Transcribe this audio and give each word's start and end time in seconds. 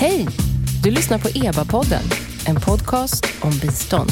Hej! 0.00 0.26
Du 0.82 0.90
lyssnar 0.90 1.18
på 1.18 1.28
EBA-podden, 1.28 2.02
en 2.46 2.60
podcast 2.60 3.26
om 3.40 3.50
bistånd. 3.50 4.10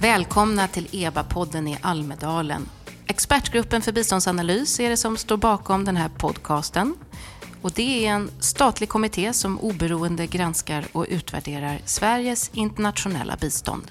Välkomna 0.00 0.68
till 0.68 0.86
EBA-podden 0.92 1.68
i 1.68 1.78
Almedalen. 1.80 2.68
Expertgruppen 3.06 3.82
för 3.82 3.92
biståndsanalys 3.92 4.80
är 4.80 4.90
det 4.90 4.96
som 4.96 5.16
står 5.16 5.36
bakom 5.36 5.84
den 5.84 5.96
här 5.96 6.08
podcasten. 6.08 6.94
Och 7.62 7.72
det 7.72 8.06
är 8.06 8.10
en 8.10 8.30
statlig 8.40 8.88
kommitté 8.88 9.32
som 9.32 9.60
oberoende 9.60 10.26
granskar 10.26 10.84
och 10.92 11.06
utvärderar 11.08 11.80
Sveriges 11.84 12.50
internationella 12.54 13.36
bistånd. 13.36 13.90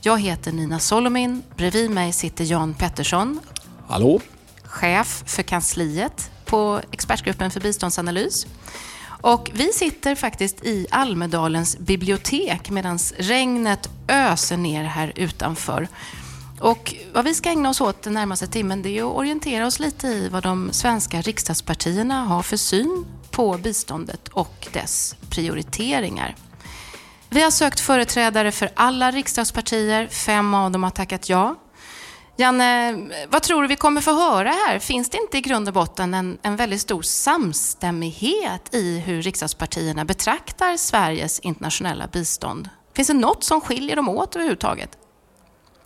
Jag 0.00 0.20
heter 0.20 0.52
Nina 0.52 0.78
Solomin. 0.78 1.42
Bredvid 1.56 1.90
mig 1.90 2.12
sitter 2.12 2.44
Jan 2.44 2.74
Pettersson. 2.74 3.40
Hallå? 3.86 4.20
Chef 4.64 5.22
för 5.26 5.42
kansliet 5.42 6.30
på 6.44 6.80
Expertgruppen 6.92 7.50
för 7.50 7.60
biståndsanalys. 7.60 8.46
Och 9.22 9.50
vi 9.54 9.72
sitter 9.72 10.14
faktiskt 10.14 10.64
i 10.64 10.86
Almedalens 10.90 11.78
bibliotek 11.78 12.70
medan 12.70 12.98
regnet 13.16 13.88
öser 14.08 14.56
ner 14.56 14.84
här 14.84 15.12
utanför. 15.16 15.88
Och 16.60 16.94
vad 17.12 17.24
vi 17.24 17.34
ska 17.34 17.50
ägna 17.50 17.68
oss 17.70 17.80
åt 17.80 18.02
den 18.02 18.14
närmaste 18.14 18.46
timmen 18.46 18.82
det 18.82 18.98
är 18.98 19.02
att 19.02 19.16
orientera 19.16 19.66
oss 19.66 19.80
lite 19.80 20.06
i 20.06 20.28
vad 20.28 20.42
de 20.42 20.72
svenska 20.72 21.20
riksdagspartierna 21.20 22.24
har 22.24 22.42
för 22.42 22.56
syn 22.56 23.06
på 23.30 23.58
biståndet 23.58 24.28
och 24.28 24.68
dess 24.72 25.16
prioriteringar. 25.30 26.36
Vi 27.28 27.42
har 27.42 27.50
sökt 27.50 27.80
företrädare 27.80 28.52
för 28.52 28.70
alla 28.74 29.10
riksdagspartier, 29.10 30.06
fem 30.06 30.54
av 30.54 30.70
dem 30.70 30.82
har 30.82 30.90
tackat 30.90 31.28
ja. 31.28 31.56
Janne, 32.36 32.98
vad 33.28 33.42
tror 33.42 33.62
du 33.62 33.68
vi 33.68 33.76
kommer 33.76 34.00
få 34.00 34.12
höra 34.12 34.48
här? 34.48 34.78
Finns 34.78 35.10
det 35.10 35.18
inte 35.18 35.38
i 35.38 35.40
grund 35.40 35.68
och 35.68 35.74
botten 35.74 36.14
en, 36.14 36.38
en 36.42 36.56
väldigt 36.56 36.80
stor 36.80 37.02
samstämmighet 37.02 38.74
i 38.74 38.98
hur 38.98 39.22
riksdagspartierna 39.22 40.04
betraktar 40.04 40.76
Sveriges 40.76 41.40
internationella 41.40 42.06
bistånd? 42.06 42.68
Finns 42.94 43.08
det 43.08 43.14
något 43.14 43.44
som 43.44 43.60
skiljer 43.60 43.96
dem 43.96 44.08
åt 44.08 44.36
överhuvudtaget? 44.36 44.99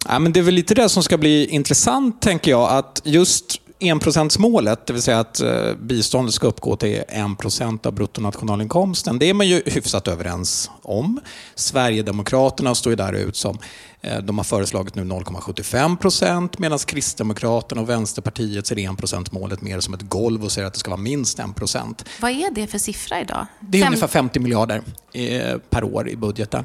Ja, 0.08 0.19
men 0.19 0.33
det 0.33 0.41
är 0.41 0.44
väl 0.44 0.55
lite 0.55 0.74
det 0.74 0.88
som 0.88 1.02
ska 1.02 1.19
bli 1.19 1.47
intressant, 1.47 2.22
tänker 2.22 2.50
jag. 2.50 2.70
Att 2.70 3.02
just 3.05 3.60
enprocentsmålet, 3.78 4.86
det 4.86 4.92
vill 4.92 5.02
säga 5.02 5.20
att 5.20 5.41
eh, 5.41 5.74
biståndet 5.80 6.34
ska 6.34 6.47
uppgå 6.47 6.77
till 6.77 7.02
1% 7.08 7.86
av 7.86 7.92
bruttonationalinkomsten, 7.92 9.19
det 9.19 9.30
är 9.30 9.34
man 9.34 9.48
ju 9.48 9.62
hyfsat 9.66 10.08
överens 10.08 10.70
om. 10.82 11.20
Sverigedemokraterna 11.55 12.75
står 12.75 12.92
ju 12.92 12.97
där 12.97 13.12
ut 13.12 13.36
som 13.36 13.58
eh, 14.00 14.19
de 14.19 14.38
har 14.38 14.44
föreslagit 14.44 14.94
nu 14.94 15.05
0,75 15.05 15.97
procent 15.97 16.58
medan 16.58 16.78
Kristdemokraterna 16.78 17.80
och 17.80 17.88
Vänsterpartiet 17.88 18.66
ser 18.66 18.77
1% 18.77 19.28
målet 19.30 19.62
mer 19.62 19.80
som 19.80 19.94
ett 19.94 20.02
golv 20.02 20.44
och 20.44 20.52
säger 20.52 20.66
att 20.66 20.75
det 20.75 20.80
ska 20.80 20.91
vara 20.91 21.00
minst 21.00 21.38
1 21.38 21.55
procent. 21.56 22.05
Vad 22.20 22.30
är 22.30 22.50
det 22.50 22.66
för 22.66 22.78
siffra 22.78 23.20
idag? 23.20 23.47
Det 23.60 23.78
är 23.78 23.82
Fem... 23.82 23.88
ungefär 23.92 24.08
50 24.08 24.41
miljarder 24.41 24.82
eh, 25.12 25.58
per 25.70 25.84
år 25.84 26.08
i 26.08 26.16
budgeten. 26.16 26.64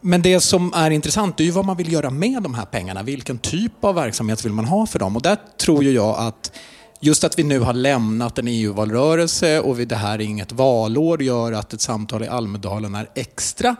Men 0.00 0.22
det 0.22 0.40
som 0.40 0.72
är 0.74 0.90
intressant 0.90 1.40
är 1.40 1.44
ju 1.44 1.50
vad 1.50 1.64
man 1.64 1.76
vill 1.76 1.92
göra 1.92 2.10
med 2.10 2.42
de 2.42 2.54
här 2.54 2.64
pengarna. 2.64 3.02
Vilken 3.02 3.38
typ 3.38 3.84
av 3.84 3.94
verksamhet 3.94 4.44
vill 4.44 4.52
man 4.52 4.64
ha 4.64 4.86
för 4.86 4.98
dem? 4.98 5.16
Och 5.16 5.22
där 5.22 5.36
tror 5.60 5.84
ju 5.84 5.92
jag 5.92 6.18
att 6.18 6.52
just 7.00 7.24
att 7.24 7.38
vi 7.38 7.42
nu 7.42 7.60
har 7.60 7.72
lämnat 7.72 8.38
en 8.38 8.48
EU-valrörelse 8.48 9.60
och 9.60 9.76
det 9.76 9.96
här 9.96 10.14
är 10.14 10.20
inget 10.20 10.52
valår 10.52 11.22
gör 11.22 11.52
att 11.52 11.72
ett 11.72 11.80
samtal 11.80 12.22
i 12.22 12.28
Almedalen 12.28 12.94
är 12.94 13.08
extra 13.14 13.76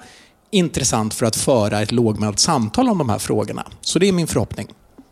intressant 0.50 1.14
för 1.14 1.27
att 1.27 1.36
föra 1.36 1.80
ett 1.80 1.92
lågmält 1.92 2.39
samtal 2.39 2.89
om 2.89 2.98
de 2.98 3.08
här 3.08 3.19
frågorna. 3.19 3.66
Så 3.80 3.98
det 3.98 4.08
är 4.08 4.12
min 4.12 4.27
förhoppning. 4.27 4.68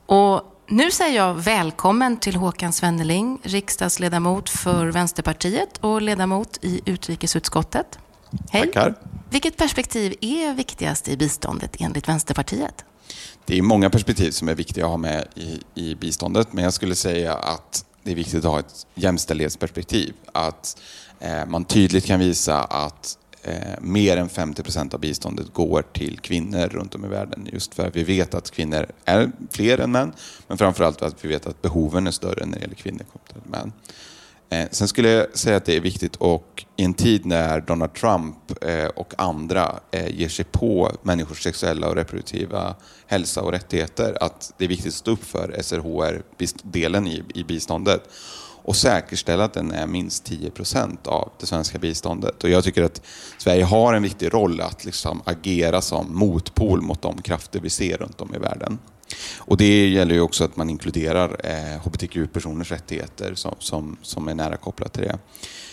Och 0.06 0.42
nu 0.68 0.90
säger 0.90 1.16
jag 1.16 1.34
välkommen 1.34 2.16
till 2.16 2.36
Håkan 2.36 2.72
Svenneling, 2.72 3.38
riksdagsledamot 3.42 4.48
för 4.48 4.86
Vänsterpartiet 4.86 5.78
och 5.80 6.02
ledamot 6.02 6.58
i 6.62 6.80
utrikesutskottet. 6.84 7.98
Hej. 8.50 8.66
Tackar. 8.66 8.94
Vilket 9.30 9.56
perspektiv 9.56 10.14
är 10.20 10.54
viktigast 10.54 11.08
i 11.08 11.16
biståndet 11.16 11.76
enligt 11.78 12.08
Vänsterpartiet? 12.08 12.84
Det 13.44 13.58
är 13.58 13.62
många 13.62 13.90
perspektiv 13.90 14.30
som 14.30 14.48
är 14.48 14.54
viktiga 14.54 14.84
att 14.84 14.90
ha 14.90 14.96
med 14.96 15.26
i, 15.34 15.60
i 15.74 15.94
biståndet, 15.94 16.52
men 16.52 16.64
jag 16.64 16.72
skulle 16.72 16.94
säga 16.94 17.34
att 17.34 17.84
det 18.02 18.10
är 18.10 18.14
viktigt 18.14 18.44
att 18.44 18.50
ha 18.50 18.58
ett 18.60 18.86
jämställdhetsperspektiv. 18.94 20.14
Att 20.32 20.78
eh, 21.20 21.46
man 21.46 21.64
tydligt 21.64 22.06
kan 22.06 22.20
visa 22.20 22.64
att 22.64 23.18
eh, 23.42 23.80
mer 23.80 24.16
än 24.16 24.28
50 24.28 24.62
procent 24.62 24.94
av 24.94 25.00
biståndet 25.00 25.52
går 25.52 25.82
till 25.82 26.18
kvinnor 26.18 26.68
runt 26.68 26.94
om 26.94 27.04
i 27.04 27.08
världen. 27.08 27.48
Just 27.52 27.74
för 27.74 27.86
att 27.86 27.96
vi 27.96 28.04
vet 28.04 28.34
att 28.34 28.50
kvinnor 28.50 28.86
är 29.04 29.32
fler 29.50 29.78
än 29.78 29.92
män, 29.92 30.12
men 30.48 30.58
framförallt 30.58 30.98
för 30.98 31.06
att 31.06 31.24
vi 31.24 31.28
vet 31.28 31.46
att 31.46 31.62
behoven 31.62 32.06
är 32.06 32.10
större 32.10 32.46
när 32.46 32.54
det 32.54 32.60
gäller 32.60 32.74
kvinnor 32.74 33.04
kontra 33.12 33.50
män. 33.58 33.72
Eh, 34.50 34.68
sen 34.70 34.88
skulle 34.88 35.08
jag 35.08 35.38
säga 35.38 35.56
att 35.56 35.64
det 35.64 35.76
är 35.76 35.80
viktigt 35.80 36.16
och 36.16 36.64
i 36.76 36.84
en 36.84 36.94
tid 36.94 37.26
när 37.26 37.60
Donald 37.60 37.94
Trump 37.94 38.64
eh, 38.64 38.86
och 38.86 39.14
andra 39.18 39.80
eh, 39.90 40.08
ger 40.08 40.28
sig 40.28 40.44
på 40.44 40.92
människors 41.02 41.42
sexuella 41.42 41.88
och 41.88 41.94
reproduktiva 41.94 42.74
hälsa 43.06 43.42
och 43.42 43.52
rättigheter, 43.52 44.18
att 44.20 44.52
det 44.58 44.64
är 44.64 44.68
viktigt 44.68 44.86
att 44.86 44.94
stå 44.94 45.10
upp 45.10 45.24
för 45.24 45.56
SRHR-delen 45.62 47.06
i 47.34 47.44
biståndet 47.48 48.02
och 48.62 48.76
säkerställa 48.76 49.44
att 49.44 49.52
den 49.52 49.72
är 49.72 49.86
minst 49.86 50.24
10 50.24 50.50
procent 50.50 51.06
av 51.06 51.32
det 51.40 51.46
svenska 51.46 51.78
biståndet. 51.78 52.44
Och 52.44 52.50
jag 52.50 52.64
tycker 52.64 52.82
att 52.82 53.02
Sverige 53.38 53.64
har 53.64 53.94
en 53.94 54.02
viktig 54.02 54.34
roll 54.34 54.60
att 54.60 54.84
liksom 54.84 55.22
agera 55.24 55.80
som 55.80 56.18
motpol 56.18 56.82
mot 56.82 57.02
de 57.02 57.22
krafter 57.22 57.60
vi 57.60 57.70
ser 57.70 57.96
runt 57.96 58.20
om 58.20 58.34
i 58.34 58.38
världen. 58.38 58.78
Och 59.38 59.56
det 59.56 59.88
gäller 59.88 60.14
ju 60.14 60.20
också 60.20 60.44
att 60.44 60.56
man 60.56 60.70
inkluderar 60.70 61.36
eh, 61.44 61.80
hbtq-personers 61.84 62.70
rättigheter 62.70 63.34
som, 63.34 63.54
som, 63.58 63.96
som 64.02 64.28
är 64.28 64.34
nära 64.34 64.56
kopplat 64.56 64.92
till 64.92 65.02
det. 65.02 65.18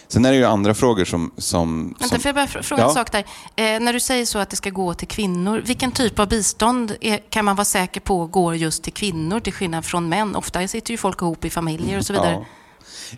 Sen 0.08 0.26
är 0.26 0.32
det 0.32 0.38
ju 0.38 0.46
andra 0.46 0.74
frågor 0.74 1.06
som... 1.06 1.32
som 1.38 1.96
Vänta, 2.00 2.20
får 2.20 2.30
jag 2.30 2.36
bara 2.36 2.48
fråga 2.48 2.82
ja. 2.82 2.88
en 2.88 2.94
sak 2.94 3.12
där? 3.12 3.26
Eh, 3.56 3.80
när 3.80 3.94
du 3.94 4.00
säger 4.00 4.26
så 4.26 4.40
att 4.40 4.50
det 4.50 4.56
ska 4.56 4.70
gå 4.70 4.94
till 4.94 5.08
kvinnor, 5.08 5.62
vilken 5.66 5.92
typ 5.92 6.20
av 6.20 6.30
bistånd 6.30 6.96
är, 7.02 7.18
kan 7.30 7.46
man 7.46 7.56
vara 7.56 7.66
säker 7.66 8.02
på 8.02 8.28
går 8.28 8.56
just 8.56 8.84
till 8.84 8.94
kvinnor 8.94 9.40
till 9.40 9.54
skillnad 9.54 9.86
från 9.86 10.10
män? 10.10 10.36
Ofta 10.36 10.68
sitter 10.68 10.92
ju 10.92 10.98
folk 10.98 11.22
ihop 11.22 11.46
i 11.46 11.50
familjer 11.50 11.98
och 11.98 12.06
så 12.06 12.14
vidare. 12.14 12.32
Ja, 12.32 12.46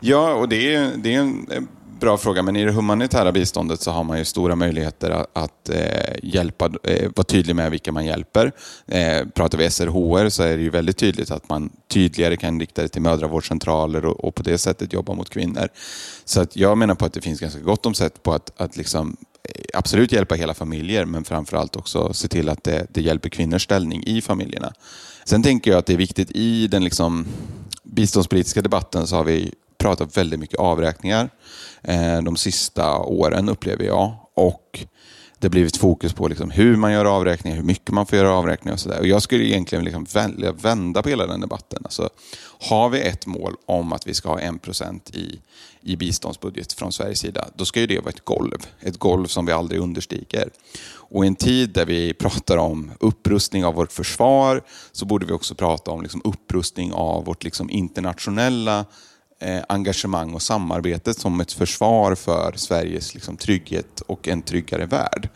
ja 0.01 0.33
och 0.33 0.49
det 0.49 0.75
är, 0.75 0.91
det 0.97 1.15
är 1.15 1.19
en 1.19 1.67
bra 1.99 2.17
fråga, 2.17 2.41
men 2.41 2.55
i 2.55 2.65
det 2.65 2.71
humanitära 2.71 3.31
biståndet 3.31 3.81
så 3.81 3.91
har 3.91 4.03
man 4.03 4.17
ju 4.17 4.25
stora 4.25 4.55
möjligheter 4.55 5.09
att, 5.09 5.29
att 5.33 5.69
eh, 5.69 6.15
hjälpa, 6.23 6.65
eh, 6.83 7.11
vara 7.15 7.23
tydlig 7.23 7.55
med 7.55 7.71
vilka 7.71 7.91
man 7.91 8.05
hjälper. 8.05 8.51
Eh, 8.87 9.27
pratar 9.27 9.57
vi 9.57 9.69
SRHR 9.69 10.29
så 10.29 10.43
är 10.43 10.57
det 10.57 10.63
ju 10.63 10.69
väldigt 10.69 10.97
tydligt 10.97 11.31
att 11.31 11.49
man 11.49 11.69
tydligare 11.87 12.37
kan 12.37 12.59
rikta 12.59 12.81
det 12.81 12.87
till 12.87 13.01
mödravårdscentraler 13.01 14.05
och, 14.05 14.23
och 14.25 14.35
på 14.35 14.43
det 14.43 14.57
sättet 14.57 14.93
jobba 14.93 15.13
mot 15.13 15.29
kvinnor. 15.29 15.67
Så 16.25 16.41
att 16.41 16.55
jag 16.55 16.77
menar 16.77 16.95
på 16.95 17.05
att 17.05 17.13
det 17.13 17.21
finns 17.21 17.39
ganska 17.39 17.59
gott 17.59 17.85
om 17.85 17.93
sätt 17.93 18.23
på 18.23 18.33
att, 18.33 18.51
att 18.57 18.77
liksom, 18.77 19.17
eh, 19.43 19.61
absolut 19.73 20.11
hjälpa 20.11 20.35
hela 20.35 20.53
familjer, 20.53 21.05
men 21.05 21.23
framförallt 21.23 21.75
också 21.75 22.13
se 22.13 22.27
till 22.27 22.49
att 22.49 22.63
det, 22.63 22.87
det 22.89 23.01
hjälper 23.01 23.29
kvinnors 23.29 23.63
ställning 23.63 24.03
i 24.05 24.21
familjerna. 24.21 24.73
Sen 25.25 25.43
tänker 25.43 25.71
jag 25.71 25.77
att 25.77 25.85
det 25.85 25.93
är 25.93 25.97
viktigt 25.97 26.31
i 26.31 26.67
den 26.67 26.83
liksom 26.83 27.25
biståndspolitiska 27.83 28.61
debatten 28.61 29.07
så 29.07 29.15
har 29.15 29.23
vi 29.23 29.53
pratat 29.85 30.17
väldigt 30.17 30.39
mycket 30.39 30.59
avräkningar 30.59 31.29
eh, 31.83 32.21
de 32.21 32.35
sista 32.35 32.97
åren 32.97 33.49
upplever 33.49 33.85
jag. 33.85 34.13
Och 34.33 34.85
det 35.39 35.47
har 35.47 35.51
blivit 35.51 35.77
fokus 35.77 36.13
på 36.13 36.27
liksom 36.27 36.51
hur 36.51 36.75
man 36.75 36.91
gör 36.91 37.05
avräkningar, 37.05 37.57
hur 37.57 37.63
mycket 37.63 37.91
man 37.91 38.05
får 38.05 38.17
göra 38.17 38.33
avräkningar 38.33 38.73
och 38.73 38.79
sådär. 38.79 39.03
jag 39.03 39.21
skulle 39.21 39.43
egentligen 39.43 39.85
liksom 39.85 40.03
välja 40.03 40.51
vända 40.51 41.03
på 41.03 41.09
hela 41.09 41.27
den 41.27 41.41
debatten. 41.41 41.81
Alltså, 41.83 42.09
har 42.69 42.89
vi 42.89 43.01
ett 43.01 43.25
mål 43.25 43.55
om 43.65 43.93
att 43.93 44.07
vi 44.07 44.13
ska 44.13 44.29
ha 44.29 44.39
en 44.39 44.59
procent 44.59 45.09
i, 45.09 45.39
i 45.81 45.95
biståndsbudget 45.95 46.73
från 46.73 46.91
Sveriges 46.91 47.19
sida, 47.19 47.47
då 47.55 47.65
ska 47.65 47.79
ju 47.79 47.87
det 47.87 47.99
vara 47.99 48.09
ett 48.09 48.25
golv. 48.25 48.67
Ett 48.79 48.99
golv 48.99 49.27
som 49.27 49.45
vi 49.45 49.51
aldrig 49.51 49.81
understiger. 49.81 50.49
Och 51.09 51.25
i 51.25 51.27
en 51.27 51.35
tid 51.35 51.69
där 51.69 51.85
vi 51.85 52.13
pratar 52.13 52.57
om 52.57 52.91
upprustning 52.99 53.65
av 53.65 53.73
vårt 53.73 53.91
försvar 53.91 54.61
så 54.91 55.05
borde 55.05 55.25
vi 55.25 55.33
också 55.33 55.55
prata 55.55 55.91
om 55.91 56.01
liksom 56.01 56.21
upprustning 56.23 56.93
av 56.93 57.25
vårt 57.25 57.43
liksom 57.43 57.69
internationella 57.69 58.85
Eh, 59.39 59.63
engagemang 59.69 60.33
och 60.33 60.41
samarbete 60.41 61.13
som 61.13 61.41
ett 61.41 61.51
försvar 61.51 62.15
för 62.15 62.53
Sveriges 62.55 63.13
liksom, 63.13 63.37
trygghet 63.37 64.01
och 64.07 64.27
en 64.27 64.41
tryggare 64.41 64.85
värld. 64.85 65.29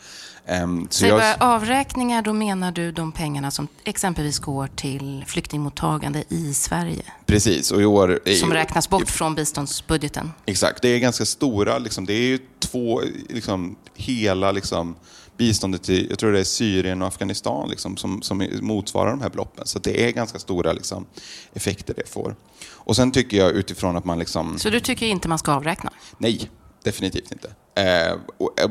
Um, 0.63 0.87
så 0.89 1.05
jag... 1.05 1.35
avräkningar, 1.39 2.21
då 2.21 2.33
menar 2.33 2.71
du 2.71 2.91
de 2.91 3.11
pengarna 3.11 3.51
som 3.51 3.67
exempelvis 3.83 4.39
går 4.39 4.67
till 4.67 5.23
flyktingmottagande 5.27 6.23
i 6.29 6.53
Sverige? 6.53 7.03
Precis. 7.25 7.71
Och 7.71 7.81
i 7.81 7.85
år, 7.85 8.19
som 8.39 8.53
räknas 8.53 8.89
bort 8.89 9.03
i, 9.03 9.05
från 9.05 9.35
biståndsbudgeten? 9.35 10.31
Exakt. 10.45 10.81
Det 10.81 10.89
är 10.89 10.99
ganska 10.99 11.25
stora, 11.25 11.77
liksom, 11.77 12.05
det 12.05 12.13
är 12.13 12.27
ju 12.27 12.39
två, 12.59 13.01
liksom, 13.29 13.75
hela 13.95 14.51
liksom, 14.51 14.95
biståndet 15.39 15.83
till, 15.83 16.07
jag 16.09 16.19
tror 16.19 16.31
det 16.31 16.39
är 16.39 16.43
Syrien 16.43 17.01
och 17.01 17.07
Afghanistan 17.07 17.69
liksom, 17.69 17.97
som, 17.97 18.21
som 18.21 18.47
motsvarar 18.61 19.09
de 19.09 19.21
här 19.21 19.29
beloppen. 19.29 19.67
Så 19.67 19.79
det 19.79 20.07
är 20.07 20.11
ganska 20.11 20.39
stora 20.39 20.73
liksom, 20.73 21.05
effekter 21.53 21.93
det 21.97 22.09
får. 22.09 22.35
Och 22.71 22.95
sen 22.95 23.11
tycker 23.11 23.37
jag 23.37 23.51
utifrån 23.51 23.97
att 23.97 24.05
man 24.05 24.19
liksom... 24.19 24.59
Så 24.59 24.69
du 24.69 24.79
tycker 24.79 25.05
inte 25.05 25.27
man 25.27 25.39
ska 25.39 25.51
avräkna? 25.51 25.93
Nej, 26.17 26.49
definitivt 26.83 27.31
inte. 27.31 27.51
Eh, 27.75 28.17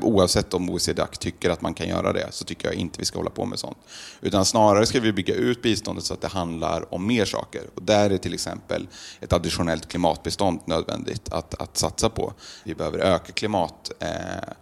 oavsett 0.02 0.54
om 0.54 0.70
OECD-DAC 0.70 1.18
tycker 1.18 1.50
att 1.50 1.60
man 1.60 1.74
kan 1.74 1.88
göra 1.88 2.12
det 2.12 2.28
så 2.30 2.44
tycker 2.44 2.68
jag 2.68 2.74
inte 2.74 2.98
vi 2.98 3.04
ska 3.04 3.18
hålla 3.18 3.30
på 3.30 3.44
med 3.44 3.58
sånt. 3.58 3.78
Utan 4.20 4.44
snarare 4.44 4.86
ska 4.86 5.00
vi 5.00 5.12
bygga 5.12 5.34
ut 5.34 5.62
biståndet 5.62 6.04
så 6.04 6.14
att 6.14 6.20
det 6.20 6.28
handlar 6.28 6.94
om 6.94 7.06
mer 7.06 7.24
saker. 7.24 7.62
Och 7.74 7.82
där 7.82 8.10
är 8.10 8.18
till 8.18 8.34
exempel 8.34 8.88
ett 9.20 9.32
additionellt 9.32 9.88
klimatbistånd 9.88 10.60
nödvändigt 10.64 11.32
att, 11.32 11.54
att 11.62 11.76
satsa 11.76 12.08
på. 12.10 12.32
Vi 12.64 12.74
behöver 12.74 12.98
öka 12.98 13.32
klimatbiståndet 13.32 14.48
eh, 14.48 14.54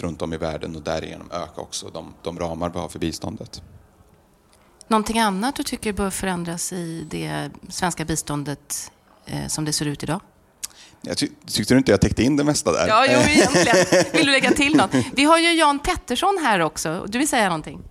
runt 0.00 0.22
om 0.22 0.32
i 0.32 0.36
världen 0.36 0.76
och 0.76 0.82
därigenom 0.82 1.30
öka 1.30 1.60
också 1.60 1.88
de, 1.88 2.14
de 2.22 2.38
ramar 2.38 2.70
vi 2.70 2.78
har 2.78 2.88
för 2.88 2.98
biståndet. 2.98 3.62
Någonting 4.88 5.18
annat 5.18 5.56
du 5.56 5.62
tycker 5.62 5.92
bör 5.92 6.10
förändras 6.10 6.72
i 6.72 7.06
det 7.10 7.50
svenska 7.68 8.04
biståndet 8.04 8.92
eh, 9.26 9.46
som 9.46 9.64
det 9.64 9.72
ser 9.72 9.86
ut 9.86 10.02
idag? 10.02 10.20
Jag 11.00 11.18
ty 11.18 11.28
tyckte 11.46 11.74
du 11.74 11.78
inte 11.78 11.90
jag 11.90 12.00
täckte 12.00 12.22
in 12.22 12.36
det 12.36 12.44
mesta 12.44 12.72
där? 12.72 12.88
Ja, 12.88 13.06
jo, 13.08 13.18
egentligen. 13.28 14.04
Vill 14.12 14.26
du 14.26 14.32
lägga 14.32 14.50
till 14.50 14.76
något? 14.76 14.90
Vi 15.14 15.24
har 15.24 15.38
ju 15.38 15.52
Jan 15.52 15.78
Pettersson 15.78 16.38
här 16.42 16.60
också. 16.60 17.06
Du 17.08 17.18
vill 17.18 17.28
säga 17.28 17.48
någonting? 17.48 17.82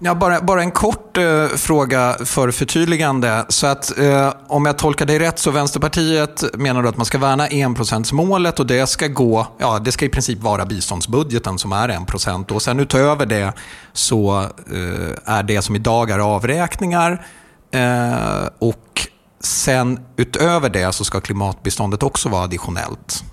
Ja, 0.00 0.14
bara, 0.14 0.40
bara 0.40 0.62
en 0.62 0.70
kort 0.70 1.16
eh, 1.16 1.46
fråga 1.46 2.16
för 2.24 2.50
förtydligande. 2.50 3.44
Så 3.48 3.66
att, 3.66 3.98
eh, 3.98 4.32
om 4.46 4.66
jag 4.66 4.78
tolkar 4.78 5.06
dig 5.06 5.18
rätt 5.18 5.38
så 5.38 5.50
Vänsterpartiet 5.50 6.44
menar 6.54 6.82
du 6.82 6.88
att 6.88 6.96
man 6.96 7.06
ska 7.06 7.18
värna 7.18 7.48
enprocentsmålet 7.48 8.60
och 8.60 8.66
det 8.66 8.86
ska 8.86 9.06
gå, 9.06 9.46
ja 9.58 9.78
det 9.78 9.92
ska 9.92 10.04
i 10.04 10.08
princip 10.08 10.38
vara 10.38 10.66
biståndsbudgeten 10.66 11.58
som 11.58 11.72
är 11.72 11.88
1% 11.88 12.52
och 12.52 12.62
sen 12.62 12.80
utöver 12.80 13.26
det 13.26 13.52
så 13.92 14.40
eh, 14.42 15.34
är 15.34 15.42
det 15.42 15.62
som 15.62 15.76
idag 15.76 16.10
är 16.10 16.18
avräkningar 16.18 17.26
eh, 17.70 18.48
och 18.58 19.08
sen 19.40 20.00
utöver 20.16 20.70
det 20.70 20.92
så 20.92 21.04
ska 21.04 21.20
klimatbiståndet 21.20 22.02
också 22.02 22.28
vara 22.28 22.42
additionellt. 22.42 23.24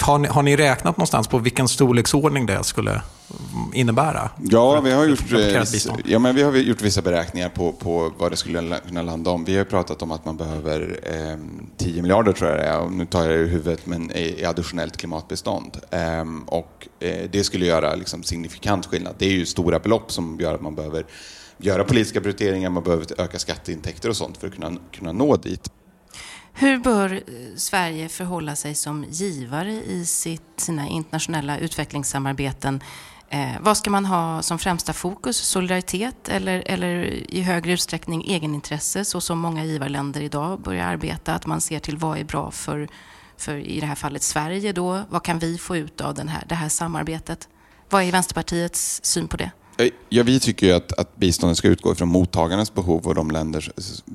Har 0.00 0.18
ni, 0.18 0.28
har 0.28 0.42
ni 0.42 0.56
räknat 0.56 0.96
någonstans 0.96 1.28
på 1.28 1.38
vilken 1.38 1.68
storleksordning 1.68 2.46
det 2.46 2.64
skulle 2.64 3.02
innebära? 3.74 4.30
Ja, 4.42 4.80
vi 4.80 4.92
har 4.92 5.06
gjort, 5.06 5.32
eh, 5.32 5.62
ja, 6.04 6.18
men 6.18 6.34
vi 6.34 6.42
har 6.42 6.56
gjort 6.56 6.82
vissa 6.82 7.02
beräkningar 7.02 7.48
på, 7.48 7.72
på 7.72 8.12
vad 8.18 8.32
det 8.32 8.36
skulle 8.36 8.78
kunna 8.88 9.02
landa 9.02 9.30
om. 9.30 9.44
Vi 9.44 9.56
har 9.56 9.64
pratat 9.64 10.02
om 10.02 10.10
att 10.10 10.24
man 10.24 10.36
behöver 10.36 11.00
eh, 11.02 11.36
10 11.76 12.02
miljarder, 12.02 12.32
tror 12.32 12.50
jag 12.50 12.58
det 12.58 12.64
är, 12.64 12.80
och 12.80 12.92
nu 12.92 13.06
tar 13.06 13.20
jag 13.20 13.30
det 13.30 13.44
i 13.44 13.48
huvudet, 13.48 13.86
men 13.86 14.10
i, 14.10 14.40
i 14.40 14.44
additionellt 14.44 14.96
klimatbistånd. 14.96 15.76
Eh, 15.90 16.24
och 16.46 16.88
eh, 17.00 17.30
det 17.30 17.44
skulle 17.44 17.66
göra 17.66 17.94
liksom, 17.94 18.22
signifikant 18.22 18.86
skillnad. 18.86 19.14
Det 19.18 19.26
är 19.26 19.32
ju 19.32 19.46
stora 19.46 19.78
belopp 19.78 20.12
som 20.12 20.40
gör 20.40 20.54
att 20.54 20.60
man 20.60 20.74
behöver 20.74 21.04
göra 21.58 21.84
politiska 21.84 22.20
prioriteringar, 22.20 22.70
man 22.70 22.82
behöver 22.82 23.20
öka 23.20 23.38
skatteintäkter 23.38 24.08
och 24.08 24.16
sånt 24.16 24.36
för 24.36 24.46
att 24.46 24.54
kunna, 24.54 24.76
kunna 24.92 25.12
nå 25.12 25.36
dit. 25.36 25.70
Hur 26.52 26.78
bör 26.78 27.12
eh, 27.12 27.20
Sverige 27.56 28.08
förhålla 28.08 28.56
sig 28.56 28.74
som 28.74 29.04
givare 29.10 29.72
i 29.72 30.04
sitt, 30.06 30.42
sina 30.56 30.88
internationella 30.88 31.58
utvecklingssamarbeten? 31.58 32.80
Eh, 33.32 33.60
vad 33.60 33.76
ska 33.76 33.90
man 33.90 34.04
ha 34.04 34.42
som 34.42 34.58
främsta 34.58 34.92
fokus? 34.92 35.36
Solidaritet 35.36 36.28
eller, 36.28 36.62
eller 36.66 37.04
i 37.34 37.42
högre 37.42 37.72
utsträckning 37.72 38.24
egenintresse 38.28 39.04
så 39.04 39.20
som 39.20 39.38
många 39.38 39.64
givarländer 39.64 40.20
idag 40.20 40.60
börjar 40.60 40.86
arbeta? 40.86 41.34
Att 41.34 41.46
man 41.46 41.60
ser 41.60 41.78
till 41.78 41.96
vad 41.96 42.18
är 42.18 42.24
bra 42.24 42.50
för, 42.50 42.88
för 43.36 43.56
i 43.56 43.80
det 43.80 43.86
här 43.86 43.94
fallet 43.94 44.22
Sverige 44.22 44.72
då? 44.72 45.02
Vad 45.08 45.22
kan 45.22 45.38
vi 45.38 45.58
få 45.58 45.76
ut 45.76 46.00
av 46.00 46.14
den 46.14 46.28
här, 46.28 46.44
det 46.48 46.54
här 46.54 46.68
samarbetet? 46.68 47.48
Vad 47.90 48.02
är 48.02 48.12
Vänsterpartiets 48.12 49.00
syn 49.04 49.28
på 49.28 49.36
det? 49.36 49.50
Eh, 49.78 49.88
ja, 50.08 50.22
vi 50.22 50.40
tycker 50.40 50.66
ju 50.66 50.72
att, 50.72 50.92
att 50.92 51.16
biståndet 51.16 51.58
ska 51.58 51.68
utgå 51.68 51.94
från 51.94 52.08
mottagarnas 52.08 52.74
behov 52.74 53.06
och 53.06 53.14
de, 53.14 53.30
länder 53.30 53.72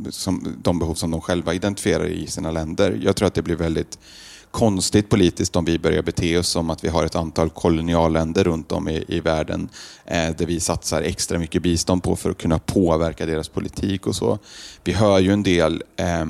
som, 0.09 0.56
de 0.63 0.79
behov 0.79 0.95
som 0.95 1.12
de 1.12 1.21
själva 1.21 1.53
identifierar 1.53 2.06
i 2.06 2.27
sina 2.27 2.51
länder. 2.51 3.00
Jag 3.01 3.15
tror 3.15 3.27
att 3.27 3.33
det 3.33 3.41
blir 3.41 3.56
väldigt 3.56 4.00
konstigt 4.56 5.10
politiskt 5.10 5.56
om 5.56 5.66
vi 5.66 5.80
börjar 5.80 6.02
bete 6.02 6.38
oss 6.38 6.48
som 6.48 6.69
att 6.69 6.84
vi 6.84 6.90
har 6.90 7.06
ett 7.06 7.16
antal 7.16 7.50
kolonialländer 7.50 8.44
runt 8.44 8.72
om 8.72 8.90
i, 8.90 9.06
i 9.07 9.19
världen 9.19 9.69
eh, 10.06 10.36
där 10.38 10.46
vi 10.46 10.60
satsar 10.60 11.02
extra 11.02 11.40
mycket 11.40 11.62
bistånd 11.62 12.04
på 12.04 12.16
för 12.16 12.30
att 12.30 12.38
kunna 12.38 12.60
påverka 12.60 13.25
deras 13.25 13.50
politik 13.50 14.07
och 14.07 14.16
så. 14.16 14.40
Vi 14.84 14.92
hör 14.94 15.19
ju 15.19 15.31
en 15.31 15.44
del 15.44 15.84
eh, 15.96 16.25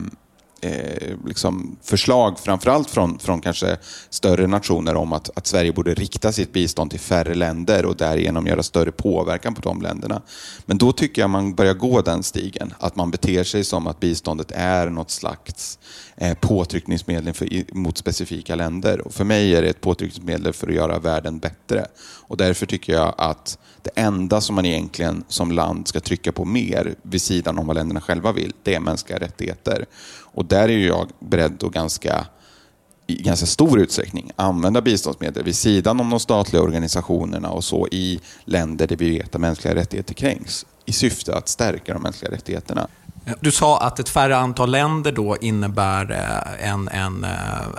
eh, 0.61 1.13
liksom 1.25 1.75
förslag, 1.83 2.39
framförallt 2.39 2.89
från, 2.89 3.19
från 3.19 3.41
kanske 3.41 3.77
större 4.09 4.47
nationer 4.47 4.95
om 4.95 5.13
att, 5.13 5.37
att 5.37 5.47
Sverige 5.47 5.73
borde 5.73 5.93
rikta 5.93 6.31
sitt 6.31 6.53
bistånd 6.53 6.91
till 6.91 6.99
färre 6.99 7.35
länder 7.35 7.85
och 7.85 7.95
därigenom 7.95 8.47
göra 8.47 8.63
större 8.63 8.91
påverkan 8.91 9.55
på 9.55 9.61
de 9.61 9.81
länderna. 9.81 10.21
Men 10.65 10.77
då 10.77 10.91
tycker 10.91 11.21
jag 11.21 11.29
man 11.29 11.55
börjar 11.55 11.73
gå 11.73 12.01
den 12.01 12.23
stigen, 12.23 12.73
att 12.79 12.95
man 12.95 13.11
beter 13.11 13.43
sig 13.43 13.63
som 13.63 13.87
att 13.87 13.99
biståndet 13.99 14.51
är 14.51 14.89
något 14.89 15.11
slags 15.11 15.79
eh, 15.79 16.04
Eh, 16.17 16.37
påtryckningsmedel 16.39 17.33
för, 17.33 17.75
mot 17.75 17.97
specifika 17.97 18.55
länder. 18.55 19.07
Och 19.07 19.13
för 19.13 19.23
mig 19.23 19.55
är 19.55 19.61
det 19.61 19.69
ett 19.69 19.81
påtryckningsmedel 19.81 20.53
för 20.53 20.67
att 20.67 20.73
göra 20.73 20.99
världen 20.99 21.39
bättre. 21.39 21.85
Och 22.27 22.37
därför 22.37 22.65
tycker 22.65 22.93
jag 22.93 23.15
att 23.17 23.57
det 23.81 23.89
enda 23.95 24.41
som 24.41 24.55
man 24.55 24.65
egentligen 24.65 25.23
som 25.27 25.51
land 25.51 25.87
ska 25.87 25.99
trycka 25.99 26.31
på 26.31 26.45
mer, 26.45 26.95
vid 27.01 27.21
sidan 27.21 27.59
om 27.59 27.67
vad 27.67 27.75
länderna 27.75 28.01
själva 28.01 28.31
vill, 28.31 28.53
det 28.63 28.75
är 28.75 28.79
mänskliga 28.79 29.19
rättigheter. 29.19 29.85
Och 30.21 30.45
där 30.45 30.69
är 30.69 30.77
jag 30.77 31.09
beredd 31.19 31.63
att 31.63 31.71
ganska 31.71 32.27
i 33.07 33.23
ganska 33.23 33.45
stor 33.45 33.79
utsträckning 33.79 34.31
använda 34.35 34.81
biståndsmedel 34.81 35.43
vid 35.43 35.55
sidan 35.55 35.99
om 35.99 36.09
de 36.09 36.19
statliga 36.19 36.61
organisationerna 36.61 37.49
och 37.49 37.63
så 37.63 37.87
i 37.87 38.19
länder 38.45 38.87
där 38.87 38.95
vi 38.95 39.09
vet 39.17 39.35
att 39.35 39.41
mänskliga 39.41 39.75
rättigheter 39.75 40.13
kränks 40.13 40.65
i 40.85 40.91
syfte 40.91 41.35
att 41.35 41.47
stärka 41.47 41.93
de 41.93 42.03
mänskliga 42.03 42.31
rättigheterna. 42.31 42.87
Du 43.39 43.51
sa 43.51 43.79
att 43.79 43.99
ett 43.99 44.09
färre 44.09 44.37
antal 44.37 44.71
länder 44.71 45.11
då 45.11 45.37
innebär 45.37 46.11
eh, 46.11 46.69
en, 46.69 46.87
en, 46.87 47.23
eh, 47.23 47.29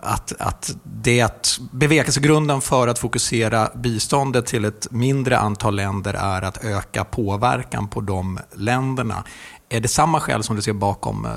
att, 0.03 0.33
att 0.39 0.77
det 0.83 1.51
bevekelsegrunden 1.73 2.61
för 2.61 2.89
att 2.89 2.99
fokusera 2.99 3.71
biståndet 3.75 4.47
till 4.47 4.65
ett 4.65 4.87
mindre 4.91 5.39
antal 5.39 5.77
länder 5.77 6.15
är 6.15 6.43
att 6.43 6.65
öka 6.65 7.05
påverkan 7.05 7.89
på 7.89 8.01
de 8.01 8.39
länderna. 8.55 9.25
Är 9.69 9.81
det 9.81 9.89
samma 9.89 10.21
skäl 10.21 10.43
som 10.43 10.57
du 10.57 10.63
ser 10.63 10.73
bakom 10.73 11.25
eh, 11.25 11.31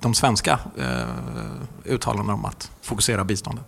de 0.00 0.14
svenska 0.14 0.58
uttalanden 1.84 2.34
om 2.34 2.44
att 2.44 2.70
fokusera 2.82 3.24
biståndet? 3.24 3.64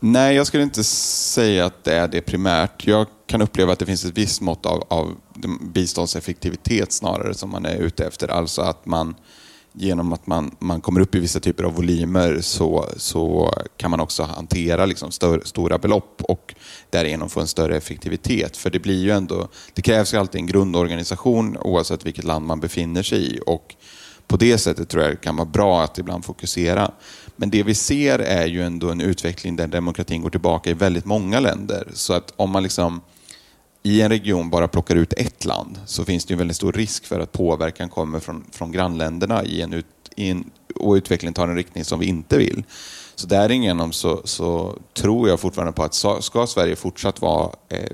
Nej, 0.00 0.36
jag 0.36 0.46
skulle 0.46 0.62
inte 0.62 0.84
säga 0.84 1.66
att 1.66 1.84
det 1.84 1.94
är 1.94 2.08
det 2.08 2.20
primärt. 2.20 2.86
Jag 2.86 3.06
kan 3.26 3.42
uppleva 3.42 3.72
att 3.72 3.78
det 3.78 3.86
finns 3.86 4.04
ett 4.04 4.18
visst 4.18 4.40
mått 4.40 4.66
av, 4.66 4.84
av 4.88 5.16
biståndseffektivitet 5.60 6.92
snarare 6.92 7.34
som 7.34 7.50
man 7.50 7.64
är 7.64 7.76
ute 7.76 8.06
efter. 8.06 8.28
Alltså 8.28 8.62
att 8.62 8.86
man 8.86 9.14
genom 9.72 10.12
att 10.12 10.26
man, 10.26 10.56
man 10.58 10.80
kommer 10.80 11.00
upp 11.00 11.14
i 11.14 11.20
vissa 11.20 11.40
typer 11.40 11.64
av 11.64 11.74
volymer 11.74 12.40
så, 12.40 12.88
så 12.96 13.54
kan 13.76 13.90
man 13.90 14.00
också 14.00 14.22
hantera 14.22 14.86
liksom 14.86 15.10
stör, 15.10 15.42
stora 15.44 15.78
belopp 15.78 16.22
och 16.22 16.54
därigenom 16.90 17.28
få 17.28 17.40
en 17.40 17.46
större 17.46 17.76
effektivitet. 17.76 18.56
För 18.56 18.70
det 18.70 18.78
blir 18.78 19.02
ju 19.02 19.10
ändå, 19.10 19.48
det 19.74 19.82
krävs 19.82 20.14
ju 20.14 20.18
alltid 20.18 20.40
en 20.40 20.46
grundorganisation 20.46 21.56
oavsett 21.56 22.06
vilket 22.06 22.24
land 22.24 22.46
man 22.46 22.60
befinner 22.60 23.02
sig 23.02 23.36
i 23.36 23.40
och 23.46 23.74
på 24.26 24.36
det 24.36 24.58
sättet 24.58 24.88
tror 24.88 25.02
jag 25.02 25.12
det 25.12 25.16
kan 25.16 25.36
vara 25.36 25.48
bra 25.48 25.82
att 25.82 25.98
ibland 25.98 26.24
fokusera. 26.24 26.90
Men 27.36 27.50
det 27.50 27.62
vi 27.62 27.74
ser 27.74 28.18
är 28.18 28.46
ju 28.46 28.62
ändå 28.62 28.90
en 28.90 29.00
utveckling 29.00 29.56
där 29.56 29.66
demokratin 29.66 30.22
går 30.22 30.30
tillbaka 30.30 30.70
i 30.70 30.74
väldigt 30.74 31.04
många 31.04 31.40
länder. 31.40 31.88
Så 31.92 32.12
att 32.12 32.32
om 32.36 32.50
man 32.50 32.62
liksom 32.62 33.00
i 33.82 34.00
en 34.00 34.08
region 34.08 34.50
bara 34.50 34.68
plockar 34.68 34.96
ut 34.96 35.12
ett 35.12 35.44
land 35.44 35.78
så 35.86 36.04
finns 36.04 36.24
det 36.24 36.34
en 36.34 36.38
väldigt 36.38 36.56
stor 36.56 36.72
risk 36.72 37.06
för 37.06 37.20
att 37.20 37.32
påverkan 37.32 37.88
kommer 37.88 38.20
från, 38.20 38.44
från 38.52 38.72
grannländerna 38.72 39.44
i 39.44 39.62
en, 39.62 39.72
ut, 39.72 39.86
i 40.16 40.30
en, 40.30 40.50
och 40.74 40.92
utvecklingen 40.92 41.34
tar 41.34 41.48
en 41.48 41.56
riktning 41.56 41.84
som 41.84 41.98
vi 41.98 42.06
inte 42.06 42.38
vill. 42.38 42.64
Så 43.14 43.26
därigenom 43.26 43.92
så, 43.92 44.20
så 44.24 44.78
tror 44.94 45.28
jag 45.28 45.40
fortfarande 45.40 45.72
på 45.72 45.82
att 45.82 45.94
ska 46.20 46.46
Sverige 46.46 46.76
fortsatt 46.76 47.20
vara 47.20 47.50
eh, 47.68 47.90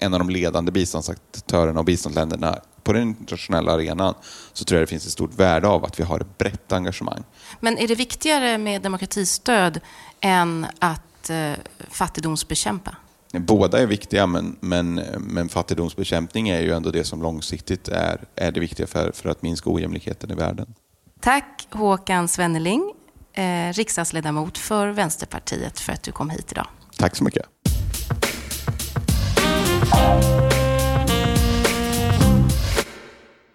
en 0.00 0.14
av 0.14 0.18
de 0.20 0.30
ledande 0.30 0.72
biståndsaktörerna 0.72 1.80
och 1.80 1.86
biståndsländerna 1.86 2.58
på 2.82 2.92
den 2.92 3.02
internationella 3.02 3.72
arenan 3.72 4.14
så 4.52 4.64
tror 4.64 4.80
jag 4.80 4.88
det 4.88 4.90
finns 4.90 5.06
ett 5.06 5.12
stort 5.12 5.34
värde 5.34 5.68
av 5.68 5.84
att 5.84 6.00
vi 6.00 6.04
har 6.04 6.20
ett 6.20 6.38
brett 6.38 6.72
engagemang. 6.72 7.24
Men 7.60 7.78
är 7.78 7.88
det 7.88 7.94
viktigare 7.94 8.58
med 8.58 8.82
demokratistöd 8.82 9.80
än 10.20 10.66
att 10.78 11.30
eh, 11.30 11.52
fattigdomsbekämpa? 11.90 12.96
Båda 13.32 13.78
är 13.78 13.86
viktiga, 13.86 14.26
men, 14.26 14.56
men, 14.60 14.94
men 15.18 15.48
fattigdomsbekämpning 15.48 16.48
är 16.48 16.60
ju 16.60 16.72
ändå 16.72 16.90
det 16.90 17.04
som 17.04 17.22
långsiktigt 17.22 17.88
är, 17.88 18.24
är 18.36 18.52
det 18.52 18.60
viktiga 18.60 18.86
för, 18.86 19.12
för 19.12 19.28
att 19.28 19.42
minska 19.42 19.70
ojämlikheten 19.70 20.30
i 20.30 20.34
världen. 20.34 20.74
Tack 21.20 21.68
Håkan 21.70 22.28
Svenneling, 22.28 22.92
eh, 23.32 23.72
riksdagsledamot 23.72 24.58
för 24.58 24.88
Vänsterpartiet, 24.88 25.80
för 25.80 25.92
att 25.92 26.02
du 26.02 26.12
kom 26.12 26.30
hit 26.30 26.52
idag. 26.52 26.66
Tack 26.96 27.16
så 27.16 27.24
mycket. 27.24 27.46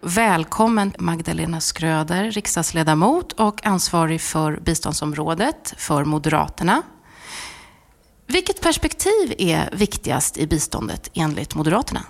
Välkommen 0.00 0.92
Magdalena 0.98 1.60
Skröder, 1.60 2.30
riksdagsledamot 2.30 3.32
och 3.32 3.66
ansvarig 3.66 4.20
för 4.20 4.56
biståndsområdet 4.56 5.74
för 5.76 6.04
Moderaterna. 6.04 6.82
Vilket 8.26 8.60
perspektiv 8.60 9.34
är 9.38 9.70
viktigast 9.72 10.38
i 10.38 10.46
biståndet 10.46 11.10
enligt 11.14 11.54
Moderaterna? 11.54 12.02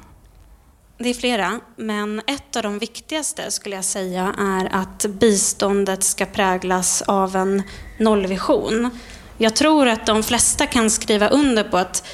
Det 0.98 1.08
är 1.08 1.14
flera, 1.14 1.60
men 1.76 2.22
ett 2.26 2.56
av 2.56 2.62
de 2.62 2.78
viktigaste 2.78 3.50
skulle 3.50 3.76
jag 3.76 3.84
säga 3.84 4.34
är 4.38 4.68
att 4.72 5.06
biståndet 5.06 6.02
ska 6.02 6.26
präglas 6.26 7.02
av 7.02 7.36
en 7.36 7.62
nollvision. 7.98 8.90
Jag 9.38 9.56
tror 9.56 9.88
att 9.88 10.06
de 10.06 10.22
flesta 10.22 10.66
kan 10.66 10.90
skriva 10.90 11.28
under 11.28 11.64
på 11.64 11.76
att 11.76 12.06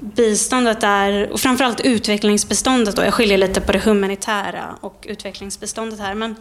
biståndet 0.00 0.82
är, 0.82 1.32
och 1.32 1.40
framförallt 1.40 1.80
utvecklingsbiståndet, 1.80 2.96
då, 2.96 3.02
jag 3.02 3.14
skiljer 3.14 3.38
lite 3.38 3.60
på 3.60 3.72
det 3.72 3.78
humanitära 3.78 4.76
och 4.80 5.06
utvecklingsbiståndet 5.08 5.98
här, 5.98 6.14
men 6.14 6.36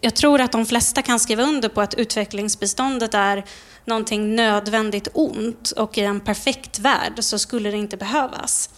jag 0.00 0.14
tror 0.14 0.40
att 0.40 0.52
de 0.52 0.66
flesta 0.66 1.02
kan 1.02 1.20
skriva 1.20 1.42
under 1.42 1.68
på 1.68 1.80
att 1.80 1.94
utvecklingsbiståndet 1.94 3.14
är 3.14 3.44
någonting 3.84 4.36
nödvändigt 4.36 5.08
ont 5.14 5.70
och 5.70 5.98
i 5.98 6.00
en 6.00 6.20
perfekt 6.20 6.78
värld 6.78 7.12
så 7.18 7.38
skulle 7.38 7.70
det 7.70 7.76
inte 7.76 7.96
behövas. 7.96 8.70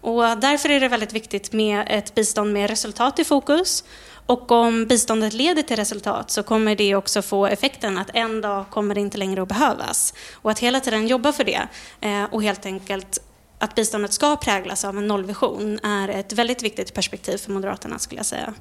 Och 0.00 0.22
därför 0.22 0.68
är 0.68 0.80
det 0.80 0.88
väldigt 0.88 1.12
viktigt 1.12 1.52
med 1.52 1.86
ett 1.90 2.14
bistånd 2.14 2.52
med 2.52 2.70
resultat 2.70 3.18
i 3.18 3.24
fokus. 3.24 3.84
Och 4.26 4.52
om 4.52 4.86
biståndet 4.86 5.32
leder 5.32 5.62
till 5.62 5.76
resultat 5.76 6.30
så 6.30 6.42
kommer 6.42 6.76
det 6.76 6.94
också 6.94 7.22
få 7.22 7.46
effekten 7.46 7.98
att 7.98 8.10
en 8.14 8.40
dag 8.40 8.64
kommer 8.70 8.94
det 8.94 9.00
inte 9.00 9.18
längre 9.18 9.42
att 9.42 9.48
behövas. 9.48 10.14
Och 10.32 10.50
att 10.50 10.58
hela 10.58 10.80
tiden 10.80 11.06
jobba 11.06 11.32
för 11.32 11.44
det 11.44 11.68
eh, 12.00 12.24
och 12.24 12.42
helt 12.42 12.66
enkelt 12.66 13.18
att 13.58 13.74
biståndet 13.74 14.12
ska 14.12 14.36
präglas 14.36 14.84
av 14.84 14.98
en 14.98 15.06
nollvision 15.06 15.78
är 15.82 16.08
ett 16.08 16.32
väldigt 16.32 16.62
viktigt 16.62 16.94
perspektiv 16.94 17.38
för 17.38 17.52
Moderaterna 17.52 17.98
skulle 17.98 18.18
jag 18.18 18.26
säga. 18.26 18.54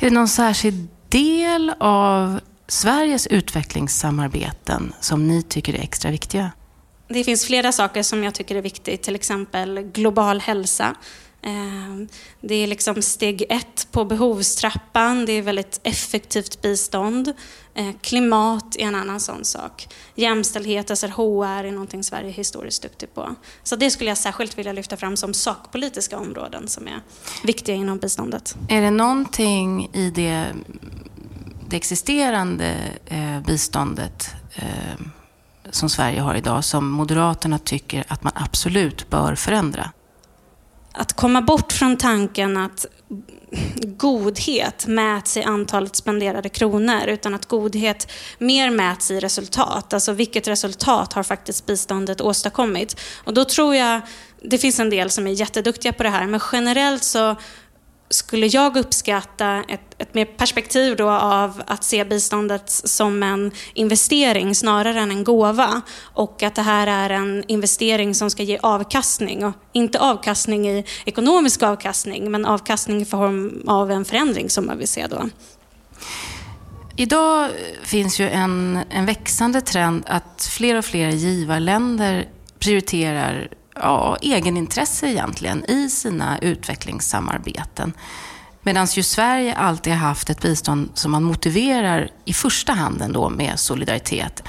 Är 0.00 0.08
det 0.08 0.14
någon 0.14 0.28
särskild 0.28 0.88
del 1.08 1.72
av 1.80 2.40
Sveriges 2.68 3.26
utvecklingssamarbeten 3.26 4.94
som 5.00 5.28
ni 5.28 5.42
tycker 5.42 5.74
är 5.74 5.80
extra 5.82 6.10
viktiga? 6.10 6.50
Det 7.08 7.24
finns 7.24 7.46
flera 7.46 7.72
saker 7.72 8.02
som 8.02 8.24
jag 8.24 8.34
tycker 8.34 8.56
är 8.56 8.62
viktigt, 8.62 9.02
till 9.02 9.14
exempel 9.14 9.80
global 9.80 10.40
hälsa. 10.40 10.94
Ehm, 11.46 12.08
det 12.40 12.54
är 12.54 12.66
liksom 12.66 13.02
steg 13.02 13.44
ett 13.48 13.88
på 13.90 14.04
behovstrappan, 14.04 15.26
det 15.26 15.32
är 15.32 15.42
väldigt 15.42 15.80
effektivt 15.82 16.62
bistånd. 16.62 17.32
Ehm, 17.74 17.94
klimat 18.02 18.76
är 18.76 18.82
en 18.84 18.94
annan 18.94 19.20
sån 19.20 19.44
sak. 19.44 19.88
Jämställdhet, 20.14 20.90
alltså 20.90 21.06
SRHR 21.06 21.64
är 21.64 21.72
någonting 21.72 22.04
Sverige 22.04 22.28
är 22.28 22.32
historiskt 22.32 22.82
duktigt 22.82 23.14
på. 23.14 23.34
Så 23.62 23.76
det 23.76 23.90
skulle 23.90 24.10
jag 24.10 24.18
särskilt 24.18 24.58
vilja 24.58 24.72
lyfta 24.72 24.96
fram 24.96 25.16
som 25.16 25.34
sakpolitiska 25.34 26.18
områden 26.18 26.68
som 26.68 26.88
är 26.88 27.00
viktiga 27.44 27.74
inom 27.74 27.98
biståndet. 27.98 28.56
Är 28.68 28.80
det 28.80 28.90
någonting 28.90 29.90
i 29.92 30.10
det, 30.10 30.46
det 31.68 31.76
existerande 31.76 32.74
eh, 33.06 33.40
biståndet 33.40 34.30
eh, 34.54 35.06
som 35.70 35.88
Sverige 35.88 36.20
har 36.20 36.34
idag 36.34 36.64
som 36.64 36.90
Moderaterna 36.90 37.58
tycker 37.58 38.04
att 38.08 38.22
man 38.22 38.32
absolut 38.36 39.10
bör 39.10 39.34
förändra? 39.34 39.90
Att 40.96 41.12
komma 41.12 41.42
bort 41.42 41.72
från 41.72 41.96
tanken 41.96 42.56
att 42.56 42.86
godhet 43.82 44.86
mäts 44.86 45.36
i 45.36 45.42
antalet 45.42 45.96
spenderade 45.96 46.48
kronor 46.48 47.06
utan 47.06 47.34
att 47.34 47.46
godhet 47.46 48.12
mer 48.38 48.70
mäts 48.70 49.10
i 49.10 49.20
resultat. 49.20 49.92
Alltså 49.92 50.12
vilket 50.12 50.48
resultat 50.48 51.12
har 51.12 51.22
faktiskt 51.22 51.66
biståndet 51.66 52.20
åstadkommit? 52.20 53.00
Och 53.24 53.34
då 53.34 53.44
tror 53.44 53.74
jag, 53.74 54.00
det 54.42 54.58
finns 54.58 54.80
en 54.80 54.90
del 54.90 55.10
som 55.10 55.26
är 55.26 55.30
jätteduktiga 55.30 55.92
på 55.92 56.02
det 56.02 56.10
här, 56.10 56.26
men 56.26 56.40
generellt 56.52 57.04
så 57.04 57.36
skulle 58.10 58.46
jag 58.46 58.76
uppskatta 58.76 59.64
ett, 59.68 59.94
ett 59.98 60.14
mer 60.14 60.24
perspektiv 60.24 60.96
då 60.96 61.10
av 61.10 61.62
att 61.66 61.84
se 61.84 62.04
biståndet 62.04 62.70
som 62.70 63.22
en 63.22 63.50
investering 63.74 64.54
snarare 64.54 65.00
än 65.00 65.10
en 65.10 65.24
gåva. 65.24 65.80
Och 66.02 66.42
att 66.42 66.54
det 66.54 66.62
här 66.62 66.86
är 66.86 67.10
en 67.10 67.44
investering 67.48 68.14
som 68.14 68.30
ska 68.30 68.42
ge 68.42 68.58
avkastning. 68.62 69.44
Och 69.44 69.54
inte 69.72 70.00
avkastning 70.00 70.68
i 70.68 70.84
ekonomisk 71.04 71.62
avkastning, 71.62 72.30
men 72.30 72.44
avkastning 72.44 73.02
i 73.02 73.04
form 73.04 73.62
av 73.66 73.90
en 73.90 74.04
förändring 74.04 74.50
som 74.50 74.66
man 74.66 74.78
vill 74.78 74.88
se 74.88 75.06
då. 75.06 75.28
Idag 76.96 77.50
finns 77.82 78.20
ju 78.20 78.28
en, 78.28 78.78
en 78.90 79.06
växande 79.06 79.60
trend 79.60 80.04
att 80.06 80.48
fler 80.56 80.78
och 80.78 80.84
fler 80.84 81.10
givarländer 81.10 82.28
prioriterar 82.58 83.48
ja, 83.80 84.16
egenintresse 84.22 85.08
egentligen 85.08 85.70
i 85.70 85.90
sina 85.90 86.38
utvecklingssamarbeten. 86.38 87.92
Medan 88.62 88.86
ju 88.86 89.02
Sverige 89.02 89.54
alltid 89.54 89.92
har 89.92 90.00
haft 90.00 90.30
ett 90.30 90.42
bistånd 90.42 90.90
som 90.94 91.12
man 91.12 91.24
motiverar 91.24 92.10
i 92.24 92.32
första 92.32 92.72
hand 92.72 93.02
ändå 93.02 93.30
med 93.30 93.58
solidaritet. 93.58 94.42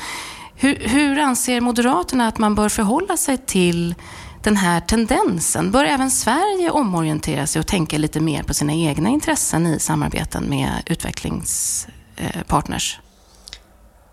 Hur, 0.55 0.75
hur 0.75 1.19
anser 1.19 1.61
Moderaterna 1.61 2.27
att 2.27 2.37
man 2.37 2.55
bör 2.55 2.69
förhålla 2.69 3.17
sig 3.17 3.37
till 3.37 3.95
den 4.43 4.57
här 4.57 4.79
tendensen? 4.79 5.71
Bör 5.71 5.85
även 5.85 6.11
Sverige 6.11 6.71
omorientera 6.71 7.47
sig 7.47 7.59
och 7.59 7.67
tänka 7.67 7.97
lite 7.97 8.19
mer 8.19 8.43
på 8.43 8.53
sina 8.53 8.73
egna 8.73 9.09
intressen 9.09 9.67
i 9.67 9.79
samarbeten 9.79 10.49
med 10.49 10.71
utvecklingspartners? 10.85 12.99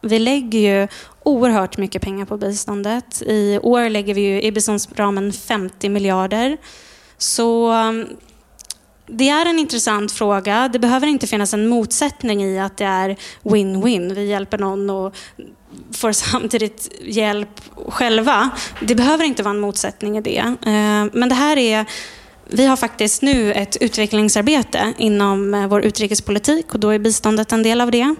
Vi 0.04 0.18
lägger 0.18 0.58
ju 0.58 0.88
oerhört 1.22 1.78
mycket 1.78 2.02
pengar 2.02 2.24
på 2.24 2.36
biståndet. 2.36 3.22
I 3.26 3.58
år 3.62 3.88
lägger 3.88 4.14
vi 4.14 4.20
ju 4.20 4.42
i 4.42 4.52
biståndsramen 4.52 5.32
50 5.32 5.88
miljarder. 5.88 6.56
Så 7.18 7.72
um, 7.72 8.06
det 9.06 9.28
är 9.28 9.46
en 9.46 9.58
intressant 9.58 10.12
fråga. 10.12 10.68
Det 10.72 10.78
behöver 10.78 11.06
inte 11.06 11.26
finnas 11.26 11.54
en 11.54 11.68
motsättning 11.68 12.44
i 12.44 12.58
att 12.58 12.76
det 12.76 12.84
är 12.84 13.16
win-win. 13.42 14.14
Vi 14.14 14.24
hjälper 14.24 14.58
någon 14.58 14.90
och 14.90 15.14
får 15.92 16.12
samtidigt 16.12 16.92
hjälp 17.02 17.60
själva. 17.88 18.50
Det 18.80 18.94
behöver 18.94 19.24
inte 19.24 19.42
vara 19.42 19.54
en 19.54 19.60
motsättning 19.60 20.18
i 20.18 20.20
det. 20.20 20.38
Eh, 20.38 21.06
men 21.12 21.28
det 21.28 21.34
här 21.34 21.56
är 21.56 21.86
vi 22.48 22.66
har 22.66 22.76
faktiskt 22.76 23.22
nu 23.22 23.52
ett 23.52 23.76
utvecklingsarbete 23.76 24.92
inom 24.98 25.54
eh, 25.54 25.66
vår 25.66 25.82
utrikespolitik 25.82 26.74
och 26.74 26.80
då 26.80 26.88
är 26.90 26.98
biståndet 26.98 27.52
en 27.52 27.62
del 27.62 27.80
av 27.80 27.90
det. 27.90 28.14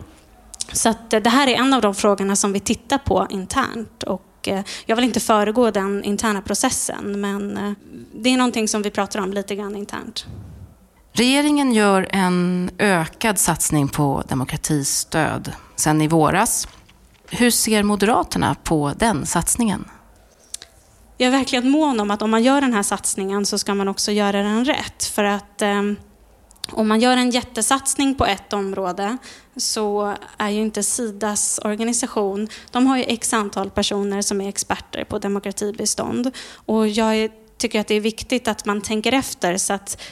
Så 0.73 0.89
att 0.89 1.11
det 1.11 1.29
här 1.29 1.47
är 1.47 1.55
en 1.55 1.75
av 1.75 1.83
de 1.83 1.95
frågorna 1.95 2.37
som 2.37 2.53
vi 2.53 2.61
tittar 2.61 2.99
på 2.99 3.27
internt. 3.31 4.03
Och 4.03 4.49
eh, 4.49 4.65
jag 4.87 4.97
vill 4.97 5.05
inte 5.05 5.21
föregå 5.21 5.71
den 5.71 6.05
interna 6.05 6.43
processen, 6.43 7.21
men 7.21 7.57
eh, 7.57 7.73
det 8.15 8.31
är 8.31 8.37
någonting 8.37 8.69
som 8.69 8.83
vi 8.83 8.91
pratar 8.91 9.21
om 9.21 9.33
lite 9.33 9.55
grann 9.55 9.77
internt. 9.77 10.27
Regeringen 11.13 11.73
gör 11.73 12.09
en 12.11 12.71
ökad 12.79 13.39
satsning 13.39 13.89
på 13.89 14.23
demokratistöd 14.29 15.53
sen 15.77 16.01
i 16.01 16.09
våras. 16.09 16.69
Hur 17.31 17.51
ser 17.51 17.83
Moderaterna 17.83 18.57
på 18.65 18.93
den 18.97 19.27
satsningen? 19.27 19.85
Jag 21.17 21.27
är 21.27 21.31
verkligen 21.31 21.71
mån 21.71 22.01
om 22.01 22.11
att 22.11 22.23
om 22.23 22.31
man 22.31 22.43
gör 22.43 22.61
den 22.61 22.73
här 22.73 22.83
satsningen 22.83 23.47
så 23.47 23.59
ska 23.59 23.75
man 23.75 23.89
också 23.89 24.13
göra 24.13 24.43
den 24.43 24.65
rätt. 24.65 25.05
För 25.05 25.25
att 25.25 25.63
eh, 25.63 25.83
om 26.71 26.89
man 26.89 27.01
gör 27.01 27.17
en 27.17 27.31
jättesatsning 27.31 28.15
på 28.15 28.27
ett 28.27 28.53
område 28.53 29.17
så 29.57 30.17
är 30.39 30.51
ju 30.51 30.61
inte 30.61 30.83
Sidas 30.83 31.61
organisation, 31.65 32.49
de 32.71 32.87
har 32.87 32.97
ju 32.97 33.05
x 33.05 33.33
antal 33.33 33.71
personer 33.71 34.23
som 34.23 34.41
är 34.41 34.49
experter 34.49 35.05
på 35.05 35.19
demokratibistånd. 35.19 36.31
Och 36.67 36.89
jag 36.89 37.31
tycker 37.59 37.81
att 37.81 37.87
det 37.87 37.95
är 37.95 38.01
viktigt 38.01 38.49
att 38.49 38.65
man 38.65 38.81
tänker 38.81 39.13
efter 39.13 39.57
så 39.57 39.73
att 39.73 40.03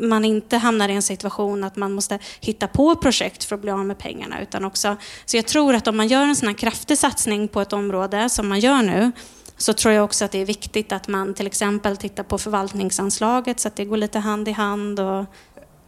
man 0.00 0.24
inte 0.24 0.56
hamnar 0.56 0.88
i 0.88 0.92
en 0.92 1.02
situation 1.02 1.64
att 1.64 1.76
man 1.76 1.92
måste 1.92 2.18
hitta 2.40 2.66
på 2.66 2.96
projekt 2.96 3.44
för 3.44 3.54
att 3.54 3.62
bli 3.62 3.70
av 3.70 3.86
med 3.86 3.98
pengarna. 3.98 4.42
Utan 4.42 4.64
också, 4.64 4.96
så 5.24 5.36
jag 5.36 5.46
tror 5.46 5.74
att 5.74 5.88
om 5.88 5.96
man 5.96 6.08
gör 6.08 6.22
en 6.22 6.36
sån 6.36 6.48
här 6.48 6.54
kraftig 6.54 6.98
satsning 6.98 7.48
på 7.48 7.60
ett 7.60 7.72
område 7.72 8.28
som 8.28 8.48
man 8.48 8.60
gör 8.60 8.82
nu, 8.82 9.12
så 9.56 9.72
tror 9.72 9.94
jag 9.94 10.04
också 10.04 10.24
att 10.24 10.32
det 10.32 10.38
är 10.38 10.46
viktigt 10.46 10.92
att 10.92 11.08
man 11.08 11.34
till 11.34 11.46
exempel 11.46 11.96
tittar 11.96 12.22
på 12.22 12.38
förvaltningsanslaget 12.38 13.60
så 13.60 13.68
att 13.68 13.76
det 13.76 13.84
går 13.84 13.96
lite 13.96 14.18
hand 14.18 14.48
i 14.48 14.52
hand. 14.52 15.00
Och 15.00 15.24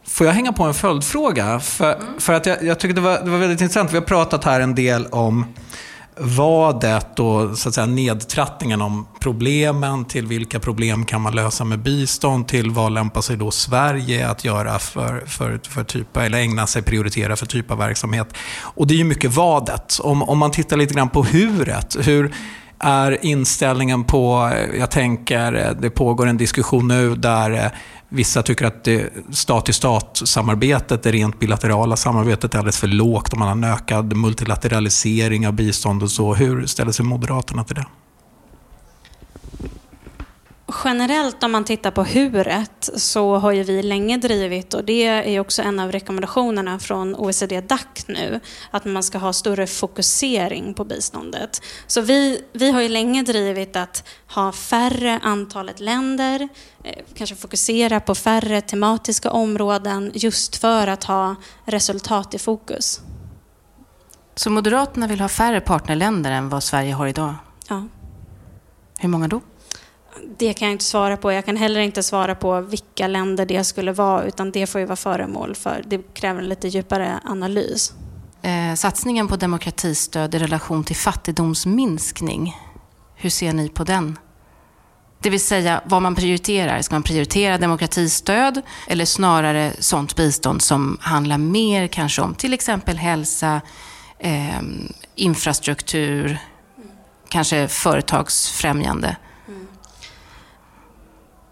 Får 0.07 0.27
jag 0.27 0.33
hänga 0.33 0.53
på 0.53 0.63
en 0.63 0.73
följdfråga? 0.73 1.59
För, 1.59 1.93
mm. 1.93 2.19
för 2.19 2.33
att 2.33 2.45
jag, 2.45 2.63
jag 2.63 2.79
tycker 2.79 2.95
det 2.95 3.01
var, 3.01 3.19
det 3.23 3.29
var 3.29 3.37
väldigt 3.37 3.61
intressant. 3.61 3.91
Vi 3.91 3.97
har 3.97 4.05
pratat 4.05 4.43
här 4.43 4.59
en 4.61 4.75
del 4.75 5.05
om 5.05 5.45
vadet 6.17 7.19
och 7.19 7.57
så 7.57 7.69
att 7.69 7.75
säga, 7.75 7.85
nedtrattningen 7.85 8.81
om 8.81 9.07
problemen, 9.19 10.05
till 10.05 10.27
vilka 10.27 10.59
problem 10.59 11.05
kan 11.05 11.21
man 11.21 11.35
lösa 11.35 11.63
med 11.63 11.79
bistånd, 11.79 12.47
till 12.47 12.71
vad 12.71 12.91
lämpar 12.91 13.21
sig 13.21 13.37
då 13.37 13.51
Sverige 13.51 14.29
att 14.29 14.45
göra 14.45 14.79
för, 14.79 15.23
för, 15.25 15.59
för 15.69 15.83
typ, 15.83 16.17
eller 16.17 16.37
ägna 16.37 16.67
sig, 16.67 16.81
prioritera 16.81 17.35
för 17.35 17.45
typ 17.45 17.71
av 17.71 17.77
verksamhet. 17.77 18.33
Och 18.59 18.87
det 18.87 18.93
är 18.93 18.97
ju 18.97 19.03
mycket 19.03 19.31
vadet. 19.31 19.99
Om, 19.99 20.23
om 20.23 20.37
man 20.37 20.51
tittar 20.51 20.77
lite 20.77 20.93
grann 20.93 21.09
på 21.09 21.23
huret, 21.23 21.97
hur 22.07 22.33
är 22.83 23.25
inställningen 23.25 24.03
på, 24.03 24.51
jag 24.79 24.91
tänker, 24.91 25.75
det 25.81 25.89
pågår 25.89 26.27
en 26.27 26.37
diskussion 26.37 26.87
nu 26.87 27.15
där 27.15 27.51
eh, 27.51 27.71
Vissa 28.15 28.43
tycker 28.43 28.65
att 28.65 28.87
stat-till-stat-samarbetet, 29.31 31.03
det 31.03 31.11
rent 31.11 31.39
bilaterala 31.39 31.95
samarbetet, 31.95 32.53
är 32.53 32.57
alldeles 32.57 32.79
för 32.79 32.87
lågt 32.87 33.33
om 33.33 33.39
man 33.39 33.47
har 33.47 33.55
en 33.55 33.63
ökad 33.63 34.15
multilateralisering 34.15 35.47
av 35.47 35.53
bistånd 35.53 36.03
och 36.03 36.11
så. 36.11 36.33
Hur 36.33 36.65
ställer 36.65 36.91
sig 36.91 37.05
Moderaterna 37.05 37.63
till 37.63 37.75
det? 37.75 37.85
Generellt 40.83 41.43
om 41.43 41.51
man 41.51 41.63
tittar 41.63 41.91
på 41.91 42.03
huret 42.03 42.89
så 42.95 43.35
har 43.35 43.51
ju 43.51 43.63
vi 43.63 43.83
länge 43.83 44.17
drivit, 44.17 44.73
och 44.73 44.83
det 44.83 45.05
är 45.05 45.39
också 45.39 45.61
en 45.61 45.79
av 45.79 45.91
rekommendationerna 45.91 46.79
från 46.79 47.15
OECD 47.15 47.61
DAC 47.61 48.05
nu, 48.07 48.39
att 48.71 48.85
man 48.85 49.03
ska 49.03 49.17
ha 49.17 49.33
större 49.33 49.67
fokusering 49.67 50.73
på 50.73 50.85
biståndet. 50.85 51.61
Så 51.87 52.01
vi, 52.01 52.41
vi 52.53 52.71
har 52.71 52.81
ju 52.81 52.89
länge 52.89 53.23
drivit 53.23 53.75
att 53.75 54.07
ha 54.27 54.51
färre 54.51 55.19
antalet 55.23 55.79
länder, 55.79 56.49
eh, 56.83 57.03
kanske 57.13 57.35
fokusera 57.35 57.99
på 57.99 58.15
färre 58.15 58.61
tematiska 58.61 59.31
områden 59.31 60.11
just 60.13 60.55
för 60.55 60.87
att 60.87 61.03
ha 61.03 61.35
resultat 61.65 62.33
i 62.33 62.39
fokus. 62.39 63.01
Så 64.35 64.49
Moderaterna 64.49 65.07
vill 65.07 65.21
ha 65.21 65.29
färre 65.29 65.61
partnerländer 65.61 66.31
än 66.31 66.49
vad 66.49 66.63
Sverige 66.63 66.93
har 66.93 67.07
idag? 67.07 67.35
Ja. 67.69 67.83
Hur 68.99 69.09
många 69.09 69.27
då? 69.27 69.41
Det 70.37 70.53
kan 70.53 70.67
jag 70.67 70.75
inte 70.75 70.85
svara 70.85 71.17
på. 71.17 71.31
Jag 71.31 71.45
kan 71.45 71.57
heller 71.57 71.79
inte 71.79 72.03
svara 72.03 72.35
på 72.35 72.61
vilka 72.61 73.07
länder 73.07 73.45
det 73.45 73.63
skulle 73.63 73.91
vara, 73.91 74.23
utan 74.23 74.51
det 74.51 74.67
får 74.67 74.81
ju 74.81 74.87
vara 74.87 74.95
föremål 74.95 75.55
för. 75.55 75.83
Det 75.87 76.13
kräver 76.13 76.41
en 76.41 76.49
lite 76.49 76.67
djupare 76.67 77.19
analys. 77.25 77.93
Eh, 78.41 78.75
satsningen 78.75 79.27
på 79.27 79.35
demokratistöd 79.35 80.35
i 80.35 80.39
relation 80.39 80.83
till 80.83 80.95
fattigdomsminskning, 80.95 82.57
hur 83.15 83.29
ser 83.29 83.53
ni 83.53 83.69
på 83.69 83.83
den? 83.83 84.17
Det 85.19 85.29
vill 85.29 85.39
säga 85.45 85.81
vad 85.85 86.01
man 86.01 86.15
prioriterar. 86.15 86.81
Ska 86.81 86.95
man 86.95 87.03
prioritera 87.03 87.57
demokratistöd 87.57 88.61
eller 88.87 89.05
snarare 89.05 89.73
sånt 89.79 90.15
bistånd 90.15 90.61
som 90.61 90.97
handlar 91.01 91.37
mer 91.37 91.87
kanske 91.87 92.21
om 92.21 92.35
till 92.35 92.53
exempel 92.53 92.97
hälsa, 92.97 93.61
eh, 94.19 94.61
infrastruktur, 95.15 96.37
kanske 97.29 97.67
företagsfrämjande? 97.67 99.15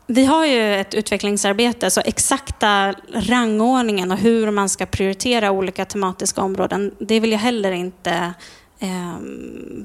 Vi 0.08 0.26
har 0.26 0.46
ju 0.46 0.76
ett 0.76 0.94
utvecklingsarbete, 0.94 1.92
så 1.92 2.02
exakta 2.06 2.94
rangordningen 3.14 4.12
och 4.12 4.18
hur 4.18 4.52
man 4.52 4.70
ska 4.70 4.86
prioritera 4.86 5.52
olika 5.52 5.86
tematiska 5.86 6.42
områden, 6.42 6.96
det 7.00 7.20
vill 7.20 7.32
jag 7.32 7.40
heller 7.40 7.72
inte 7.72 8.34
eh, 8.80 9.18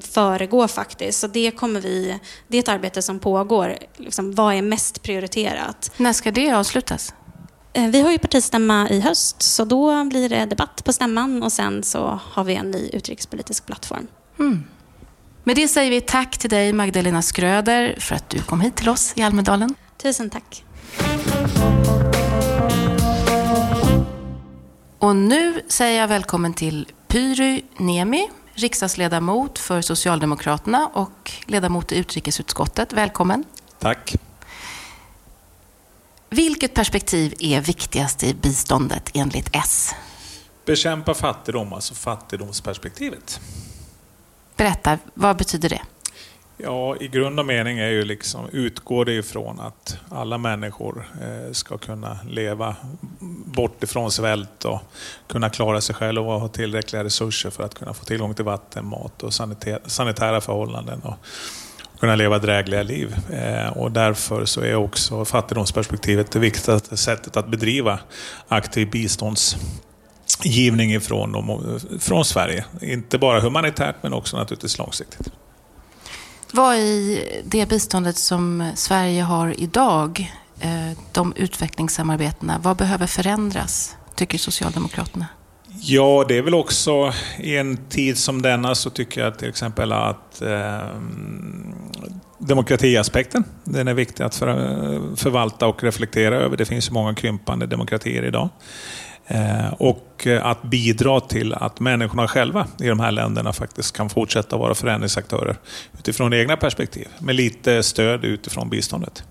föregå 0.01 0.67
faktiskt. 0.67 1.19
Så 1.19 1.27
det 1.27 1.51
kommer 1.51 1.81
vi, 1.81 2.19
det 2.47 2.57
är 2.57 2.59
ett 2.59 2.69
arbete 2.69 3.01
som 3.01 3.19
pågår. 3.19 3.77
Liksom, 3.97 4.35
vad 4.35 4.53
är 4.53 4.61
mest 4.61 5.01
prioriterat? 5.01 5.91
När 5.97 6.13
ska 6.13 6.31
det 6.31 6.51
avslutas? 6.51 7.13
Eh, 7.73 7.87
vi 7.87 8.01
har 8.01 8.11
ju 8.11 8.17
partistämma 8.17 8.89
i 8.89 8.99
höst, 8.99 9.41
så 9.41 9.65
då 9.65 10.03
blir 10.03 10.29
det 10.29 10.45
debatt 10.45 10.83
på 10.83 10.93
stämman 10.93 11.43
och 11.43 11.51
sen 11.51 11.83
så 11.83 12.19
har 12.23 12.43
vi 12.43 12.55
en 12.55 12.71
ny 12.71 12.89
utrikespolitisk 12.93 13.65
plattform. 13.65 14.07
Mm. 14.39 14.63
Med 15.43 15.55
det 15.55 15.67
säger 15.67 15.91
vi 15.91 16.01
tack 16.01 16.37
till 16.37 16.49
dig 16.49 16.73
Magdalena 16.73 17.21
Skröder 17.21 17.95
för 17.99 18.15
att 18.15 18.29
du 18.29 18.41
kom 18.41 18.61
hit 18.61 18.75
till 18.75 18.89
oss 18.89 19.13
i 19.15 19.21
Almedalen. 19.21 19.75
Tusen 19.97 20.29
tack. 20.29 20.63
Och 24.99 25.15
nu 25.15 25.61
säger 25.67 26.01
jag 26.01 26.07
välkommen 26.07 26.53
till 26.53 26.91
Pyry 27.07 27.61
Niemi, 27.77 28.29
riksdagsledamot 28.53 29.59
för 29.59 29.81
Socialdemokraterna 29.81 30.89
och 30.93 31.31
ledamot 31.45 31.91
i 31.91 31.97
utrikesutskottet. 31.97 32.93
Välkommen. 32.93 33.43
Tack. 33.79 34.15
Vilket 36.29 36.73
perspektiv 36.73 37.33
är 37.39 37.61
viktigast 37.61 38.23
i 38.23 38.33
biståndet 38.33 39.11
enligt 39.13 39.49
S? 39.53 39.95
Bekämpa 40.65 41.13
fattigdom, 41.13 41.73
alltså 41.73 41.93
fattigdomsperspektivet. 41.93 43.39
Berätta, 44.55 44.97
vad 45.13 45.37
betyder 45.37 45.69
det? 45.69 45.81
Ja, 46.59 46.95
i 46.99 47.07
grund 47.07 47.39
och 47.39 47.45
mening 47.45 47.79
är 47.79 47.89
ju 47.89 48.05
liksom, 48.05 48.49
utgår 48.51 49.05
det 49.05 49.13
ifrån 49.13 49.59
att 49.59 49.97
alla 50.09 50.37
människor 50.37 51.05
eh, 51.21 51.51
ska 51.51 51.77
kunna 51.77 52.19
leva 52.29 52.75
bort 53.45 53.83
ifrån 53.83 54.11
svält 54.11 54.65
och 54.65 54.81
kunna 55.27 55.49
klara 55.49 55.81
sig 55.81 55.95
själva 55.95 56.33
och 56.33 56.41
ha 56.41 56.47
tillräckliga 56.47 57.03
resurser 57.03 57.49
för 57.49 57.63
att 57.63 57.75
kunna 57.75 57.93
få 57.93 58.05
tillgång 58.05 58.33
till 58.33 58.45
vatten, 58.45 58.85
mat 58.85 59.23
och 59.23 59.33
sanitära 59.85 60.41
förhållanden 60.41 61.01
och 61.01 61.15
kunna 61.99 62.15
leva 62.15 62.39
drägliga 62.39 62.83
liv. 62.83 63.15
Eh, 63.31 63.77
och 63.77 63.91
därför 63.91 64.45
så 64.45 64.61
är 64.61 64.75
också 64.75 65.25
fattigdomsperspektivet 65.25 66.31
det 66.31 66.39
viktigaste 66.39 66.97
sättet 66.97 67.37
att 67.37 67.47
bedriva 67.47 67.99
aktiv 68.47 68.89
biståndsgivning 68.89 70.93
ifrån, 70.93 71.35
eh, 71.35 71.99
från 71.99 72.25
Sverige. 72.25 72.65
Inte 72.81 73.17
bara 73.17 73.39
humanitärt 73.39 73.95
men 74.01 74.13
också 74.13 74.37
naturligtvis 74.37 74.77
långsiktigt. 74.77 75.29
Vad 76.51 76.77
i 76.77 77.23
det 77.45 77.69
biståndet 77.69 78.17
som 78.17 78.71
Sverige 78.75 79.21
har 79.21 79.59
idag, 79.59 80.33
eh, 80.59 80.97
de 81.11 81.33
utvecklingssamarbetena, 81.35 82.59
vad 82.63 82.77
behöver 82.77 83.07
förändras, 83.07 83.95
tycker 84.15 84.37
Socialdemokraterna? 84.37 85.25
Ja, 85.81 86.25
det 86.27 86.37
är 86.37 86.41
väl 86.41 86.53
också 86.53 87.13
i 87.39 87.57
en 87.57 87.77
tid 87.89 88.17
som 88.17 88.41
denna 88.41 88.75
så 88.75 88.89
tycker 88.89 89.21
jag 89.21 89.39
till 89.39 89.49
exempel 89.49 89.91
att 89.91 90.41
eh, 90.41 90.87
demokratiaspekten, 92.37 93.43
den 93.63 93.87
är 93.87 93.93
viktig 93.93 94.23
att 94.23 94.35
för, 94.35 95.15
förvalta 95.15 95.67
och 95.67 95.83
reflektera 95.83 96.35
över. 96.35 96.57
Det 96.57 96.65
finns 96.65 96.89
ju 96.89 96.93
många 96.93 97.15
krympande 97.15 97.65
demokratier 97.65 98.23
idag. 98.23 98.49
Eh, 99.27 99.73
och 99.73 100.27
eh, 100.27 100.45
att 100.45 100.61
bidra 100.61 101.19
till 101.19 101.53
att 101.53 101.79
människorna 101.79 102.27
själva 102.27 102.67
i 102.79 102.87
de 102.87 102.99
här 102.99 103.11
länderna 103.11 103.53
faktiskt 103.53 103.97
kan 103.97 104.09
fortsätta 104.09 104.57
vara 104.57 104.75
förändringsaktörer 104.75 105.57
utifrån 105.99 106.33
egna 106.33 106.57
perspektiv, 106.57 107.07
med 107.19 107.35
lite 107.35 107.83
stöd 107.83 108.25
utifrån 108.25 108.69
biståndet. 108.69 109.23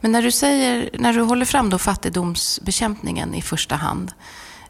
Men 0.00 0.12
när 0.12 0.22
du, 0.22 0.30
säger, 0.30 0.90
när 0.98 1.12
du 1.12 1.20
håller 1.20 1.44
fram 1.44 1.70
då 1.70 1.78
fattigdomsbekämpningen 1.78 3.34
i 3.34 3.42
första 3.42 3.76
hand, 3.76 4.12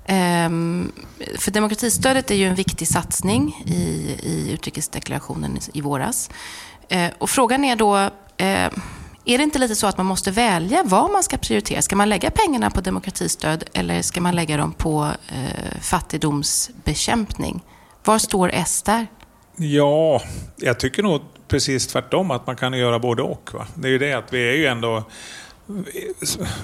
ehm, 0.06 0.92
för 1.38 1.50
demokratistödet 1.50 2.30
är 2.30 2.34
ju 2.34 2.44
en 2.44 2.54
viktig 2.54 2.88
satsning 2.88 3.62
i, 3.66 3.80
i 4.22 4.50
utrikesdeklarationen 4.52 5.58
i 5.72 5.80
våras. 5.80 6.30
Eh, 6.88 7.10
och 7.18 7.30
frågan 7.30 7.64
är 7.64 7.76
då, 7.76 8.10
är 9.28 9.38
det 9.38 9.44
inte 9.44 9.58
lite 9.58 9.74
så 9.74 9.86
att 9.86 9.96
man 9.96 10.06
måste 10.06 10.30
välja 10.30 10.82
vad 10.84 11.10
man 11.10 11.22
ska 11.22 11.36
prioritera? 11.36 11.82
Ska 11.82 11.96
man 11.96 12.08
lägga 12.08 12.30
pengarna 12.30 12.70
på 12.70 12.80
demokratistöd 12.80 13.64
eller 13.72 14.02
ska 14.02 14.20
man 14.20 14.34
lägga 14.34 14.56
dem 14.56 14.72
på 14.72 15.10
eh, 15.28 15.80
fattigdomsbekämpning? 15.80 17.60
Var 18.04 18.18
står 18.18 18.50
S 18.54 18.82
där? 18.82 19.06
Ja, 19.56 20.22
jag 20.56 20.80
tycker 20.80 21.02
nog 21.02 21.20
precis 21.48 21.86
tvärtom, 21.86 22.30
att 22.30 22.46
man 22.46 22.56
kan 22.56 22.72
göra 22.72 22.98
både 22.98 23.22
och. 23.22 23.50
Va? 23.54 23.66
Det 23.74 23.88
är 23.88 23.92
ju 23.92 23.98
det 23.98 24.12
att 24.12 24.32
vi 24.32 24.48
är 24.48 24.52
ju 24.54 24.66
ändå... 24.66 25.04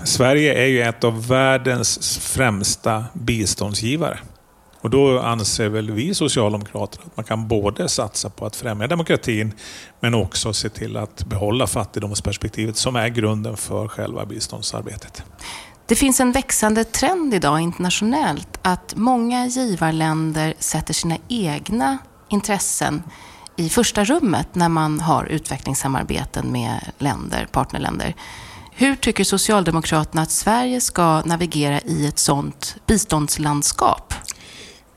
Sverige 0.05 0.55
är 0.55 0.67
ju 0.67 0.83
ett 0.83 1.05
av 1.05 1.29
världens 1.29 2.19
främsta 2.19 3.05
biståndsgivare. 3.13 4.19
Och 4.85 4.91
då 4.91 5.21
anser 5.21 5.69
väl 5.69 5.91
vi 5.91 6.15
socialdemokrater 6.15 7.01
att 7.07 7.17
man 7.17 7.25
kan 7.25 7.49
både 7.49 7.89
satsa 7.89 8.31
på 8.31 8.47
att 8.47 8.57
främja 8.57 8.87
demokratin 8.87 9.53
men 10.01 10.15
också 10.15 10.53
se 10.53 10.69
till 10.69 10.97
att 10.97 11.25
behålla 11.25 11.67
fattigdomsperspektivet 11.67 12.77
som 12.77 12.97
är 12.97 13.09
grunden 13.09 13.57
för 13.57 13.89
själva 13.89 14.27
biståndsarbetet. 14.27 15.23
Det 15.87 15.95
finns 15.95 16.21
en 16.21 16.33
växande 16.33 16.85
trend 16.85 17.35
idag 17.35 17.61
internationellt 17.61 18.59
att 18.63 18.95
många 18.97 19.47
givarländer 19.47 20.55
sätter 20.59 20.95
sina 20.95 21.17
egna 21.29 21.99
intressen 22.29 23.03
i 23.57 23.69
första 23.69 24.05
rummet 24.05 24.55
när 24.55 24.69
man 24.69 25.01
har 25.01 25.25
utvecklingssamarbeten 25.25 26.53
med 26.53 26.91
länder, 26.99 27.49
partnerländer. 27.53 28.15
Hur 28.73 28.97
tycker 28.97 29.25
Socialdemokraterna 29.25 30.23
att 30.23 30.31
Sverige 30.31 30.81
ska 30.81 31.23
navigera 31.23 31.81
i 31.81 32.07
ett 32.07 32.19
sådant 32.19 32.77
biståndslandskap? 32.87 34.15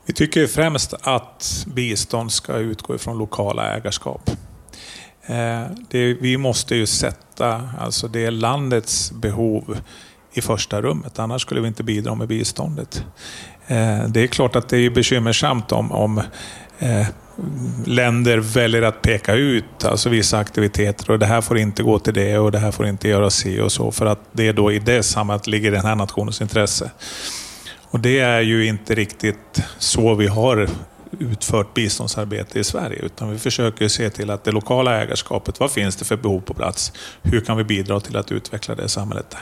Vi 0.08 0.14
tycker 0.14 0.46
främst 0.46 0.94
att 1.02 1.66
bistånd 1.66 2.32
ska 2.32 2.56
utgå 2.56 2.94
ifrån 2.94 3.18
lokala 3.18 3.76
ägarskap. 3.76 4.30
Eh, 5.26 5.62
det, 5.90 6.14
vi 6.14 6.36
måste 6.36 6.74
ju 6.74 6.86
sätta 6.86 7.70
alltså 7.80 8.08
det 8.08 8.30
landets 8.30 9.12
behov 9.12 9.78
i 10.32 10.40
första 10.40 10.82
rummet, 10.82 11.18
annars 11.18 11.42
skulle 11.42 11.60
vi 11.60 11.68
inte 11.68 11.82
bidra 11.82 12.14
med 12.14 12.28
biståndet. 12.28 13.04
Eh, 13.66 14.04
det 14.08 14.20
är 14.20 14.26
klart 14.26 14.56
att 14.56 14.68
det 14.68 14.78
är 14.78 14.90
bekymmersamt 14.90 15.72
om, 15.72 15.92
om 15.92 16.18
eh, 16.78 17.06
länder 17.84 18.38
väljer 18.38 18.82
att 18.82 19.02
peka 19.02 19.34
ut 19.34 19.84
alltså 19.84 20.08
vissa 20.08 20.38
aktiviteter 20.38 21.10
och 21.10 21.18
det 21.18 21.26
här 21.26 21.40
får 21.40 21.58
inte 21.58 21.82
gå 21.82 21.98
till 21.98 22.14
det 22.14 22.38
och 22.38 22.52
det 22.52 22.58
här 22.58 22.70
får 22.70 22.86
inte 22.86 23.08
göra 23.08 23.30
si 23.30 23.60
och 23.60 23.72
så 23.72 23.90
för 23.90 24.06
att 24.06 24.20
det 24.32 24.52
då 24.52 24.72
i 24.72 24.78
det 24.78 25.02
sammanhanget 25.02 25.46
ligger 25.46 25.70
den 25.70 25.84
här 25.84 25.94
nationens 25.94 26.40
intresse. 26.40 26.90
Och 27.90 28.00
det 28.00 28.20
är 28.20 28.40
ju 28.40 28.66
inte 28.66 28.94
riktigt 28.94 29.62
så 29.78 30.14
vi 30.14 30.26
har 30.26 30.68
utfört 31.18 31.74
biståndsarbete 31.74 32.58
i 32.58 32.64
Sverige, 32.64 32.98
utan 33.02 33.30
vi 33.30 33.38
försöker 33.38 33.88
se 33.88 34.10
till 34.10 34.30
att 34.30 34.44
det 34.44 34.52
lokala 34.52 35.02
ägarskapet, 35.02 35.60
vad 35.60 35.70
finns 35.70 35.96
det 35.96 36.04
för 36.04 36.16
behov 36.16 36.40
på 36.40 36.54
plats? 36.54 36.92
Hur 37.22 37.40
kan 37.40 37.56
vi 37.56 37.64
bidra 37.64 38.00
till 38.00 38.16
att 38.16 38.32
utveckla 38.32 38.74
det 38.74 38.88
samhället 38.88 39.30
där? 39.30 39.40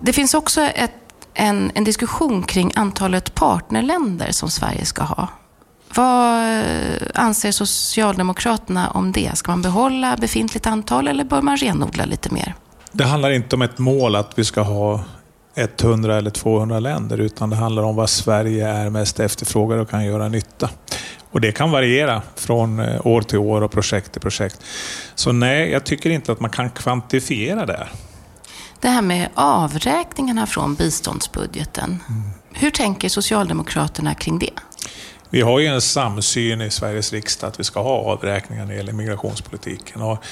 Det 0.00 0.12
finns 0.12 0.34
också 0.34 0.60
ett, 0.60 0.92
en, 1.34 1.70
en 1.74 1.84
diskussion 1.84 2.42
kring 2.42 2.72
antalet 2.74 3.34
partnerländer 3.34 4.32
som 4.32 4.50
Sverige 4.50 4.84
ska 4.84 5.02
ha. 5.02 5.28
Vad 5.94 6.56
anser 7.14 7.50
Socialdemokraterna 7.50 8.90
om 8.90 9.12
det? 9.12 9.30
Ska 9.34 9.50
man 9.50 9.62
behålla 9.62 10.16
befintligt 10.16 10.66
antal 10.66 11.08
eller 11.08 11.24
bör 11.24 11.42
man 11.42 11.56
renodla 11.56 12.04
lite 12.04 12.34
mer? 12.34 12.54
Det 12.92 13.04
handlar 13.04 13.30
inte 13.30 13.56
om 13.56 13.62
ett 13.62 13.78
mål 13.78 14.16
att 14.16 14.38
vi 14.38 14.44
ska 14.44 14.60
ha 14.60 15.00
100 15.54 16.16
eller 16.16 16.30
200 16.30 16.80
länder, 16.80 17.18
utan 17.18 17.50
det 17.50 17.56
handlar 17.56 17.82
om 17.82 17.96
vad 17.96 18.10
Sverige 18.10 18.68
är 18.68 18.90
mest 18.90 19.20
efterfrågade 19.20 19.82
och 19.82 19.90
kan 19.90 20.04
göra 20.04 20.28
nytta. 20.28 20.70
Och 21.30 21.40
Det 21.40 21.52
kan 21.52 21.70
variera 21.70 22.22
från 22.34 22.80
eh, 22.80 23.06
år 23.06 23.22
till 23.22 23.38
år 23.38 23.60
och 23.60 23.72
projekt 23.72 24.12
till 24.12 24.20
projekt. 24.20 24.60
Så 25.14 25.32
nej, 25.32 25.70
jag 25.70 25.84
tycker 25.84 26.10
inte 26.10 26.32
att 26.32 26.40
man 26.40 26.50
kan 26.50 26.70
kvantifiera 26.70 27.66
det. 27.66 27.88
Det 28.80 28.88
här 28.88 29.02
med 29.02 29.28
avräkningarna 29.34 30.46
från 30.46 30.74
biståndsbudgeten. 30.74 32.02
Mm. 32.08 32.22
Hur 32.52 32.70
tänker 32.70 33.08
Socialdemokraterna 33.08 34.14
kring 34.14 34.38
det? 34.38 34.50
Vi 35.30 35.40
har 35.40 35.58
ju 35.58 35.66
en 35.66 35.80
samsyn 35.80 36.60
i 36.60 36.70
Sveriges 36.70 37.12
riksdag 37.12 37.48
att 37.48 37.60
vi 37.60 37.64
ska 37.64 37.82
ha 37.82 38.12
avräkningar 38.12 38.64
när 38.64 38.72
det 38.72 38.76
gäller 38.76 38.92
migrationspolitiken. 38.92 40.02
Och, 40.02 40.24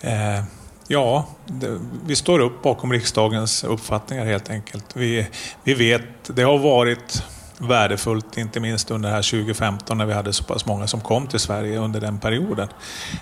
eh, 0.00 0.44
ja, 0.88 1.26
det, 1.46 1.78
vi 2.06 2.16
står 2.16 2.38
upp 2.38 2.62
bakom 2.62 2.92
riksdagens 2.92 3.64
uppfattningar 3.64 4.24
helt 4.24 4.50
enkelt. 4.50 4.84
Vi, 4.94 5.26
vi 5.64 5.74
vet, 5.74 6.02
det 6.26 6.42
har 6.42 6.58
varit 6.58 7.22
värdefullt, 7.58 8.38
inte 8.38 8.60
minst 8.60 8.90
under 8.90 9.10
här 9.10 9.22
2015 9.22 9.98
när 9.98 10.06
vi 10.06 10.12
hade 10.12 10.32
så 10.32 10.44
pass 10.44 10.66
många 10.66 10.86
som 10.86 11.00
kom 11.00 11.26
till 11.26 11.40
Sverige 11.40 11.78
under 11.78 12.00
den 12.00 12.18
perioden. 12.18 12.68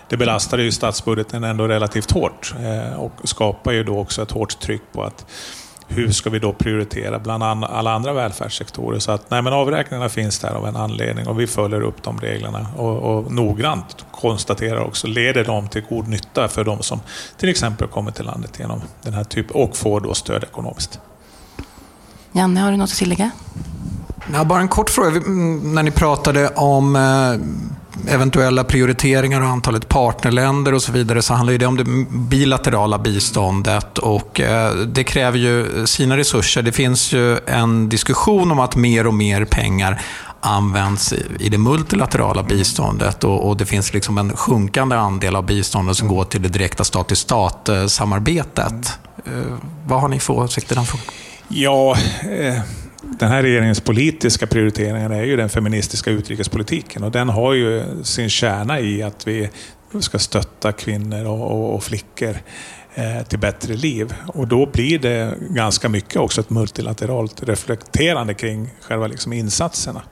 Det 0.09 0.17
belastade 0.17 0.63
ju 0.63 0.73
statsbudgeten 0.73 1.45
ändå 1.45 1.69
relativt 1.69 2.11
hårt 2.11 2.55
eh, 2.61 3.01
och 3.01 3.13
skapar 3.25 3.73
ju 3.73 3.85
då 3.85 3.99
också 3.99 4.23
ett 4.23 4.31
hårt 4.31 4.61
tryck 4.61 4.83
på 4.93 5.03
att 5.03 5.27
hur 5.89 6.13
ska 6.13 6.31
vi 6.31 6.39
då 6.39 6.53
prioritera 6.53 7.19
bland 7.19 7.43
alla 7.43 7.93
andra 7.93 8.13
välfärdssektorer? 8.13 8.99
Så 8.99 9.13
att 9.13 9.31
nej, 9.31 9.43
men 9.43 9.53
avräkningarna 9.53 10.09
finns 10.09 10.39
där 10.39 10.55
av 10.55 10.67
en 10.67 10.77
anledning 10.77 11.27
och 11.27 11.41
vi 11.41 11.47
följer 11.47 11.81
upp 11.81 12.03
de 12.03 12.21
reglerna 12.21 12.67
och, 12.77 12.97
och 12.97 13.33
noggrant 13.33 14.07
konstaterar 14.11 14.85
också, 14.85 15.07
leder 15.07 15.45
de 15.45 15.69
till 15.69 15.83
god 15.89 16.09
nytta 16.09 16.49
för 16.49 16.65
de 16.65 16.83
som 16.83 17.01
till 17.37 17.49
exempel 17.49 17.89
kommer 17.89 18.11
till 18.11 18.25
landet 18.25 18.59
genom 18.59 18.81
den 19.03 19.15
här 19.15 19.25
typen 19.25 19.63
och 19.63 19.77
får 19.77 20.01
då 20.01 20.15
stöd 20.15 20.45
ekonomiskt. 20.45 21.01
Janne, 22.33 22.61
har 22.61 22.71
du 22.71 22.77
något 22.77 22.91
att 22.91 22.97
tillägga? 22.97 23.31
Ja, 24.33 24.45
bara 24.45 24.61
en 24.61 24.69
kort 24.69 24.91
fråga. 24.91 25.09
Mm, 25.09 25.75
när 25.75 25.83
ni 25.83 25.91
pratade 25.91 26.49
om 26.49 26.97
eh, 26.97 27.03
eventuella 28.09 28.65
prioriteringar 28.65 29.41
och 29.41 29.49
antalet 29.49 29.89
partnerländer 29.89 30.75
och 30.75 30.83
så 30.83 30.93
vidare 30.93 31.23
så 31.23 31.35
handlar 31.35 31.59
det 31.59 31.67
om 31.67 31.77
det 31.77 31.85
bilaterala 32.11 32.99
biståndet 32.99 33.99
och 33.99 34.41
eh, 34.41 34.75
det 34.75 35.05
kräver 35.05 35.39
ju 35.39 35.87
sina 35.87 36.17
resurser. 36.17 36.63
Det 36.63 36.73
finns 36.73 37.13
ju 37.13 37.39
en 37.47 37.89
diskussion 37.89 38.51
om 38.51 38.59
att 38.59 38.77
mer 38.77 39.07
och 39.07 39.15
mer 39.15 39.45
pengar 39.45 40.01
används 40.41 41.15
i 41.41 41.49
det 41.49 41.59
multilaterala 41.59 42.43
biståndet 42.43 43.25
och, 43.25 43.57
det 43.57 43.67
finns 43.67 43.95
liksom 43.95 44.19
en 44.19 44.37
sjunkande 44.37 44.97
andel 44.97 45.37
av 45.37 45.47
biståndet 45.47 45.97
som 45.97 46.09
går 46.09 46.25
till 46.25 46.43
det 46.43 46.49
direkta 46.49 46.85
stat-till-stat-samarbetet. 46.85 48.99
Eh, 49.25 49.33
vad 49.87 50.01
har 50.01 50.09
ni 50.09 50.21
för 50.21 50.35
åsikter 50.35 50.75
i 50.75 50.77
den 50.77 50.87
frågan? 50.87 51.07
Ja, 51.49 51.97
eh 52.23 52.61
den 53.19 53.29
här 53.29 53.43
regeringens 53.43 53.81
politiska 53.81 54.47
prioriteringar 54.47 55.11
är 55.11 55.25
ju 55.25 55.37
den 55.37 55.49
feministiska 55.49 56.11
utrikespolitiken 56.11 57.05
och 57.05 57.11
den 57.11 57.29
har 57.29 57.53
ju 57.53 57.85
sin 58.03 58.31
kärna 58.31 58.81
i 58.81 59.03
att 59.03 59.27
vi 59.27 59.51
ska 60.01 60.19
stötta 60.19 60.73
kvinnor 60.73 61.25
och, 61.25 61.75
och 61.75 61.83
flickor 61.83 62.37
eh, 62.95 63.23
till 63.23 63.39
bättre 63.39 63.75
liv. 63.75 64.15
Och 64.27 64.49
då 64.49 64.67
blir 64.67 64.99
det 64.99 65.35
ganska 65.51 65.89
mycket 65.89 66.17
också 66.17 66.41
ett 66.41 66.51
multilateralt 66.51 67.43
reflekterande 67.43 68.35
kring 68.35 68.71
själva 68.81 69.07
liksom 69.07 69.33
insatserna. 69.33 70.03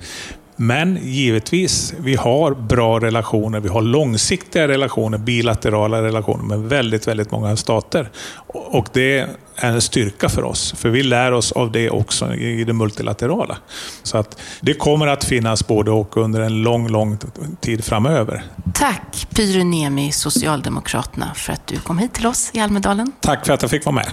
Men 0.63 0.99
givetvis, 1.03 1.95
vi 1.99 2.17
har 2.17 2.55
bra 2.55 3.01
relationer, 3.01 3.61
vi 3.61 3.69
har 3.69 3.83
långsiktiga 3.83 4.69
relationer, 4.69 5.19
bilaterala 5.19 6.03
relationer 6.03 6.45
med 6.45 6.61
väldigt, 6.61 7.09
väldigt 7.09 7.31
många 7.31 7.57
stater. 7.57 8.11
Och 8.47 8.89
det 8.93 9.19
är 9.19 9.29
en 9.57 9.81
styrka 9.81 10.29
för 10.29 10.45
oss, 10.45 10.75
för 10.77 10.89
vi 10.89 11.03
lär 11.03 11.33
oss 11.33 11.53
av 11.53 11.73
det 11.73 11.91
också 11.91 12.35
i 12.35 12.65
det 12.65 12.73
multilaterala. 12.73 13.57
Så 14.03 14.19
att 14.19 14.41
det 14.61 14.75
kommer 14.75 15.07
att 15.07 15.25
finnas 15.25 15.67
både 15.67 15.91
och 15.91 16.17
under 16.17 16.41
en 16.41 16.63
lång, 16.63 16.89
lång 16.89 17.19
tid 17.61 17.85
framöver. 17.85 18.45
Tack 18.75 19.27
Pyry 19.35 19.65
Niemi, 19.65 20.13
Socialdemokraterna, 20.13 21.35
för 21.35 21.53
att 21.53 21.67
du 21.67 21.77
kom 21.77 21.99
hit 21.99 22.13
till 22.13 22.27
oss 22.27 22.51
i 22.55 22.61
Almedalen. 22.61 23.13
Tack 23.21 23.47
för 23.47 23.53
att 23.53 23.63
jag 23.63 23.71
fick 23.71 23.85
vara 23.85 23.95
med. 23.95 24.13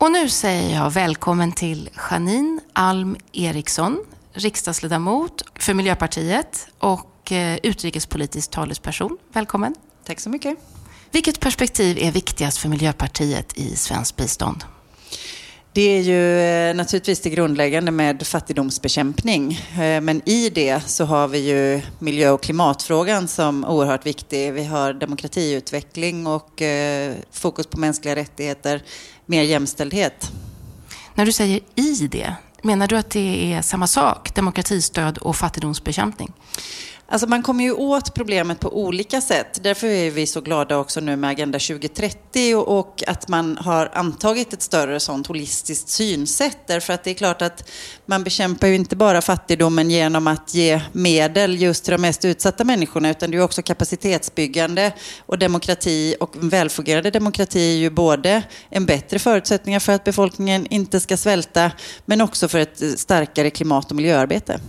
Och 0.00 0.12
nu 0.12 0.28
säger 0.28 0.74
jag 0.74 0.90
välkommen 0.90 1.52
till 1.52 1.90
Janine 2.10 2.60
Alm 2.72 3.16
Eriksson, 3.32 4.04
riksdagsledamot 4.32 5.42
för 5.54 5.74
Miljöpartiet 5.74 6.68
och 6.78 7.32
eh, 7.32 7.58
utrikespolitisk 7.62 8.50
talesperson. 8.50 9.18
Välkommen. 9.32 9.74
Tack 10.04 10.20
så 10.20 10.30
mycket. 10.30 10.58
Vilket 11.10 11.40
perspektiv 11.40 11.98
är 11.98 12.12
viktigast 12.12 12.58
för 12.58 12.68
Miljöpartiet 12.68 13.58
i 13.58 13.76
svenskt 13.76 14.16
bistånd? 14.16 14.64
Det 15.72 15.82
är 15.82 16.02
ju 16.02 16.40
eh, 16.40 16.76
naturligtvis 16.76 17.20
det 17.20 17.30
grundläggande 17.30 17.90
med 17.90 18.26
fattigdomsbekämpning. 18.26 19.52
Eh, 19.72 20.00
men 20.00 20.28
i 20.28 20.50
det 20.50 20.80
så 20.88 21.04
har 21.04 21.28
vi 21.28 21.38
ju 21.38 21.82
miljö 21.98 22.30
och 22.30 22.42
klimatfrågan 22.42 23.28
som 23.28 23.64
oerhört 23.64 24.06
viktig. 24.06 24.52
Vi 24.52 24.64
har 24.64 24.92
demokratiutveckling 24.92 26.26
och 26.26 26.62
fokus 27.30 27.66
på 27.66 27.78
mänskliga 27.78 28.16
rättigheter 28.16 28.82
mer 29.28 29.42
jämställdhet. 29.42 30.32
När 31.14 31.26
du 31.26 31.32
säger 31.32 31.60
i 31.74 32.08
det, 32.10 32.34
menar 32.62 32.86
du 32.86 32.96
att 32.96 33.10
det 33.10 33.52
är 33.52 33.62
samma 33.62 33.86
sak, 33.86 34.34
demokratistöd 34.34 35.18
och 35.18 35.36
fattigdomsbekämpning? 35.36 36.32
Alltså 37.10 37.28
man 37.28 37.42
kommer 37.42 37.64
ju 37.64 37.72
åt 37.72 38.14
problemet 38.14 38.60
på 38.60 38.78
olika 38.78 39.20
sätt. 39.20 39.58
Därför 39.62 39.86
är 39.86 40.10
vi 40.10 40.26
så 40.26 40.40
glada 40.40 40.76
också 40.76 41.00
nu 41.00 41.16
med 41.16 41.30
Agenda 41.30 41.58
2030 41.58 42.54
och 42.56 43.02
att 43.06 43.28
man 43.28 43.56
har 43.56 43.90
antagit 43.92 44.52
ett 44.52 44.62
större 44.62 45.00
sånt 45.00 45.26
holistiskt 45.26 45.88
synsätt. 45.88 46.58
Därför 46.66 46.92
att 46.92 47.04
det 47.04 47.10
är 47.10 47.14
klart 47.14 47.42
att 47.42 47.70
man 48.06 48.24
bekämpar 48.24 48.66
ju 48.66 48.74
inte 48.74 48.96
bara 48.96 49.20
fattigdomen 49.20 49.90
genom 49.90 50.26
att 50.26 50.54
ge 50.54 50.80
medel 50.92 51.62
just 51.62 51.84
till 51.84 51.92
de 51.92 52.00
mest 52.00 52.24
utsatta 52.24 52.64
människorna 52.64 53.10
utan 53.10 53.30
det 53.30 53.36
är 53.36 53.42
också 53.42 53.62
kapacitetsbyggande 53.62 54.92
och 55.26 55.38
demokrati 55.38 56.14
och 56.20 56.36
en 56.36 56.48
välfungerande 56.48 57.10
demokrati 57.10 57.74
är 57.74 57.76
ju 57.76 57.90
både 57.90 58.42
en 58.70 58.86
bättre 58.86 59.18
förutsättning 59.18 59.80
för 59.80 59.92
att 59.92 60.04
befolkningen 60.04 60.66
inte 60.66 61.00
ska 61.00 61.16
svälta 61.16 61.70
men 62.04 62.20
också 62.20 62.48
för 62.48 62.58
ett 62.58 62.82
starkare 63.00 63.50
klimat 63.50 63.90
och 63.90 63.96
miljöarbete. 63.96 64.60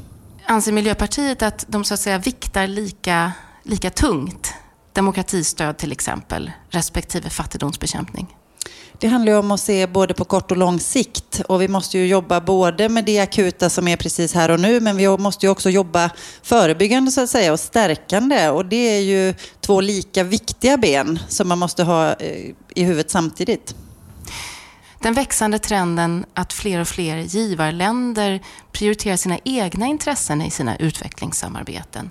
Anser 0.51 0.71
Miljöpartiet 0.71 1.41
att 1.41 1.65
de 1.67 1.83
så 1.83 1.93
att 1.93 1.99
säga 1.99 2.17
viktar 2.17 2.67
lika, 2.67 3.31
lika 3.63 3.89
tungt, 3.89 4.53
demokratistöd 4.93 5.77
till 5.77 5.91
exempel, 5.91 6.51
respektive 6.69 7.29
fattigdomsbekämpning? 7.29 8.35
Det 8.99 9.07
handlar 9.07 9.31
ju 9.33 9.39
om 9.39 9.51
att 9.51 9.59
se 9.59 9.87
både 9.87 10.13
på 10.13 10.25
kort 10.25 10.51
och 10.51 10.57
lång 10.57 10.79
sikt. 10.79 11.41
Och 11.47 11.61
vi 11.61 11.67
måste 11.67 11.97
ju 11.97 12.07
jobba 12.07 12.41
både 12.41 12.89
med 12.89 13.05
det 13.05 13.19
akuta 13.19 13.69
som 13.69 13.87
är 13.87 13.97
precis 13.97 14.33
här 14.33 14.51
och 14.51 14.59
nu, 14.59 14.79
men 14.79 14.97
vi 14.97 15.17
måste 15.17 15.45
ju 15.45 15.49
också 15.49 15.69
jobba 15.69 16.09
förebyggande 16.43 17.11
så 17.11 17.21
att 17.21 17.29
säga 17.29 17.53
och 17.53 17.59
stärkande. 17.59 18.49
Och 18.49 18.65
det 18.65 18.97
är 18.97 19.01
ju 19.01 19.33
två 19.61 19.81
lika 19.81 20.23
viktiga 20.23 20.77
ben 20.77 21.19
som 21.27 21.47
man 21.47 21.59
måste 21.59 21.83
ha 21.83 22.13
eh, 22.13 22.51
i 22.75 22.83
huvudet 22.83 23.11
samtidigt. 23.11 23.75
Den 24.99 25.13
växande 25.13 25.59
trenden 25.59 26.25
att 26.33 26.53
fler 26.53 26.79
och 26.79 26.87
fler 26.87 27.17
givarländer 27.17 28.41
prioriterar 28.71 29.15
sina 29.15 29.39
egna 29.43 29.85
intressen 29.85 30.41
i 30.41 30.51
sina 30.51 30.75
utvecklingssamarbeten. 30.75 32.09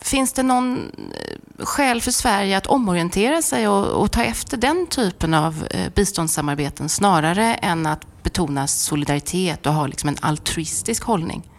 Finns 0.00 0.32
det 0.32 0.42
någon 0.42 0.78
eh, 0.78 1.64
skäl 1.64 2.00
för 2.00 2.10
Sverige 2.10 2.56
att 2.56 2.66
omorientera 2.66 3.42
sig 3.42 3.68
och, 3.68 3.86
och 3.86 4.12
ta 4.12 4.24
efter 4.24 4.56
den 4.56 4.86
typen 4.86 5.34
av 5.34 5.66
eh, 5.70 5.92
biståndssamarbeten 5.94 6.88
snarare 6.88 7.54
än 7.54 7.86
att 7.86 8.22
betona 8.22 8.66
solidaritet 8.66 9.66
och 9.66 9.72
ha 9.72 9.86
liksom 9.86 10.08
en 10.08 10.18
altruistisk 10.20 11.04
hållning? 11.04 11.51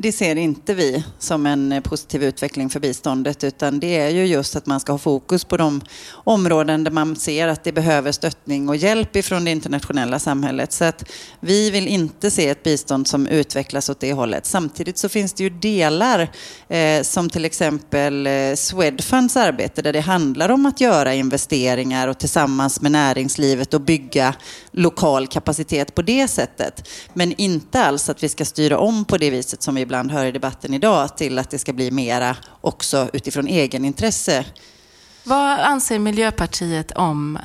Det 0.00 0.12
ser 0.12 0.36
inte 0.36 0.74
vi 0.74 1.04
som 1.18 1.46
en 1.46 1.72
eh, 1.72 1.80
positiv 1.80 2.24
utveckling 2.24 2.70
för 2.70 2.80
biståndet 2.80 3.44
utan 3.44 3.80
det 3.80 3.96
är 3.96 4.08
ju 4.08 4.26
just 4.26 4.56
att 4.56 4.66
man 4.66 4.80
ska 4.80 4.92
ha 4.92 4.98
fokus 4.98 5.44
på 5.44 5.56
de 5.56 5.80
områden 6.10 6.84
där 6.84 6.90
man 6.90 7.16
ser 7.16 7.48
att 7.48 7.64
det 7.64 7.72
behöver 7.72 8.12
stöttning 8.12 8.68
och 8.68 8.76
hjälp 8.76 9.16
ifrån 9.16 9.44
det 9.44 9.50
internationella 9.50 10.18
samhället. 10.18 10.72
Så 10.72 10.84
att 10.84 11.04
vi 11.40 11.70
vill 11.70 11.88
inte 11.88 12.30
se 12.30 12.48
ett 12.48 12.62
bistånd 12.62 13.08
som 13.08 13.26
utvecklas 13.26 13.88
åt 13.88 14.00
det 14.00 14.12
hållet. 14.12 14.46
Samtidigt 14.46 14.98
så 14.98 15.08
finns 15.08 15.32
det 15.32 15.42
ju 15.42 15.50
delar 15.50 16.30
eh, 16.68 17.02
som 17.02 17.30
till 17.30 17.44
exempel 17.44 18.26
eh, 18.26 18.54
Swedfunds 18.54 19.36
arbete 19.36 19.82
där 19.82 19.92
det 19.92 20.00
handlar 20.00 20.48
om 20.48 20.66
att 20.66 20.80
göra 20.80 21.14
investeringar 21.14 22.08
och 22.08 22.18
tillsammans 22.18 22.80
med 22.80 22.92
näringslivet 22.92 23.74
och 23.74 23.80
bygga 23.80 24.34
lokal 24.70 25.26
kapacitet 25.26 25.94
på 25.94 26.02
det 26.02 26.28
sättet. 26.28 26.88
Men 27.14 27.34
inte 27.40 27.82
alls 27.82 28.08
att 28.08 28.22
vi 28.22 28.28
ska 28.28 28.44
styra 28.44 28.78
om 28.78 29.04
på 29.04 29.16
det 29.16 29.30
viset 29.30 29.62
som 29.62 29.74
vi 29.74 29.87
ibland 29.88 30.10
hör 30.10 30.26
i 30.26 30.32
debatten 30.32 30.74
idag 30.74 31.16
till 31.16 31.38
att 31.38 31.50
det 31.50 31.58
ska 31.58 31.72
bli 31.72 31.90
mera 31.90 32.36
också 32.60 33.10
utifrån 33.12 33.46
egenintresse. 33.46 34.44
Vad 35.24 35.60
anser 35.60 35.98
Miljöpartiet 35.98 36.92
om 36.92 37.36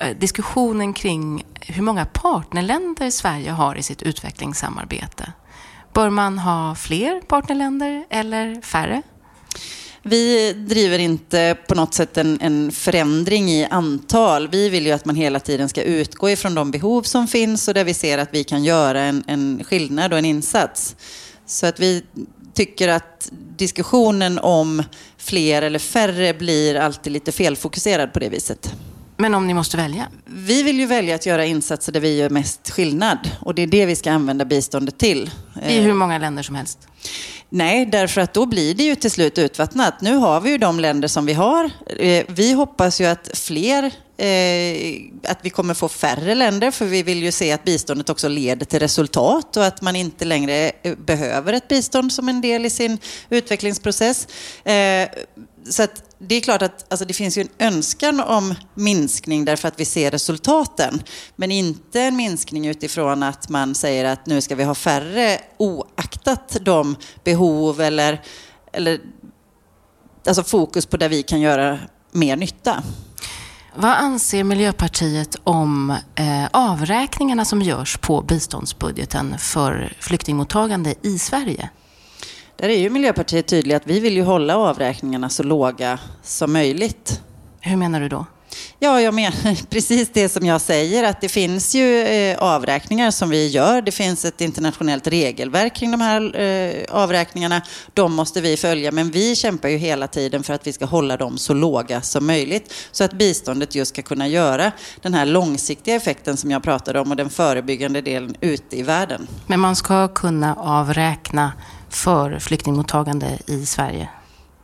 eh, 0.00 0.16
diskussionen 0.16 0.92
kring 0.92 1.44
hur 1.60 1.82
många 1.82 2.04
partnerländer 2.04 3.10
Sverige 3.10 3.50
har 3.50 3.76
i 3.76 3.82
sitt 3.82 4.02
utvecklingssamarbete? 4.02 5.32
Bör 5.92 6.10
man 6.10 6.38
ha 6.38 6.74
fler 6.74 7.20
partnerländer 7.20 8.04
eller 8.10 8.62
färre? 8.62 9.02
Vi 10.02 10.52
driver 10.52 10.98
inte 10.98 11.56
på 11.68 11.74
något 11.74 11.94
sätt 11.94 12.16
en, 12.16 12.40
en, 12.40 12.72
förändring 12.72 13.50
i 13.50 13.66
antal. 13.70 14.48
Vi 14.48 14.68
vill 14.68 14.86
ju 14.86 14.92
att 14.92 15.04
man 15.04 15.16
hela 15.16 15.40
tiden 15.40 15.68
ska 15.68 15.82
utgå 15.82 16.30
ifrån 16.30 16.54
de 16.54 16.70
behov 16.70 17.02
som 17.02 17.26
finns 17.26 17.68
och 17.68 17.74
där 17.74 17.84
vi 17.84 17.94
ser 17.94 18.18
att 18.18 18.28
vi 18.32 18.44
kan 18.44 18.64
göra 18.64 19.00
en, 19.00 19.24
en 19.26 19.64
skillnad 19.64 20.12
och 20.12 20.18
en 20.18 20.24
insats. 20.24 20.96
Så 21.48 21.66
att 21.66 21.80
vi 21.80 22.04
tycker 22.54 22.88
att 22.88 23.30
diskussionen 23.56 24.38
om 24.38 24.82
fler 25.16 25.62
eller 25.62 25.78
färre 25.78 26.34
blir 26.34 26.74
alltid 26.74 27.12
lite 27.12 27.32
felfokuserad 27.32 28.12
på 28.12 28.18
det 28.18 28.28
viset. 28.28 28.74
Men 29.16 29.34
om 29.34 29.46
ni 29.46 29.54
måste 29.54 29.76
välja? 29.76 30.08
Vi 30.24 30.62
vill 30.62 30.78
ju 30.78 30.86
välja 30.86 31.14
att 31.14 31.26
göra 31.26 31.44
insatser 31.44 31.92
där 31.92 32.00
vi 32.00 32.16
gör 32.16 32.30
mest 32.30 32.70
skillnad. 32.70 33.18
Och 33.40 33.54
det 33.54 33.62
är 33.62 33.66
det 33.66 33.86
vi 33.86 33.96
ska 33.96 34.12
använda 34.12 34.44
biståndet 34.44 34.98
till. 34.98 35.30
I 35.68 35.80
hur 35.80 35.94
många 35.94 36.18
länder 36.18 36.42
som 36.42 36.54
helst? 36.54 36.88
Nej, 37.48 37.86
därför 37.86 38.20
att 38.20 38.34
då 38.34 38.46
blir 38.46 38.74
det 38.74 38.82
ju 38.82 38.94
till 38.94 39.10
slut 39.10 39.38
utvattnat. 39.38 40.00
Nu 40.00 40.14
har 40.14 40.40
vi 40.40 40.50
ju 40.50 40.58
de 40.58 40.80
länder 40.80 41.08
som 41.08 41.26
vi 41.26 41.32
har. 41.32 41.70
Eh, 41.86 42.24
vi 42.28 42.52
hoppas 42.52 43.00
ju 43.00 43.04
att 43.04 43.30
fler, 43.34 43.84
eh, 43.84 43.90
Eh, 44.18 45.00
att 45.24 45.38
vi 45.42 45.50
kommer 45.50 45.74
få 45.74 45.88
färre 45.88 46.34
länder, 46.34 46.70
för 46.70 46.86
vi 46.86 47.02
vill 47.02 47.22
ju 47.22 47.32
se 47.32 47.52
att 47.52 47.64
biståndet 47.64 48.10
också 48.10 48.28
leder 48.28 48.66
till 48.66 48.80
resultat 48.80 49.56
och 49.56 49.64
att 49.64 49.82
man 49.82 49.96
inte 49.96 50.24
längre 50.24 50.72
eh, 50.82 50.96
behöver 50.96 51.52
ett 51.52 51.68
bistånd 51.68 52.12
som 52.12 52.28
en 52.28 52.40
del 52.40 52.66
i 52.66 52.70
sin 52.70 52.98
utvecklingsprocess. 53.30 54.28
Eh, 54.64 55.08
så 55.70 55.82
att 55.82 56.02
det 56.18 56.34
är 56.34 56.40
klart 56.40 56.62
att 56.62 56.92
alltså 56.92 57.04
det 57.04 57.14
finns 57.14 57.38
ju 57.38 57.42
en 57.42 57.48
önskan 57.58 58.20
om 58.20 58.54
minskning 58.74 59.44
därför 59.44 59.68
att 59.68 59.80
vi 59.80 59.84
ser 59.84 60.10
resultaten. 60.10 61.02
Men 61.36 61.50
inte 61.50 62.00
en 62.00 62.16
minskning 62.16 62.66
utifrån 62.66 63.22
att 63.22 63.48
man 63.48 63.74
säger 63.74 64.04
att 64.04 64.26
nu 64.26 64.40
ska 64.40 64.54
vi 64.54 64.64
ha 64.64 64.74
färre 64.74 65.40
oaktat 65.56 66.56
de 66.60 66.96
behov 67.24 67.80
eller, 67.80 68.22
eller 68.72 69.00
alltså 70.26 70.42
fokus 70.42 70.86
på 70.86 70.96
där 70.96 71.08
vi 71.08 71.22
kan 71.22 71.40
göra 71.40 71.78
mer 72.12 72.36
nytta. 72.36 72.82
Vad 73.80 73.90
anser 73.90 74.44
Miljöpartiet 74.44 75.36
om 75.44 75.90
eh, 75.90 76.46
avräkningarna 76.52 77.44
som 77.44 77.62
görs 77.62 77.96
på 77.96 78.22
biståndsbudgeten 78.22 79.38
för 79.38 79.92
flyktingmottagande 80.00 80.94
i 81.02 81.18
Sverige? 81.18 81.70
Där 82.56 82.68
är 82.68 82.78
ju 82.78 82.90
Miljöpartiet 82.90 83.46
tydliga 83.48 83.76
att 83.76 83.86
vi 83.86 84.00
vill 84.00 84.16
ju 84.16 84.22
hålla 84.22 84.56
avräkningarna 84.56 85.28
så 85.28 85.42
låga 85.42 85.98
som 86.22 86.52
möjligt. 86.52 87.22
Hur 87.60 87.76
menar 87.76 88.00
du 88.00 88.08
då? 88.08 88.26
Ja, 88.78 89.00
jag 89.00 89.14
menar 89.14 89.66
precis 89.70 90.10
det 90.12 90.28
som 90.28 90.46
jag 90.46 90.60
säger, 90.60 91.04
att 91.04 91.20
det 91.20 91.28
finns 91.28 91.74
ju 91.74 92.00
eh, 92.02 92.38
avräkningar 92.38 93.10
som 93.10 93.30
vi 93.30 93.48
gör. 93.48 93.82
Det 93.82 93.92
finns 93.92 94.24
ett 94.24 94.40
internationellt 94.40 95.06
regelverk 95.06 95.76
kring 95.76 95.90
de 95.90 96.00
här 96.00 96.40
eh, 96.40 96.84
avräkningarna. 96.90 97.62
De 97.94 98.14
måste 98.14 98.40
vi 98.40 98.56
följa, 98.56 98.92
men 98.92 99.10
vi 99.10 99.36
kämpar 99.36 99.68
ju 99.68 99.76
hela 99.76 100.06
tiden 100.06 100.42
för 100.42 100.54
att 100.54 100.66
vi 100.66 100.72
ska 100.72 100.84
hålla 100.84 101.16
dem 101.16 101.38
så 101.38 101.54
låga 101.54 102.02
som 102.02 102.26
möjligt. 102.26 102.74
Så 102.92 103.04
att 103.04 103.12
biståndet 103.12 103.74
just 103.74 103.88
ska 103.88 104.02
kunna 104.02 104.28
göra 104.28 104.72
den 105.02 105.14
här 105.14 105.26
långsiktiga 105.26 105.94
effekten 105.94 106.36
som 106.36 106.50
jag 106.50 106.62
pratade 106.62 107.00
om 107.00 107.10
och 107.10 107.16
den 107.16 107.30
förebyggande 107.30 108.00
delen 108.00 108.34
ute 108.40 108.78
i 108.78 108.82
världen. 108.82 109.26
Men 109.46 109.60
man 109.60 109.76
ska 109.76 110.08
kunna 110.08 110.54
avräkna 110.54 111.52
för 111.90 112.38
flyktingmottagande 112.38 113.38
i 113.46 113.66
Sverige? 113.66 114.08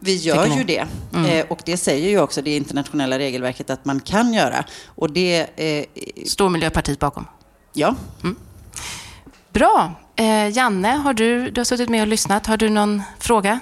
Vi 0.05 0.17
gör 0.17 0.47
ju 0.47 0.65
det. 0.65 0.87
Mm. 1.15 1.31
Eh, 1.31 1.47
och 1.49 1.61
det 1.65 1.77
säger 1.77 2.09
ju 2.09 2.21
också 2.21 2.43
det 2.43 2.57
internationella 2.57 3.19
regelverket 3.19 3.71
att 3.71 3.85
man 3.85 4.01
kan 4.01 4.35
göra. 4.35 4.65
Och 4.87 5.13
det... 5.13 5.47
Eh, 5.57 5.85
Står 6.27 6.51
Miljöpartiet 6.51 6.99
bakom? 6.99 7.27
Ja. 7.73 7.95
Mm. 8.23 8.37
Bra. 9.53 9.93
Eh, 10.17 10.49
Janne, 10.49 10.89
har 10.89 11.15
du, 11.15 11.51
du 11.51 11.61
har 11.61 11.65
suttit 11.65 11.89
med 11.89 12.01
och 12.03 12.07
lyssnat. 12.07 12.47
Har 12.47 12.57
du 12.57 12.69
någon 12.69 13.03
fråga? 13.19 13.61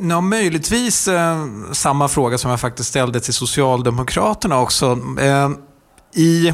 Ja, 0.00 0.20
möjligtvis 0.20 1.08
eh, 1.08 1.46
samma 1.72 2.08
fråga 2.08 2.38
som 2.38 2.50
jag 2.50 2.60
faktiskt 2.60 2.88
ställde 2.88 3.20
till 3.20 3.34
Socialdemokraterna 3.34 4.60
också. 4.60 4.98
Eh, 5.20 5.50
I 6.14 6.52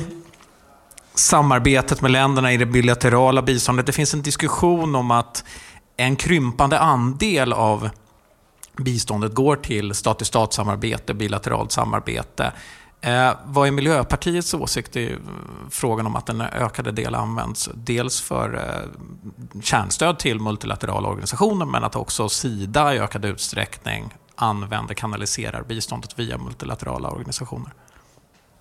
samarbetet 1.15 2.01
med 2.01 2.11
länderna 2.11 2.53
i 2.53 2.57
det 2.57 2.67
bilaterala 2.67 3.43
biståndet. 3.43 3.87
Det 3.87 3.93
finns 3.93 4.15
en 4.15 4.23
diskussion 4.23 4.95
om 4.95 5.11
att 5.11 5.45
en 5.97 6.17
krympande 6.17 6.79
andel 6.79 7.53
av 7.53 7.91
biståndet 8.79 9.35
går 9.35 9.57
till 9.57 9.95
stat-till-stat-samarbete, 9.95 11.14
bilateralt 11.14 11.73
samarbete. 11.73 12.53
Eh, 13.01 13.33
vad 13.45 13.69
är 13.69 13.73
Miljöpartiets 13.73 14.55
åsikt 14.55 14.97
i 14.97 15.17
frågan 15.71 16.07
om 16.07 16.17
att 16.17 16.29
en 16.29 16.41
ökade 16.41 16.93
del 16.93 17.14
används 17.14 17.69
dels 17.75 18.21
för 18.21 18.55
eh, 18.55 19.61
kärnstöd 19.62 20.19
till 20.19 20.41
multilaterala 20.41 21.09
organisationer 21.09 21.67
men 21.67 21.85
att 21.85 21.97
också 21.97 22.29
Sida 22.29 22.95
i 22.95 22.99
ökad 22.99 23.25
utsträckning 23.25 24.14
använder, 24.35 24.95
kanaliserar 24.95 25.62
biståndet 25.62 26.19
via 26.19 26.38
multilaterala 26.38 27.11
organisationer? 27.11 27.73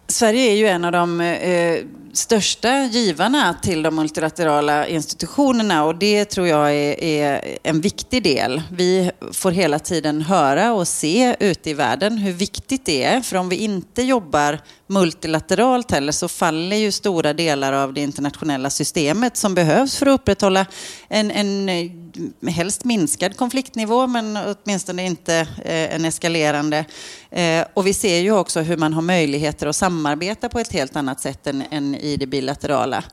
Sverige 0.10 0.52
är 0.52 0.56
ju 0.56 0.68
en 0.68 0.86
av 0.86 0.92
de 0.92 1.22
eh, 1.22 1.84
största 2.14 2.84
givarna 2.84 3.54
till 3.62 3.84
de 3.84 3.96
multilaterala 3.96 4.88
institutionerna 4.88 5.84
och 5.84 5.96
det 5.96 6.26
tror 6.26 6.48
jag 6.48 6.76
är, 6.76 7.04
är, 7.04 7.58
en 7.64 7.82
viktig 7.82 8.24
del. 8.24 8.62
Vi 8.72 9.12
får 9.34 9.52
hela 9.52 9.80
tiden 9.80 10.22
höra 10.22 10.74
och 10.74 10.88
se 10.88 11.36
ute 11.40 11.70
i 11.70 11.74
världen 11.74 12.18
hur 12.18 12.34
viktigt 12.34 12.86
det 12.86 13.04
är. 13.04 13.22
För 13.22 13.38
om 13.38 13.50
vi 13.50 13.56
inte 13.56 14.02
jobbar 14.02 14.60
multilateralt 14.88 15.92
heller 15.92 16.12
så 16.12 16.28
faller 16.28 16.78
ju 16.78 16.92
stora 16.92 17.34
delar 17.34 17.74
av 17.74 17.94
det 17.94 18.02
internationella 18.02 18.70
systemet 18.70 19.38
som 19.38 19.56
behövs 19.56 19.98
för 19.98 20.06
att 20.06 20.20
upprätthålla 20.20 20.66
en, 21.08 21.32
en 21.32 22.07
helst 22.48 22.84
minskad 22.84 23.38
konfliktnivå 23.38 24.08
men 24.08 24.38
åtminstone 24.38 25.06
inte 25.06 25.36
eh, 25.66 25.96
en 25.96 26.06
eskalerande. 26.06 26.86
Eh, 27.30 27.66
och 27.74 27.88
vi 27.88 27.94
ser 27.94 28.20
ju 28.20 28.32
också 28.32 28.62
hur 28.62 28.78
man 28.78 28.94
har 28.94 29.02
möjligheter 29.02 29.68
att 29.68 29.76
samarbeta 29.76 30.50
på 30.50 30.60
ett 30.60 30.74
helt 30.74 30.96
annat 30.96 31.22
sätt 31.22 31.48
än, 31.48 31.64
än 31.72 31.96
i 31.96 32.18
det 32.18 32.28
bilaterala. 32.28 33.04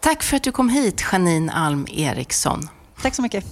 Tack 0.00 0.22
för 0.22 0.36
att 0.36 0.42
du 0.42 0.52
kom 0.52 0.68
hit, 0.68 1.04
Janine 1.12 1.52
Alm 1.52 1.86
Eriksson. 1.90 2.68
Tack 3.02 3.14
så 3.14 3.22
mycket. 3.22 3.44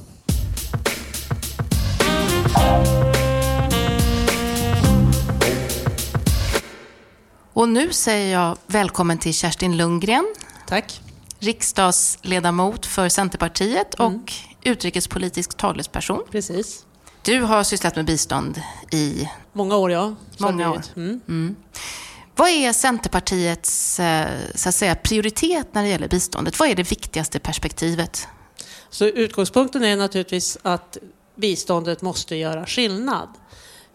Och 7.53 7.69
nu 7.69 7.93
säger 7.93 8.33
jag 8.33 8.59
välkommen 8.67 9.19
till 9.19 9.35
Kerstin 9.35 9.77
Lundgren. 9.77 10.35
Tack. 10.67 11.01
Riksdagsledamot 11.39 12.87
för 12.87 13.09
Centerpartiet 13.09 14.01
mm. 14.01 14.21
Utrikespolitisk 14.65 15.57
talesperson. 15.57 16.23
Precis. 16.31 16.87
Du 17.23 17.41
har 17.41 17.65
sysslat 17.65 17.97
med 17.97 18.05
bistånd 18.05 18.63
i... 18.93 19.29
Många 19.53 19.77
år, 19.77 19.93
ja. 19.93 20.15
Många 20.39 20.71
år. 20.71 20.83
Mm. 20.97 21.21
Mm. 21.29 21.57
Vad 22.37 22.49
är 22.49 22.73
Centerpartiets 22.73 24.01
eh, 24.01 24.29
så 24.55 24.69
att 24.69 24.75
säga, 24.75 24.95
prioritet 24.95 25.67
när 25.73 25.83
det 25.83 25.89
gäller 25.89 26.09
biståndet? 26.09 26.59
Vad 26.59 26.69
är 26.69 26.75
det 26.75 26.91
viktigaste 26.91 27.39
perspektivet? 27.39 28.29
Så 28.91 29.05
utgångspunkten 29.05 29.85
är 29.85 29.97
naturligtvis 29.97 30.59
att 30.63 30.97
biståndet 31.35 32.03
måste 32.03 32.37
göra 32.37 32.67
skillnad. 32.67 33.29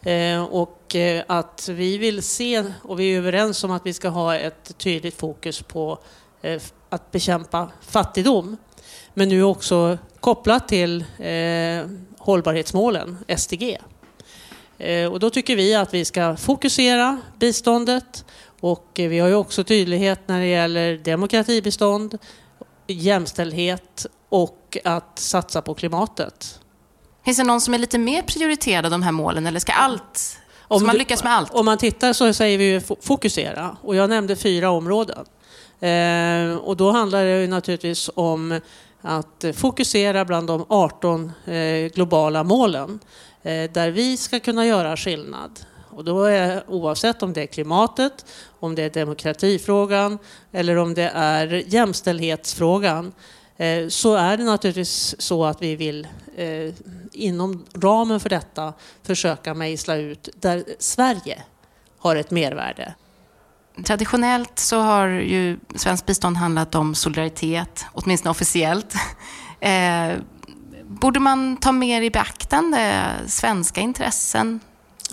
Eh, 0.01 0.43
och 0.43 0.95
eh, 0.95 1.23
att 1.27 1.69
vi 1.71 1.97
vill 1.97 2.23
se, 2.23 2.63
och 2.81 2.99
vi 2.99 3.13
är 3.13 3.17
överens 3.17 3.63
om 3.63 3.71
att 3.71 3.85
vi 3.85 3.93
ska 3.93 4.09
ha 4.09 4.35
ett 4.35 4.77
tydligt 4.77 5.17
fokus 5.17 5.61
på 5.61 5.99
att 6.89 7.11
bekämpa 7.11 7.71
fattigdom. 7.81 8.57
Men 9.13 9.29
nu 9.29 9.43
också 9.43 9.97
kopplat 10.19 10.67
till 10.67 11.05
hållbarhetsmålen, 12.17 13.17
SDG. 13.37 13.77
Eh, 14.77 15.11
och 15.11 15.19
då 15.19 15.29
tycker 15.29 15.55
vi 15.55 15.75
att 15.75 15.93
vi 15.93 16.05
ska 16.05 16.35
fokusera 16.35 17.21
biståndet 17.39 18.25
och 18.59 18.89
vi 18.93 19.19
har 19.19 19.27
ju 19.27 19.35
också 19.35 19.63
tydlighet 19.63 20.19
när 20.25 20.39
det 20.39 20.47
gäller 20.47 20.97
demokratibistånd, 20.97 22.17
jämställdhet 22.87 24.05
och 24.29 24.77
att 24.83 25.19
satsa 25.19 25.61
på 25.61 25.73
klimatet. 25.73 26.59
Finns 27.25 27.37
det 27.37 27.43
någon 27.43 27.61
som 27.61 27.73
är 27.73 27.77
lite 27.77 27.97
mer 27.97 28.21
prioriterad 28.21 28.85
av 28.85 28.91
de 28.91 29.03
här 29.03 29.11
målen 29.11 29.47
eller 29.47 29.59
ska 29.59 29.71
allt 29.71 30.39
om 30.67 30.79
så 30.79 30.85
man 30.85 30.97
lyckas 30.97 31.23
med 31.23 31.33
allt? 31.33 31.53
Om 31.53 31.65
man 31.65 31.77
tittar 31.77 32.13
så 32.13 32.33
säger 32.33 32.57
vi 32.57 32.81
fokusera 33.01 33.77
och 33.81 33.95
jag 33.95 34.09
nämnde 34.09 34.35
fyra 34.35 34.69
områden. 34.69 35.25
Eh, 35.79 36.55
och 36.55 36.77
då 36.77 36.91
handlar 36.91 37.25
det 37.25 37.47
naturligtvis 37.47 38.09
om 38.15 38.59
att 39.03 39.43
eh, 39.43 39.51
fokusera 39.51 40.25
bland 40.25 40.47
de 40.47 40.65
18 40.69 41.31
eh, 41.45 41.91
globala 41.93 42.43
målen. 42.43 42.99
Eh, 43.43 43.71
där 43.71 43.91
vi 43.91 44.17
ska 44.17 44.39
kunna 44.39 44.65
göra 44.65 44.97
skillnad. 44.97 45.59
Och 45.89 46.03
då 46.03 46.23
är, 46.23 46.63
oavsett 46.67 47.23
om 47.23 47.33
det 47.33 47.41
är 47.41 47.45
klimatet, 47.45 48.25
om 48.59 48.75
det 48.75 48.83
är 48.83 48.89
demokratifrågan 48.89 50.17
eller 50.51 50.75
om 50.75 50.93
det 50.93 51.11
är 51.13 51.63
jämställdhetsfrågan 51.67 53.13
så 53.89 54.15
är 54.15 54.37
det 54.37 54.43
naturligtvis 54.43 55.21
så 55.21 55.45
att 55.45 55.61
vi 55.61 55.75
vill 55.75 56.07
inom 57.11 57.65
ramen 57.73 58.19
för 58.19 58.29
detta 58.29 58.73
försöka 59.03 59.53
mejsla 59.53 59.95
ut 59.95 60.29
där 60.35 60.63
Sverige 60.79 61.43
har 61.97 62.15
ett 62.15 62.31
mervärde. 62.31 62.93
Traditionellt 63.85 64.59
så 64.59 64.79
har 64.79 65.07
ju 65.07 65.59
svenskt 65.75 66.05
bistånd 66.05 66.37
handlat 66.37 66.75
om 66.75 66.95
solidaritet, 66.95 67.85
åtminstone 67.93 68.31
officiellt. 68.31 68.93
Borde 70.83 71.19
man 71.19 71.57
ta 71.57 71.71
mer 71.71 72.01
i 72.01 72.09
beaktande 72.09 73.05
svenska 73.27 73.81
intressen, 73.81 74.59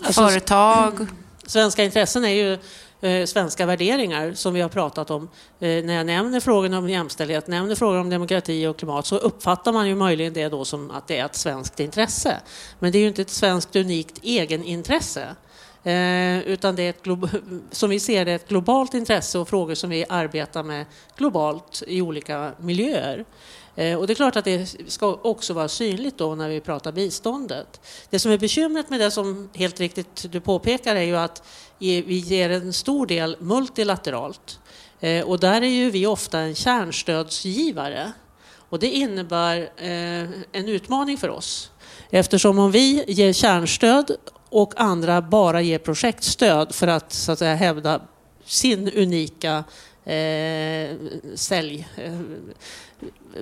alltså, 0.03 0.27
företag? 0.27 1.07
Svenska 1.45 1.83
intressen 1.83 2.25
är 2.25 2.29
ju 2.29 2.53
eh, 3.01 3.25
svenska 3.25 3.65
värderingar 3.65 4.33
som 4.33 4.53
vi 4.53 4.61
har 4.61 4.69
pratat 4.69 5.11
om. 5.11 5.29
Eh, 5.59 5.83
när 5.83 5.93
jag 5.93 6.05
nämner 6.05 6.39
frågan 6.39 6.73
om 6.73 6.89
jämställdhet, 6.89 7.47
nämner 7.47 7.75
frågan 7.75 8.01
om 8.01 8.09
demokrati 8.09 8.67
och 8.67 8.77
klimat 8.77 9.05
så 9.05 9.17
uppfattar 9.17 9.73
man 9.73 9.87
ju 9.87 9.95
möjligen 9.95 10.33
det 10.33 10.49
då 10.49 10.65
som 10.65 10.91
att 10.91 11.07
det 11.07 11.17
är 11.17 11.25
ett 11.25 11.35
svenskt 11.35 11.79
intresse. 11.79 12.41
Men 12.79 12.91
det 12.91 12.97
är 12.97 13.01
ju 13.01 13.07
inte 13.07 13.21
ett 13.21 13.29
svenskt 13.29 13.75
unikt 13.75 14.19
egenintresse 14.23 15.27
Eh, 15.27 15.35
Eh, 15.83 16.39
utan 16.39 16.75
det 16.75 16.83
är 16.83 16.89
ett 16.89 17.31
som 17.71 17.89
vi 17.89 17.99
ser 17.99 18.25
det 18.25 18.33
ett 18.33 18.47
globalt 18.47 18.93
intresse 18.93 19.39
och 19.39 19.49
frågor 19.49 19.75
som 19.75 19.89
vi 19.89 20.05
arbetar 20.09 20.63
med 20.63 20.85
globalt 21.17 21.83
i 21.87 22.01
olika 22.01 22.51
miljöer. 22.59 23.25
Eh, 23.75 23.97
och 23.97 24.07
det 24.07 24.13
är 24.13 24.15
klart 24.15 24.35
att 24.35 24.45
det 24.45 24.75
ska 24.87 25.19
också 25.21 25.53
vara 25.53 25.67
synligt 25.67 26.17
då 26.17 26.35
när 26.35 26.49
vi 26.49 26.59
pratar 26.59 26.91
biståndet. 26.91 27.81
Det 28.09 28.19
som 28.19 28.31
är 28.31 28.37
bekymret 28.37 28.89
med 28.89 28.99
det 28.99 29.11
som 29.11 29.49
helt 29.53 29.79
riktigt 29.79 30.25
du 30.31 30.39
påpekar 30.39 30.95
är 30.95 31.03
ju 31.03 31.17
att 31.17 31.43
vi 31.77 32.17
ger 32.17 32.49
en 32.49 32.73
stor 32.73 33.05
del 33.05 33.37
multilateralt. 33.39 34.59
Eh, 34.99 35.25
och 35.25 35.39
där 35.39 35.61
är 35.61 35.67
ju 35.67 35.89
vi 35.89 36.05
ofta 36.05 36.39
en 36.39 36.55
kärnstödsgivare. 36.55 38.11
Och 38.69 38.79
det 38.79 38.87
innebär 38.87 39.69
en 40.51 40.69
utmaning 40.69 41.17
för 41.17 41.29
oss. 41.29 41.71
Eftersom 42.09 42.59
om 42.59 42.71
vi 42.71 43.03
ger 43.07 43.33
kärnstöd 43.33 44.11
och 44.51 44.73
andra 44.77 45.21
bara 45.21 45.61
ger 45.61 45.79
projektstöd 45.79 46.75
för 46.75 46.87
att, 46.87 47.13
så 47.13 47.31
att 47.31 47.39
säga, 47.39 47.55
hävda 47.55 48.01
sin 48.45 48.89
unika 48.89 49.63
eh, 50.05 50.95
sälj... 51.35 51.87
Eh, 51.97 52.19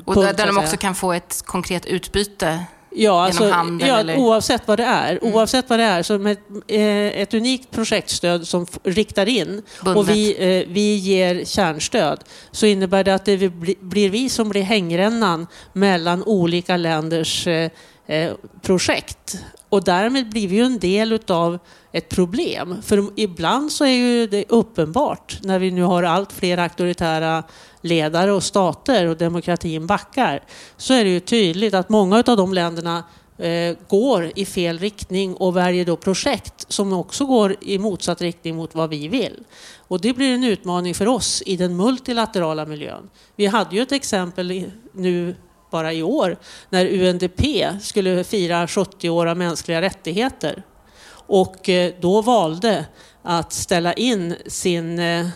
och 0.06 0.14
punkt, 0.16 0.38
där 0.38 0.48
de 0.48 0.58
också 0.58 0.78
kan 0.78 0.96
få 0.96 1.14
ett 1.14 1.42
konkret 1.46 1.86
utbyte 1.86 2.66
Ja, 2.92 3.26
alltså, 3.26 3.50
handel, 3.50 3.88
ja 3.88 4.00
eller? 4.00 4.18
oavsett 4.18 4.68
vad 4.68 4.80
det 4.80 4.86
är. 4.86 5.12
Mm. 5.22 5.34
Oavsett 5.34 5.70
vad 5.70 5.80
det 5.80 5.84
är, 5.84 6.04
så 6.04 6.18
med 6.18 6.38
eh, 6.68 7.22
ett 7.22 7.34
unikt 7.34 7.72
projektstöd 7.72 8.48
som 8.48 8.66
riktar 8.84 9.30
in 9.30 9.62
Bundet. 9.84 9.98
och 9.98 10.10
vi, 10.10 10.32
eh, 10.32 10.68
vi 10.74 10.96
ger 10.96 11.46
kärnstöd 11.46 12.24
så 12.52 12.66
innebär 12.66 13.04
det 13.04 13.16
att 13.16 13.26
det 13.26 13.38
blir 13.80 14.10
vi 14.10 14.30
som 14.30 14.50
blir 14.50 14.62
hängrännan 14.62 15.48
mellan 15.74 16.24
olika 16.24 16.78
länders 16.78 17.48
eh, 17.48 17.72
eh 18.08 18.32
projekt. 18.62 19.38
Och 19.70 19.84
därmed 19.84 20.30
blir 20.30 20.48
vi 20.48 20.56
ju 20.56 20.64
en 20.64 20.80
del 20.80 21.20
av 21.28 21.60
ett 21.92 22.10
problem. 22.10 22.76
För 22.82 23.10
ibland 23.16 23.72
så 23.72 23.86
är 23.86 23.90
ju 23.90 24.28
det 24.28 24.46
uppenbart 24.50 25.40
när 25.44 25.60
vi 25.60 25.72
nu 25.72 25.84
har 25.84 26.04
allt 26.04 26.32
fler 26.32 26.58
auktoritära 26.58 27.44
ledare 27.82 28.32
och 28.32 28.44
stater 28.44 29.08
och 29.08 29.18
demokratin 29.18 29.88
backar 29.88 30.44
så 30.78 30.94
är 30.94 31.04
det 31.04 31.10
ju 31.10 31.20
tydligt 31.20 31.74
att 31.74 31.90
många 31.90 32.24
av 32.28 32.38
de 32.38 32.54
länderna 32.54 33.04
eh, 33.38 33.78
går 33.88 34.32
i 34.36 34.46
fel 34.46 34.80
riktning 34.80 35.36
och 35.36 35.58
väljer 35.58 35.86
då 35.86 35.96
projekt 35.96 36.66
som 36.68 36.94
också 36.94 37.26
går 37.26 37.56
i 37.62 37.78
motsatt 37.78 38.22
riktning 38.22 38.56
mot 38.56 38.76
vad 38.76 38.90
vi 38.90 39.08
vill. 39.08 39.44
Och 39.78 40.02
det 40.02 40.14
blir 40.14 40.34
en 40.34 40.44
utmaning 40.44 40.96
för 40.96 41.08
oss 41.08 41.44
i 41.46 41.58
den 41.58 41.78
multilaterala 41.78 42.66
miljön. 42.66 43.10
Vi 43.36 43.46
hade 43.46 43.76
ju 43.76 43.82
ett 43.82 43.92
exempel 43.92 44.66
nu 44.92 45.36
bara 45.72 45.94
i 45.94 46.04
år 46.04 46.38
när 46.70 46.86
UNDP 46.86 47.42
skulle 47.82 48.24
fira 48.24 48.68
70 48.68 49.10
år 49.10 49.26
av 49.26 49.38
mänskliga 49.38 49.82
rättigheter 49.82 50.64
och 51.12 51.70
eh, 51.70 51.94
då 52.00 52.22
valde 52.22 52.86
att 53.24 53.54
ställa 53.54 53.94
in 53.94 54.36
sin 54.48 55.00
eh, 55.00 55.28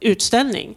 utställning 0.00 0.76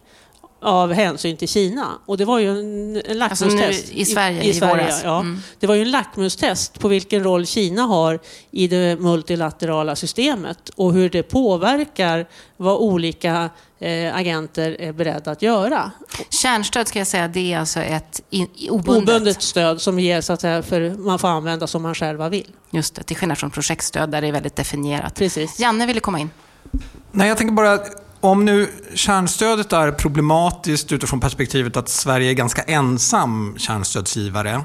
av 0.64 0.94
hänsyn 0.94 1.38
till 1.38 1.48
Kina. 1.48 1.88
Och 2.06 2.18
det 2.18 2.26
var 2.26 2.40
ju 2.40 2.50
en, 2.50 3.02
en 3.06 3.18
lackmustest. 3.18 3.64
Alltså 3.64 3.94
i 3.94 4.06
Sverige 4.06 4.44
i, 4.44 4.50
i, 4.50 4.54
Sverige, 4.54 4.74
våras. 4.74 5.02
Ja. 5.04 5.20
Mm. 5.20 5.40
Det 5.60 5.68
var 5.68 5.76
ju 5.76 5.82
en 5.82 5.92
lackmustest 5.92 6.80
på 6.80 6.88
vilken 6.88 7.24
roll 7.24 7.46
Kina 7.46 7.82
har 7.82 8.20
i 8.52 8.68
det 8.68 9.00
multilaterala 9.00 9.96
systemet 9.96 10.70
och 10.70 10.94
hur 10.94 11.10
det 11.10 11.24
påverkar 11.24 12.28
vad 12.58 12.78
olika 12.78 13.50
agenter 14.14 14.76
är 14.80 14.94
beredda 14.94 15.32
att 15.32 15.42
göra. 15.42 15.92
Kärnstöd 16.30 16.88
ska 16.88 17.00
jag 17.00 17.08
säga, 17.08 17.28
det 17.28 17.54
är 17.54 17.60
alltså 17.60 17.80
ett 17.80 18.22
in, 18.30 18.48
obundet. 18.70 19.16
obundet 19.16 19.42
stöd 19.42 19.82
som 19.82 20.00
ges 20.00 20.26
så 20.26 20.34
att 20.34 20.42
säga, 20.42 20.64
för 20.64 20.96
man 20.98 21.20
får 21.20 21.28
använda 21.28 21.68
som 21.68 21.82
man 21.82 21.96
själva 21.96 22.30
vill. 22.30 22.48
Just 22.72 22.96
det, 22.96 23.04
till 23.04 23.18
skillnad 23.18 23.38
från 23.38 23.52
projektstöd 23.52 24.10
där 24.10 24.22
det 24.22 24.28
är 24.28 24.32
väldigt 24.32 24.56
definierat. 24.56 25.16
Precis. 25.16 25.60
Janne 25.60 25.86
ville 25.86 26.00
komma 26.00 26.20
in. 26.20 26.30
Nej, 27.12 27.28
jag 27.28 27.38
tänker 27.38 27.54
bara 27.54 27.80
om 28.20 28.46
nu 28.46 28.70
kärnstödet 28.94 29.74
är 29.74 29.92
problematiskt 29.92 30.92
utifrån 30.92 31.20
perspektivet 31.20 31.78
att 31.78 31.90
Sverige 31.90 32.30
är 32.30 32.34
ganska 32.34 32.62
ensam 32.62 33.56
kärnstödsgivare. 33.58 34.62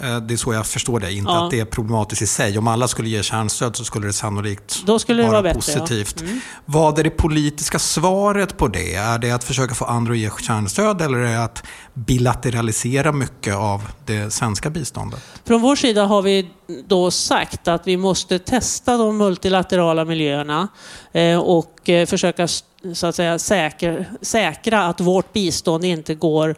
Eh, 0.00 0.16
det 0.16 0.34
är 0.34 0.36
så 0.36 0.52
jag 0.52 0.66
förstår 0.66 1.00
det, 1.00 1.12
inte 1.12 1.30
ja. 1.30 1.44
att 1.44 1.50
det 1.50 1.60
är 1.60 1.64
problematiskt 1.64 2.22
i 2.22 2.26
sig. 2.26 2.58
Om 2.58 2.68
alla 2.68 2.88
skulle 2.88 3.08
ge 3.08 3.22
kärnstöd 3.22 3.76
så 3.76 3.84
skulle 3.84 4.06
det 4.06 4.12
sannolikt 4.12 4.82
Då 4.86 4.98
skulle 4.98 5.22
det 5.22 5.28
vara, 5.28 5.32
vara 5.32 5.42
bättre, 5.42 5.54
positivt. 5.54 6.14
Ja. 6.20 6.26
Mm. 6.26 6.40
Vad 6.64 6.98
är 6.98 7.04
det 7.04 7.10
politiska 7.10 7.78
svaret 7.78 8.56
på 8.56 8.68
det? 8.68 8.94
Är 8.94 9.18
det 9.18 9.30
att 9.30 9.44
försöka 9.44 9.74
få 9.74 9.84
andra 9.84 10.12
att 10.12 10.18
ge 10.18 10.30
kärnstöd 10.40 11.02
eller 11.02 11.18
är 11.18 11.30
det 11.30 11.44
att 11.44 11.62
bilateralisera 11.94 13.12
mycket 13.12 13.54
av 13.54 13.82
det 14.06 14.32
svenska 14.32 14.70
biståndet? 14.70 15.20
Från 15.44 15.60
vår 15.60 15.76
sida 15.76 16.04
har 16.04 16.22
vi 16.22 16.50
då 16.86 17.10
sagt 17.10 17.68
att 17.68 17.86
vi 17.86 17.96
måste 17.96 18.38
testa 18.38 18.96
de 18.96 19.16
multilaterala 19.16 20.04
miljöerna 20.04 20.68
eh, 21.12 21.38
och 21.38 21.88
eh, 21.88 22.06
försöka 22.06 22.48
så 22.94 23.06
att 23.06 23.14
säga, 23.14 23.38
säkra, 23.38 24.04
säkra 24.22 24.84
att 24.84 25.00
vårt 25.00 25.32
bistånd 25.32 25.84
inte 25.84 26.14
går 26.14 26.56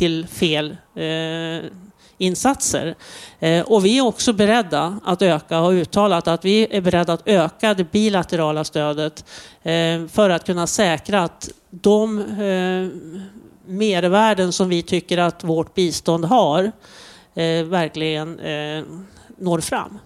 till 0.00 0.26
fel 0.26 0.76
eh, 0.94 1.70
insatser. 2.18 2.94
Eh, 3.40 3.64
och 3.64 3.84
vi 3.84 3.98
är 3.98 4.06
också 4.06 4.32
beredda 4.32 5.00
att 5.04 5.22
öka 5.22 5.58
och 5.58 5.64
har 5.64 5.72
uttalat 5.72 6.28
att 6.28 6.44
vi 6.44 6.66
är 6.70 6.80
beredda 6.80 7.12
att 7.12 7.22
öka 7.28 7.74
det 7.74 7.92
bilaterala 7.92 8.64
stödet 8.64 9.24
eh, 9.62 10.06
för 10.06 10.30
att 10.30 10.46
kunna 10.46 10.66
säkra 10.66 11.22
att 11.22 11.50
de 11.70 12.18
eh, 12.18 12.88
mervärden 13.66 14.52
som 14.52 14.68
vi 14.68 14.82
tycker 14.82 15.18
att 15.18 15.44
vårt 15.44 15.74
bistånd 15.74 16.24
har 16.24 16.72
eh, 17.34 17.64
verkligen 17.64 18.38
eh, 18.38 18.84
når 19.38 19.60
fram. 19.60 19.98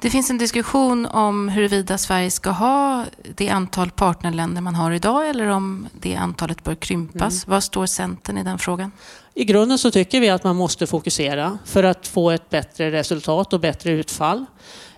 Det 0.00 0.10
finns 0.10 0.30
en 0.30 0.38
diskussion 0.38 1.06
om 1.06 1.48
huruvida 1.48 1.98
Sverige 1.98 2.30
ska 2.30 2.50
ha 2.50 3.04
det 3.34 3.48
antal 3.48 3.90
partnerländer 3.90 4.62
man 4.62 4.74
har 4.74 4.90
idag 4.90 5.28
eller 5.28 5.46
om 5.48 5.88
det 6.00 6.16
antalet 6.16 6.64
bör 6.64 6.74
krympas. 6.74 7.44
Mm. 7.44 7.54
Vad 7.54 7.64
står 7.64 7.86
Centern 7.86 8.38
i 8.38 8.44
den 8.44 8.58
frågan? 8.58 8.92
I 9.34 9.44
grunden 9.44 9.78
så 9.78 9.90
tycker 9.90 10.20
vi 10.20 10.28
att 10.28 10.44
man 10.44 10.56
måste 10.56 10.86
fokusera 10.86 11.58
för 11.64 11.84
att 11.84 12.06
få 12.06 12.30
ett 12.30 12.50
bättre 12.50 12.90
resultat 12.90 13.52
och 13.52 13.60
bättre 13.60 13.90
utfall. 13.90 14.44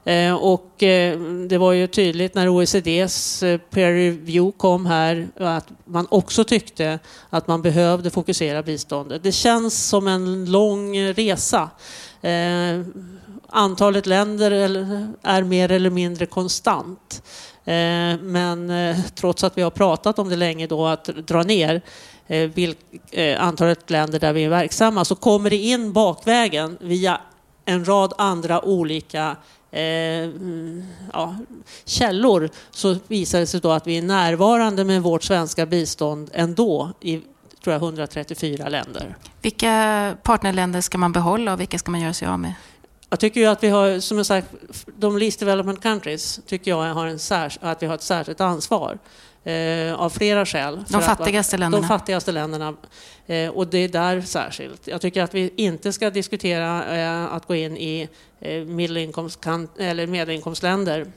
Eh, 0.04 0.34
och 0.34 0.82
eh, 0.82 1.18
det 1.48 1.58
var 1.58 1.72
ju 1.72 1.87
tydligt 1.87 2.34
när 2.34 2.48
OECDs 2.48 3.42
eh, 3.42 3.58
peer 3.58 3.92
review 3.92 4.58
kom 4.58 4.87
här 4.87 5.28
att 5.37 5.68
man 5.84 6.06
också 6.11 6.44
tyckte 6.44 6.98
att 7.30 7.46
man 7.46 7.62
behövde 7.62 8.11
fokusera 8.11 8.62
biståndet. 8.62 9.22
Det 9.22 9.32
känns 9.32 9.88
som 9.88 10.08
en 10.08 10.50
lång 10.50 10.98
resa 10.98 11.70
antalet 13.48 14.06
länder 14.06 14.50
är 15.22 15.42
mer 15.42 15.70
eller 15.70 15.90
mindre 15.90 16.26
konstant. 16.26 17.22
Eh, 17.64 18.18
men 18.20 18.70
eh, 18.70 18.96
trots 19.14 19.44
att 19.44 19.58
vi 19.58 19.62
har 19.62 19.70
pratat 19.70 20.18
om 20.18 20.28
det 20.28 20.37
länge 20.37 20.66
då 20.66 20.87
att 20.87 21.04
dra 21.04 21.42
ner 21.42 21.82
eh, 23.11 23.42
antalet 23.44 23.90
länder 23.90 24.20
där 24.20 24.32
vi 24.32 24.44
är 24.44 24.48
verksamma 24.48 25.04
så 25.04 25.14
kommer 25.14 25.50
det 25.50 25.56
in 25.56 25.92
bakvägen 25.92 26.78
via 26.80 27.20
en 27.64 27.84
rad 27.84 28.12
andra 28.18 28.64
olika 28.64 29.37
ja, 31.12 31.37
källor 31.84 32.50
så 32.70 32.96
visar 33.08 33.40
det 33.40 33.46
sig 33.46 33.61
då 33.61 33.70
att 33.70 33.87
vi 33.87 33.98
är 33.98 34.02
närvarande 34.02 34.84
med 34.84 35.02
vårt 35.02 35.22
svenska 35.22 35.66
bistånd 35.66 36.30
ändå 36.34 36.92
i 37.00 37.22
tror 37.64 37.72
jag, 37.74 37.82
134 37.82 38.68
länder. 38.68 39.16
Vilka 39.42 40.16
partnerländer 40.22 40.80
ska 40.80 40.98
man 40.98 41.12
behålla 41.12 41.52
och 41.52 41.61
vilka 41.61 41.78
ska 41.78 41.90
man 41.90 42.00
göra 42.00 42.12
sig 42.12 42.28
av 42.28 42.38
med? 42.38 42.54
Jag 43.11 43.21
tycker 43.21 43.40
ju 43.40 43.47
att 43.47 43.62
vi 43.62 43.68
har, 43.68 44.01
som 44.01 44.16
jag 44.16 44.27
sagt, 44.27 44.49
de 44.87 45.18
least 45.18 45.40
development 45.40 45.83
countries 45.83 46.40
tycker 46.47 46.71
jag 46.71 46.94
har 46.94 47.07
en 47.07 47.18
särs, 47.18 47.59
att 47.62 47.83
vi 47.83 47.87
har 47.87 47.94
ett 47.94 48.03
särskilt 48.03 48.40
ansvar. 48.40 48.99
Eh, 49.44 49.94
av 49.94 50.11
flera 50.11 50.47
skäl. 50.47 50.85
De 50.88 51.03
fattigaste 51.03 51.57
att, 51.57 51.61
länderna? 51.61 51.83
De 51.83 51.88
fattigaste 51.88 52.33
länderna. 52.33 52.75
Eh, 53.27 53.49
och 53.49 53.66
det 53.66 53.79
är 53.79 53.88
där 53.88 54.21
särskilt. 54.21 54.87
Jag 54.87 55.01
tycker 55.01 55.23
att 55.23 55.35
vi 55.35 55.53
inte 55.57 55.92
ska 55.92 56.11
diskutera 56.11 56.97
eh, 56.97 57.35
att 57.35 57.47
gå 57.47 57.55
in 57.55 57.77
i 57.77 58.09
eh, 58.40 58.51
eller 58.51 60.07
medelinkomstländer 60.07 61.12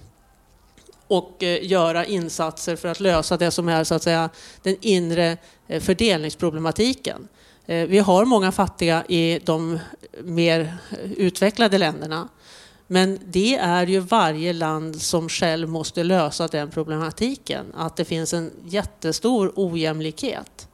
och 1.07 1.43
eh, 1.43 1.65
göra 1.65 2.05
insatser 2.05 2.75
för 2.75 2.87
att 2.87 2.99
lösa 2.99 3.37
det 3.37 3.51
som 3.51 3.69
är 3.69 3.83
så 3.83 3.95
att 3.95 4.03
säga, 4.03 4.29
den 4.63 4.75
inre 4.81 5.37
eh, 5.67 5.81
fördelningsproblematiken. 5.81 7.27
Eh, 7.65 7.87
vi 7.87 7.99
har 7.99 8.25
många 8.25 8.51
fattiga 8.51 9.05
i 9.05 9.39
de 9.43 9.79
mer 10.23 10.77
utvecklade 11.17 11.77
länderna. 11.77 12.29
Men 12.87 13.19
det 13.25 13.55
är 13.55 13.87
ju 13.87 13.99
varje 13.99 14.53
land 14.53 15.01
som 15.01 15.29
själv 15.29 15.69
måste 15.69 16.03
lösa 16.03 16.47
den 16.47 16.71
problematiken. 16.71 17.65
Att 17.77 17.95
det 17.95 18.05
finns 18.05 18.33
en 18.33 18.51
jättestor 18.65 19.51
ojämlikhet 19.55 20.67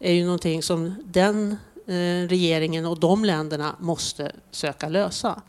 är 0.00 0.12
ju 0.12 0.24
någonting 0.24 0.62
som 0.62 0.94
den 1.04 1.56
eh, 1.86 2.28
regeringen 2.28 2.86
och 2.86 3.00
de 3.00 3.24
länderna 3.24 3.76
måste 3.78 4.32
söka 4.50 4.88
lösa. 4.88 5.42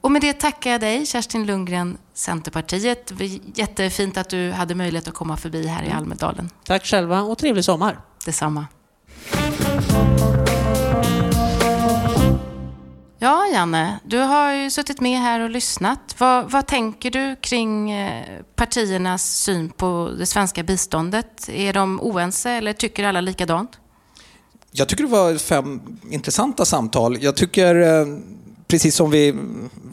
Och 0.00 0.12
med 0.12 0.22
det 0.22 0.32
tackar 0.32 0.70
jag 0.70 0.80
dig, 0.80 1.06
Kerstin 1.06 1.46
Lundgren, 1.46 1.98
Centerpartiet. 2.14 3.12
Jättefint 3.54 4.16
att 4.16 4.28
du 4.28 4.50
hade 4.50 4.74
möjlighet 4.74 5.08
att 5.08 5.14
komma 5.14 5.36
förbi 5.36 5.66
här 5.66 5.82
i 5.82 5.86
mm. 5.86 5.98
Almedalen. 5.98 6.50
Tack 6.64 6.86
själva 6.86 7.22
och 7.22 7.38
trevlig 7.38 7.64
sommar. 7.64 8.00
Detsamma. 8.26 8.66
Ja, 13.22 13.46
Janne, 13.52 14.00
du 14.04 14.18
har 14.18 14.52
ju 14.52 14.70
suttit 14.70 15.00
med 15.00 15.18
här 15.18 15.40
och 15.40 15.50
lyssnat. 15.50 16.14
Vad, 16.18 16.50
vad 16.50 16.66
tänker 16.66 17.10
du 17.10 17.36
kring 17.40 17.90
eh, 17.90 18.24
partiernas 18.56 19.36
syn 19.36 19.70
på 19.70 20.10
det 20.18 20.26
svenska 20.26 20.62
biståndet? 20.62 21.48
Är 21.48 21.72
de 21.72 22.00
oense 22.00 22.50
eller 22.50 22.72
tycker 22.72 23.04
alla 23.04 23.20
likadant? 23.20 23.70
Jag 24.72 24.88
tycker 24.88 25.04
det 25.04 25.10
var 25.10 25.38
fem 25.38 25.80
intressanta 26.10 26.64
samtal. 26.64 27.22
Jag 27.22 27.36
tycker, 27.36 27.74
eh, 27.74 28.06
precis 28.70 28.96
som 28.96 29.10
vi 29.10 29.34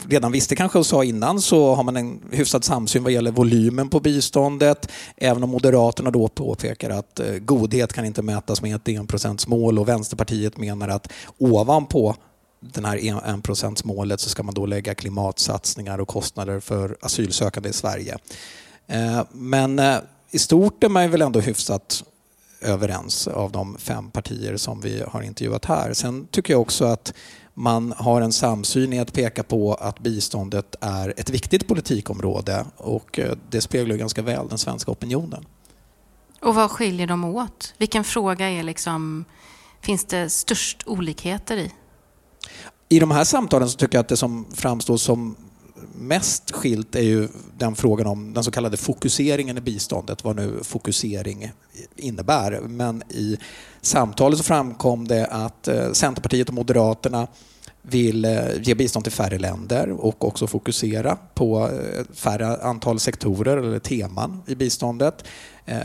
redan 0.08 0.32
visste 0.32 0.56
kanske 0.56 0.78
och 0.78 0.86
sa 0.86 1.04
innan, 1.04 1.40
så 1.40 1.74
har 1.74 1.82
man 1.82 1.96
en 1.96 2.20
hyfsad 2.30 2.64
samsyn 2.64 3.02
vad 3.02 3.12
gäller 3.12 3.30
volymen 3.30 3.88
på 3.88 4.00
biståndet. 4.00 4.88
Även 5.16 5.42
om 5.42 5.50
Moderaterna 5.50 6.10
då 6.10 6.28
påpekar 6.28 6.90
att 6.90 7.20
eh, 7.20 7.34
godhet 7.34 7.92
kan 7.92 8.04
inte 8.04 8.22
mätas 8.22 8.62
med 8.62 8.76
ett 8.76 8.88
enprocentsmål 8.88 9.78
och 9.78 9.88
Vänsterpartiet 9.88 10.56
menar 10.56 10.88
att 10.88 11.12
ovanpå 11.38 12.16
den 12.60 12.84
här 12.84 13.22
enprocentsmålet 13.26 14.20
så 14.20 14.28
ska 14.28 14.42
man 14.42 14.54
då 14.54 14.66
lägga 14.66 14.94
klimatsatsningar 14.94 16.00
och 16.00 16.08
kostnader 16.08 16.60
för 16.60 16.96
asylsökande 17.00 17.68
i 17.68 17.72
Sverige. 17.72 18.18
Eh, 18.86 19.22
men 19.32 19.78
eh, 19.78 19.96
i 20.30 20.38
stort 20.38 20.84
är 20.84 20.88
man 20.88 21.10
väl 21.10 21.22
ändå 21.22 21.40
hyfsat 21.40 22.04
överens 22.60 23.28
av 23.28 23.52
de 23.52 23.76
fem 23.78 24.10
partier 24.10 24.56
som 24.56 24.80
vi 24.80 25.02
har 25.08 25.22
intervjuat 25.22 25.64
här. 25.64 25.94
Sen 25.94 26.26
tycker 26.26 26.54
jag 26.54 26.60
också 26.60 26.84
att 26.84 27.14
man 27.54 27.94
har 27.96 28.20
en 28.20 28.32
samsyn 28.32 28.92
i 28.92 28.98
att 28.98 29.12
peka 29.12 29.42
på 29.42 29.74
att 29.74 29.98
biståndet 29.98 30.74
är 30.80 31.14
ett 31.16 31.30
viktigt 31.30 31.68
politikområde 31.68 32.66
och 32.76 33.18
eh, 33.18 33.32
det 33.50 33.60
speglar 33.60 33.96
ganska 33.96 34.22
väl 34.22 34.48
den 34.48 34.58
svenska 34.58 34.90
opinionen. 34.90 35.44
Och 36.40 36.54
vad 36.54 36.70
skiljer 36.70 37.06
dem 37.06 37.24
åt? 37.24 37.74
Vilken 37.78 38.04
fråga 38.04 38.50
är 38.50 38.62
liksom, 38.62 39.24
finns 39.80 40.04
det 40.04 40.30
störst 40.30 40.82
olikheter 40.86 41.56
i? 41.56 41.72
I 42.88 42.98
de 42.98 43.10
här 43.10 43.24
samtalen 43.24 43.68
så 43.68 43.76
tycker 43.76 43.98
jag 43.98 44.02
att 44.02 44.08
det 44.08 44.16
som 44.16 44.46
framstår 44.54 44.96
som 44.96 45.36
mest 45.94 46.50
skilt 46.50 46.94
är 46.96 47.02
ju 47.02 47.28
den 47.58 47.74
frågan 47.74 48.06
om 48.06 48.34
den 48.34 48.44
så 48.44 48.50
kallade 48.50 48.76
fokuseringen 48.76 49.58
i 49.58 49.60
biståndet, 49.60 50.24
vad 50.24 50.36
nu 50.36 50.58
fokusering 50.62 51.52
innebär. 51.96 52.60
Men 52.60 53.02
i 53.08 53.38
samtalet 53.80 54.38
så 54.38 54.44
framkom 54.44 55.08
det 55.08 55.26
att 55.26 55.68
eh, 55.68 55.92
Centerpartiet 55.92 56.48
och 56.48 56.54
Moderaterna 56.54 57.26
vill 57.82 58.24
eh, 58.24 58.62
ge 58.62 58.74
bistånd 58.74 59.04
till 59.04 59.12
färre 59.12 59.38
länder 59.38 59.90
och 59.90 60.24
också 60.24 60.46
fokusera 60.46 61.18
på 61.34 61.68
eh, 61.68 62.04
färre 62.14 62.56
antal 62.56 63.00
sektorer 63.00 63.56
eller 63.56 63.78
teman 63.78 64.42
i 64.46 64.54
biståndet. 64.54 65.24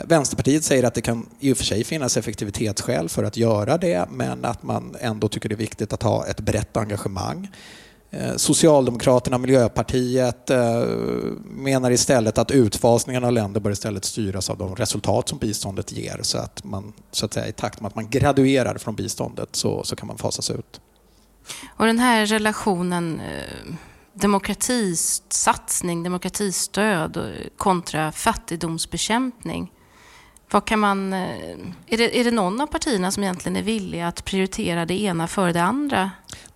Vänsterpartiet 0.05 0.63
säger 0.63 0.83
att 0.83 0.93
det 0.93 1.01
kan 1.01 1.29
i 1.39 1.53
och 1.53 1.57
för 1.57 1.63
sig 1.63 1.83
finnas 1.83 2.17
effektivitetsskäl 2.17 3.09
för 3.09 3.23
att 3.23 3.37
göra 3.37 3.77
det 3.77 4.05
men 4.11 4.45
att 4.45 4.63
man 4.63 4.95
ändå 4.99 5.27
tycker 5.27 5.49
det 5.49 5.55
är 5.55 5.57
viktigt 5.57 5.93
att 5.93 6.03
ha 6.03 6.27
ett 6.27 6.39
brett 6.39 6.77
engagemang. 6.77 7.49
Eh, 8.14 8.36
Socialdemokraterna 8.36 9.36
och 9.36 9.41
Miljöpartiet 9.41 10.49
eh, 10.49 10.84
menar 11.43 11.91
istället 11.91 12.38
att 12.38 12.51
utfasningen 12.51 13.24
av 13.24 13.32
länder 13.32 13.59
bör 13.61 13.72
istället 13.72 14.05
styras 14.05 14.49
av 14.49 14.57
de 14.57 14.76
resultat 14.76 15.30
som 15.30 15.38
biståndet 15.38 15.91
ger 15.91 16.20
så 16.22 16.38
att 16.38 16.64
man 16.64 16.93
så 17.11 17.26
att 17.26 17.34
säga, 17.34 17.47
i 17.47 17.51
takt 17.51 17.82
med 17.82 17.88
att 17.88 17.95
man 17.95 18.09
graduerar 18.09 18.78
från 18.78 18.95
biståndet 18.95 19.55
så, 19.55 19.84
så 19.84 19.95
kan 19.95 20.07
man 20.07 20.18
fasas 20.18 20.49
ut. 20.49 20.82
Och 21.78 21.86
den 21.86 21.99
här 21.99 22.26
relationen 22.26 23.20
eh, 23.20 23.74
demokratisatsning, 24.14 26.03
demokratistöd 26.03 27.34
kontra 27.57 28.11
fattigdomsbekämpning 28.11 29.72
vad 30.51 30.66
kan 30.66 30.80
man, 30.80 31.14
är, 31.14 31.97
det, 31.97 32.20
är 32.20 32.24
det 32.24 32.32
någon 32.32 32.61
av 32.61 32.68
partierna 32.68 33.11
som 33.11 33.24
egentligen 33.24 33.55
är 33.55 33.61
villig 33.61 34.01
att 34.01 34.26
prioritera 34.26 34.86
det 34.86 35.01
ena 35.01 35.28
före 35.28 35.53
det 35.53 35.64
andra? 35.64 36.11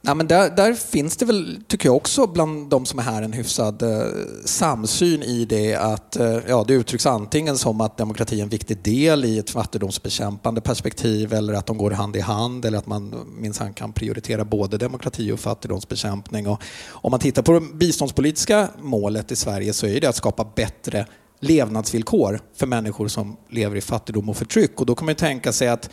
Ja, 0.08 0.14
men 0.14 0.28
där, 0.28 0.50
där, 0.50 0.74
finns 0.74 1.18
det 1.18 1.26
väl, 1.26 1.60
tycker 1.68 1.90
jag 1.90 1.96
också, 1.96 2.28
bland 2.28 2.70
de 2.70 2.86
som 2.86 3.00
är 3.00 3.04
här 3.04 3.22
en 3.22 3.34
hyfsad 3.34 3.82
eh, 3.82 4.08
samsyn 4.46 5.24
i 5.24 5.46
det 5.46 5.76
att 5.76 6.16
eh, 6.16 6.40
ja, 6.48 6.66
det 6.68 6.74
uttrycks 6.74 7.06
antingen 7.06 7.58
som 7.58 7.82
att 7.82 7.98
demokrati 7.98 8.40
är 8.40 8.44
en 8.44 8.50
viktig 8.50 8.84
del 8.84 9.26
i 9.26 9.38
ett 9.38 9.50
fattigdomsbekämpande 9.50 10.62
perspektiv 10.62 11.34
eller 11.34 11.54
att 11.54 11.66
de 11.66 11.78
går 11.78 11.92
hand 11.92 12.16
i 12.16 12.20
hand 12.20 12.66
eller 12.66 12.78
att 12.78 12.88
man 12.88 13.16
minsann 13.38 13.74
kan 13.74 13.94
prioritera 13.94 14.46
både 14.46 14.78
demokrati 14.78 15.32
och 15.32 15.40
fattigdomsbekämpning. 15.40 16.48
Och 16.48 16.62
om 16.90 17.12
man 17.12 17.20
tittar 17.20 17.42
på 17.42 17.52
det 17.52 17.62
biståndspolitiska 17.74 18.68
målet 18.82 19.32
i 19.32 19.36
Sverige 19.36 19.74
så 19.74 19.88
är 19.88 20.02
det 20.02 20.08
att 20.08 20.16
skapa 20.16 20.52
bättre 20.56 21.06
levnadsvillkor 21.40 22.40
för 22.56 22.68
människor 22.68 23.08
som 23.08 23.38
lever 23.50 23.76
i 23.76 23.82
fattigdom 23.82 24.30
och 24.30 24.38
förtryck. 24.38 24.80
Och 24.80 24.86
då 24.86 24.96
kan 24.96 25.06
man 25.06 25.16
tänka 25.16 25.54
sig 25.54 25.68
att 25.68 25.90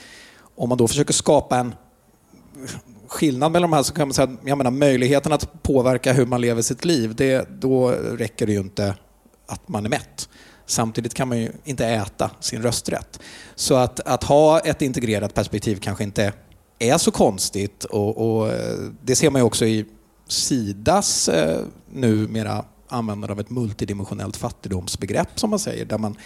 om 0.54 0.68
man 0.68 0.78
då 0.78 0.88
försöker 0.88 1.14
skapa 1.14 1.56
en 1.56 1.74
skillnad 3.14 3.52
mellan 3.52 3.70
de 3.70 3.76
här 3.76 3.82
så 3.82 3.94
kan 3.94 4.08
man 4.08 4.14
säga 4.14 4.28
att 4.28 4.48
jag 4.48 4.58
menar, 4.58 4.70
möjligheten 4.70 5.32
att 5.32 5.62
påverka 5.62 6.12
hur 6.12 6.26
man 6.26 6.40
lever 6.40 6.62
sitt 6.62 6.84
liv, 6.84 7.14
det, 7.14 7.48
då 7.60 7.90
räcker 7.90 8.46
det 8.46 8.52
ju 8.52 8.60
inte 8.60 8.94
att 9.46 9.68
man 9.68 9.84
är 9.84 9.90
mätt. 9.90 10.28
Samtidigt 10.66 11.14
kan 11.14 11.28
man 11.28 11.38
ju 11.38 11.52
inte 11.64 11.86
äta 11.86 12.30
sin 12.40 12.62
rösträtt. 12.62 13.20
Så 13.54 13.74
att, 13.74 14.00
att 14.00 14.24
ha 14.24 14.60
ett 14.60 14.82
integrerat 14.82 15.34
perspektiv 15.34 15.76
kanske 15.76 16.04
inte 16.04 16.32
är 16.78 16.98
så 16.98 17.10
konstigt 17.10 17.84
och, 17.84 18.36
och 18.36 18.52
eh, 18.52 18.78
det 19.02 19.16
ser 19.16 19.30
man 19.30 19.40
ju 19.40 19.46
också 19.46 19.66
i 19.66 19.84
Sidas 20.28 21.28
eh, 21.28 21.60
numera 21.92 22.64
användande 22.88 23.32
av 23.32 23.40
ett 23.40 23.50
multidimensionellt 23.50 24.36
fattigdomsbegrepp 24.36 25.40
som 25.40 25.50
man 25.50 25.58
säger, 25.58 25.84
där 25.84 25.98
man 25.98 26.16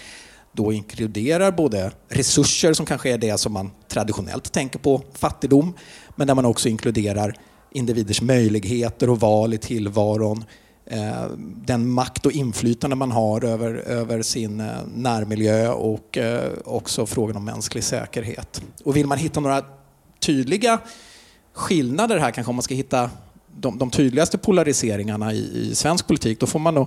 då 0.53 0.73
inkluderar 0.73 1.53
både 1.53 1.93
resurser 2.09 2.73
som 2.73 2.87
kanske 2.87 3.11
är 3.11 3.19
det 3.19 3.39
som 3.39 3.53
man 3.53 3.71
traditionellt 3.89 4.53
tänker 4.53 4.79
på 4.79 5.03
fattigdom, 5.15 5.75
men 6.17 6.27
där 6.27 6.35
man 6.35 6.45
också 6.45 6.69
inkluderar 6.69 7.35
individers 7.71 8.23
möjligheter 8.23 9.11
och 9.11 9.21
val 9.21 9.55
i 9.55 9.59
tillvaron, 9.59 10.45
eh, 10.87 11.25
den 11.67 11.91
makt 11.91 12.27
och 12.27 12.33
inflytande 12.33 12.97
man 12.97 13.13
har 13.13 13.45
över, 13.45 13.75
över 13.75 14.23
sin 14.23 14.61
eh, 14.61 14.67
närmiljö 14.95 15.69
och 15.69 16.19
eh, 16.19 16.53
också 16.65 17.07
frågan 17.07 17.37
om 17.37 17.45
mänsklig 17.45 17.85
säkerhet. 17.85 18.63
Och 18.85 18.97
vill 18.97 19.07
man 19.07 19.19
hitta 19.19 19.41
några 19.41 19.65
tydliga 20.21 20.79
skillnader 21.53 22.19
här, 22.19 22.31
kanske 22.31 22.51
om 22.51 22.57
man 22.57 22.63
ska 22.63 22.75
hitta 22.75 23.11
de, 23.57 23.79
de 23.79 23.91
tydligaste 23.91 24.39
polariseringarna 24.39 25.33
i, 25.33 25.69
i 25.71 25.75
svensk 25.75 26.07
politik, 26.07 26.41
då 26.41 26.47
får 26.47 26.59
man 26.59 26.75
nog 26.75 26.87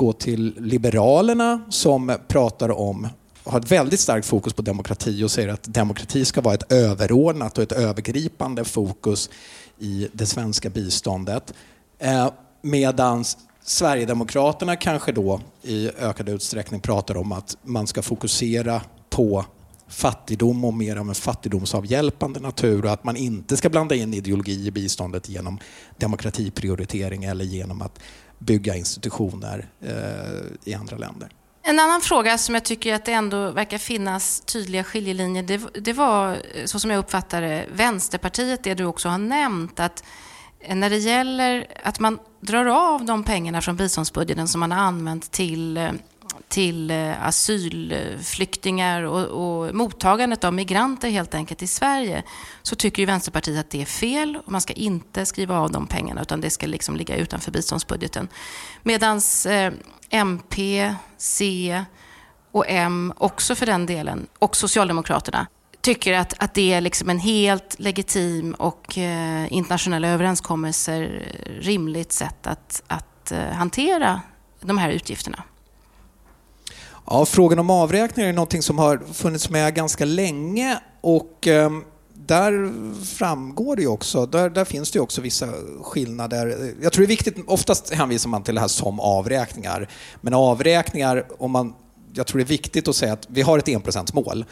gå 0.00 0.12
till 0.12 0.54
Liberalerna 0.58 1.60
som 1.70 2.16
pratar 2.28 2.70
om 2.70 3.08
har 3.44 3.58
ett 3.58 3.72
väldigt 3.72 4.00
starkt 4.00 4.26
fokus 4.26 4.52
på 4.52 4.62
demokrati 4.62 5.24
och 5.24 5.30
säger 5.30 5.48
att 5.48 5.62
demokrati 5.64 6.24
ska 6.24 6.40
vara 6.40 6.54
ett 6.54 6.72
överordnat 6.72 7.58
och 7.58 7.64
ett 7.64 7.72
övergripande 7.72 8.64
fokus 8.64 9.30
i 9.78 10.08
det 10.12 10.26
svenska 10.26 10.70
biståndet. 10.70 11.54
Eh, 11.98 12.30
Medan 12.62 13.24
Sverigedemokraterna 13.62 14.76
kanske 14.76 15.12
då 15.12 15.40
i 15.62 15.90
ökad 15.98 16.28
utsträckning 16.28 16.80
pratar 16.80 17.16
om 17.16 17.32
att 17.32 17.56
man 17.62 17.86
ska 17.86 18.02
fokusera 18.02 18.82
på 19.10 19.44
fattigdom 19.88 20.64
och 20.64 20.74
mer 20.74 20.96
av 20.96 21.08
en 21.08 21.14
fattigdomsavhjälpande 21.14 22.40
natur 22.40 22.84
och 22.84 22.92
att 22.92 23.04
man 23.04 23.16
inte 23.16 23.56
ska 23.56 23.68
blanda 23.68 23.94
in 23.94 24.14
ideologi 24.14 24.66
i 24.66 24.70
biståndet 24.70 25.28
genom 25.28 25.58
demokratiprioritering 25.96 27.24
eller 27.24 27.44
genom 27.44 27.82
att 27.82 27.98
bygga 28.40 28.76
institutioner 28.76 29.68
eh, 29.80 29.90
i 30.64 30.74
andra 30.74 30.96
länder. 30.96 31.28
En 31.62 31.78
annan 31.78 32.00
fråga 32.00 32.38
som 32.38 32.54
jag 32.54 32.64
tycker 32.64 32.94
att 32.94 33.04
det 33.04 33.12
ändå 33.12 33.50
verkar 33.50 33.78
finnas 33.78 34.40
tydliga 34.40 34.84
skiljelinjer, 34.84 35.42
det, 35.42 35.60
det 35.74 35.92
var, 35.92 36.38
så 36.64 36.80
som 36.80 36.90
jag 36.90 36.98
uppfattar 36.98 37.42
det, 37.42 37.66
Vänsterpartiet, 37.72 38.64
det 38.64 38.74
du 38.74 38.84
också 38.84 39.08
har 39.08 39.18
nämnt, 39.18 39.80
att 39.80 40.04
eh, 40.60 40.76
när 40.76 40.90
det 40.90 40.98
gäller 40.98 41.66
att 41.82 42.00
man 42.00 42.18
drar 42.40 42.66
av 42.66 43.04
de 43.04 43.24
pengarna 43.24 43.60
från 43.60 43.76
biståndsbudgeten 43.76 44.48
som 44.48 44.60
man 44.60 44.72
har 44.72 44.78
använt 44.78 45.30
till 45.30 45.76
eh, 45.76 45.90
till 46.50 46.90
eh, 46.90 47.26
asylflyktingar 47.26 49.02
och, 49.02 49.26
och 49.26 49.74
mottagandet 49.74 50.44
av 50.44 50.54
migranter 50.54 51.10
helt 51.10 51.34
enkelt 51.34 51.62
i 51.62 51.66
Sverige 51.66 52.22
så 52.62 52.76
tycker 52.76 53.02
ju 53.02 53.06
Vänsterpartiet 53.06 53.60
att 53.60 53.70
det 53.70 53.82
är 53.82 53.86
fel 53.86 54.38
och 54.46 54.52
man 54.52 54.60
ska 54.60 54.72
inte 54.72 55.26
skriva 55.26 55.58
av 55.58 55.70
de 55.70 55.86
pengarna 55.86 56.22
utan 56.22 56.40
det 56.40 56.50
ska 56.50 56.66
liksom 56.66 56.96
ligga 56.96 57.16
utanför 57.16 57.50
biståndsbudgeten. 57.50 58.28
Medan 58.82 59.20
eh, 59.48 59.72
MP, 60.10 60.94
C 61.16 61.84
och 62.52 62.64
M 62.68 63.12
också 63.16 63.54
för 63.54 63.66
den 63.66 63.86
delen 63.86 64.26
och 64.38 64.56
Socialdemokraterna 64.56 65.46
tycker 65.80 66.14
att, 66.14 66.42
att 66.42 66.54
det 66.54 66.72
är 66.72 66.80
liksom 66.80 67.10
en 67.10 67.18
helt 67.18 67.76
legitim 67.78 68.54
och 68.54 68.98
eh, 68.98 69.52
internationella 69.52 70.08
överenskommelser 70.08 71.22
eh, 71.26 71.52
rimligt 71.60 72.12
sätt 72.12 72.46
att, 72.46 72.82
att 72.86 73.32
eh, 73.32 73.48
hantera 73.50 74.20
de 74.60 74.78
här 74.78 74.90
utgifterna. 74.90 75.42
Ja, 77.06 77.24
frågan 77.24 77.58
om 77.58 77.70
avräkningar 77.70 78.28
är 78.28 78.32
någonting 78.32 78.62
som 78.62 78.78
har 78.78 79.00
funnits 79.12 79.50
med 79.50 79.74
ganska 79.74 80.04
länge 80.04 80.78
och 81.00 81.48
eh, 81.48 81.70
där 82.26 82.72
framgår 83.04 83.76
det 83.76 83.82
ju 83.82 83.88
också, 83.88 84.26
där, 84.26 84.50
där 84.50 84.64
finns 84.64 84.90
det 84.90 84.96
ju 84.96 85.02
också 85.02 85.20
vissa 85.20 85.48
skillnader. 85.82 86.74
Jag 86.82 86.92
tror 86.92 87.02
det 87.02 87.06
är 87.06 87.16
viktigt, 87.16 87.36
oftast 87.46 87.94
hänvisar 87.94 88.28
man 88.28 88.42
till 88.42 88.54
det 88.54 88.60
här 88.60 88.68
som 88.68 89.00
avräkningar, 89.00 89.88
men 90.20 90.34
avräkningar, 90.34 91.26
om 91.38 91.50
man, 91.50 91.74
jag 92.14 92.26
tror 92.26 92.38
det 92.38 92.44
är 92.44 92.46
viktigt 92.46 92.88
att 92.88 92.96
säga 92.96 93.12
att 93.12 93.26
vi 93.28 93.42
har 93.42 93.58
ett 93.58 93.68
enprocentsmål 93.68 94.44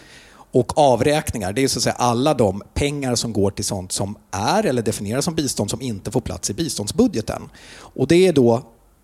Och 0.51 0.79
avräkningar, 0.79 1.53
det 1.53 1.65
är 1.65 1.69
så 1.69 1.79
att 1.79 1.83
säga 1.83 1.95
alla 1.99 2.35
de 2.35 2.63
pengar 2.75 3.15
som 3.15 3.33
går 3.33 3.51
till 3.51 3.65
sånt 3.65 3.93
som 3.93 4.17
är 4.31 4.67
eller 4.67 4.83
definieras 4.83 5.25
som 5.25 5.35
bistånd 5.35 5.71
som 5.71 5.83
inte 5.83 6.11
får 6.11 6.21
plats 6.21 6.51
i 6.51 6.55
biståndsbudgeten. 6.55 7.43
Och 7.77 8.07
det 8.07 8.27
är 8.27 8.33
då 8.33 8.63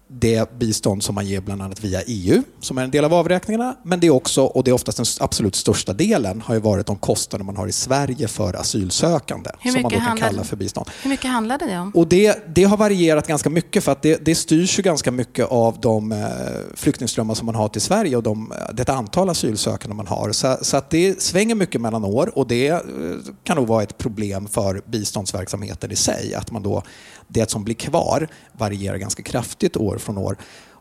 det 0.09 0.59
bistånd 0.59 1.03
som 1.03 1.15
man 1.15 1.27
ger 1.27 1.41
bland 1.41 1.63
annat 1.63 1.85
via 1.85 2.03
EU, 2.07 2.43
som 2.61 2.79
är 2.79 2.85
en 2.85 2.91
del 2.91 3.05
av 3.05 3.15
avräkningarna. 3.15 3.77
Men 3.83 4.01
det 4.01 4.07
är 4.07 4.11
också, 4.11 4.45
och 4.45 4.65
det 4.65 4.71
är 4.71 4.73
oftast 4.73 4.99
den 4.99 5.07
absolut 5.21 5.55
största 5.55 5.93
delen, 5.93 6.41
har 6.41 6.55
ju 6.55 6.61
varit 6.61 6.87
de 6.87 6.97
kostnader 6.97 7.45
man 7.45 7.57
har 7.57 7.67
i 7.67 7.73
Sverige 7.73 8.29
för 8.29 8.55
asylsökande. 8.55 9.51
Hur 9.61 9.71
som 9.73 9.83
man 9.83 9.91
då 9.91 9.97
kan 9.97 10.07
handlar- 10.07 10.29
kalla 10.29 10.45
för 10.45 10.57
bistånd. 10.57 10.91
Hur 11.03 11.11
mycket 11.11 11.31
handlade 11.31 11.67
det 11.67 11.79
om? 11.79 11.91
Och 11.91 12.09
det, 12.09 12.55
det 12.55 12.65
har 12.65 12.77
varierat 12.77 13.27
ganska 13.27 13.51
mycket 13.51 13.85
för 13.85 13.93
att 13.93 14.03
det, 14.03 14.25
det 14.25 14.35
styrs 14.35 14.79
ju 14.79 14.83
ganska 14.83 15.11
mycket 15.11 15.47
av 15.47 15.81
de 15.81 16.13
eh, 16.13 16.19
flyktingströmmar 16.75 17.35
som 17.35 17.47
man 17.47 17.55
har 17.55 17.69
till 17.69 17.81
Sverige 17.81 18.17
och 18.17 18.23
de, 18.23 18.53
det 18.73 18.89
antal 18.89 19.29
asylsökande 19.29 19.97
man 19.97 20.07
har. 20.07 20.33
Så, 20.33 20.57
så 20.63 20.77
att 20.77 20.91
det 20.91 21.23
svänger 21.23 21.55
mycket 21.55 21.81
mellan 21.81 22.05
år 22.05 22.39
och 22.39 22.47
det 22.47 22.69
eh, 22.69 22.81
kan 23.45 23.57
nog 23.57 23.67
vara 23.67 23.83
ett 23.83 23.99
problem 23.99 24.47
för 24.47 24.83
biståndsverksamheten 24.87 25.91
i 25.93 25.97
sig. 25.97 26.35
Att 26.35 26.51
man 26.51 26.63
då, 26.63 26.83
det 27.29 27.51
som 27.51 27.65
blir 27.65 27.75
kvar 27.75 28.29
varierar 28.53 28.97
ganska 28.97 29.23
kraftigt 29.23 29.77
år 29.77 29.99
från 29.99 30.19
år. 30.19 30.37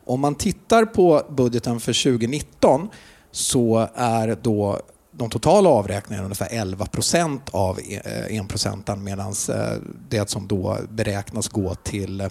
Om 0.05 0.19
man 0.19 0.35
tittar 0.35 0.85
på 0.85 1.21
budgeten 1.29 1.79
för 1.79 2.03
2019 2.03 2.89
så 3.31 3.87
är 3.95 4.37
då 4.41 4.81
de 5.11 5.29
totala 5.29 5.69
avräkningarna 5.69 6.25
ungefär 6.25 6.47
11 6.51 6.85
procent 6.85 7.49
av 7.51 7.79
eh, 7.79 8.37
enprocenten 8.37 9.03
medan 9.03 9.33
eh, 9.49 9.73
det 10.09 10.29
som 10.29 10.47
då 10.47 10.77
beräknas 10.89 11.47
gå 11.47 11.75
till 11.75 12.21
eh, 12.21 12.29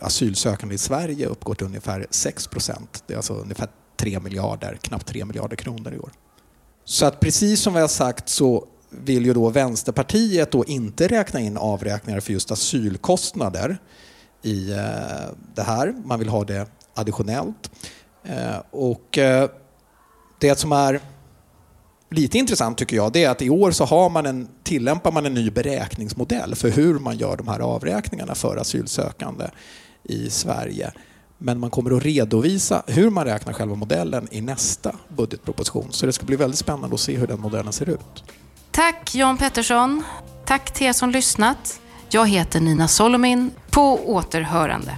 asylsökande 0.00 0.74
i 0.74 0.78
Sverige 0.78 1.26
uppgår 1.26 1.54
till 1.54 1.66
ungefär 1.66 2.06
6 2.10 2.46
procent. 2.46 3.04
Det 3.06 3.12
är 3.12 3.16
alltså 3.16 3.34
ungefär 3.34 3.68
3 3.96 4.20
miljarder, 4.20 4.78
knappt 4.82 5.06
3 5.06 5.24
miljarder 5.24 5.56
kronor 5.56 5.94
i 5.94 5.98
år. 5.98 6.10
Så 6.84 7.06
att 7.06 7.20
precis 7.20 7.60
som 7.60 7.74
vi 7.74 7.80
har 7.80 7.88
sagt 7.88 8.28
så 8.28 8.66
vill 9.04 9.26
ju 9.26 9.32
då 9.32 9.50
Vänsterpartiet 9.50 10.50
då 10.50 10.64
inte 10.64 11.08
räkna 11.08 11.40
in 11.40 11.56
avräkningar 11.56 12.20
för 12.20 12.32
just 12.32 12.50
asylkostnader 12.50 13.78
i 14.42 14.72
eh, 14.72 14.78
det 15.54 15.62
här. 15.62 15.94
Man 16.04 16.18
vill 16.18 16.28
ha 16.28 16.44
det 16.44 16.68
additionellt. 16.94 17.70
Eh, 18.24 18.62
och 18.70 19.18
eh, 19.18 19.50
det 20.40 20.58
som 20.58 20.72
är 20.72 21.00
lite 22.10 22.38
intressant 22.38 22.78
tycker 22.78 22.96
jag, 22.96 23.12
det 23.12 23.24
är 23.24 23.30
att 23.30 23.42
i 23.42 23.50
år 23.50 23.70
så 23.70 23.84
har 23.84 24.10
man 24.10 24.26
en, 24.26 24.48
tillämpar 24.62 25.12
man 25.12 25.26
en 25.26 25.34
ny 25.34 25.50
beräkningsmodell 25.50 26.54
för 26.54 26.70
hur 26.70 26.98
man 26.98 27.16
gör 27.16 27.36
de 27.36 27.48
här 27.48 27.60
avräkningarna 27.60 28.34
för 28.34 28.56
asylsökande 28.56 29.46
i 30.02 30.30
Sverige. 30.30 30.92
Men 31.38 31.60
man 31.60 31.70
kommer 31.70 31.96
att 31.96 32.02
redovisa 32.02 32.82
hur 32.86 33.10
man 33.10 33.24
räknar 33.24 33.52
själva 33.52 33.74
modellen 33.74 34.28
i 34.30 34.40
nästa 34.40 34.96
budgetproposition. 35.16 35.86
Så 35.90 36.06
det 36.06 36.12
ska 36.12 36.26
bli 36.26 36.36
väldigt 36.36 36.58
spännande 36.58 36.94
att 36.94 37.00
se 37.00 37.16
hur 37.16 37.26
den 37.26 37.40
modellen 37.40 37.72
ser 37.72 37.88
ut. 37.88 38.24
Tack 38.74 39.14
Jan 39.14 39.38
Pettersson. 39.38 40.04
Tack 40.44 40.70
till 40.74 40.86
er 40.86 40.92
som 40.92 41.10
lyssnat. 41.10 41.80
Jag 42.08 42.28
heter 42.28 42.60
Nina 42.60 42.88
Solomin. 42.88 43.50
På 43.70 44.10
återhörande. 44.10 44.96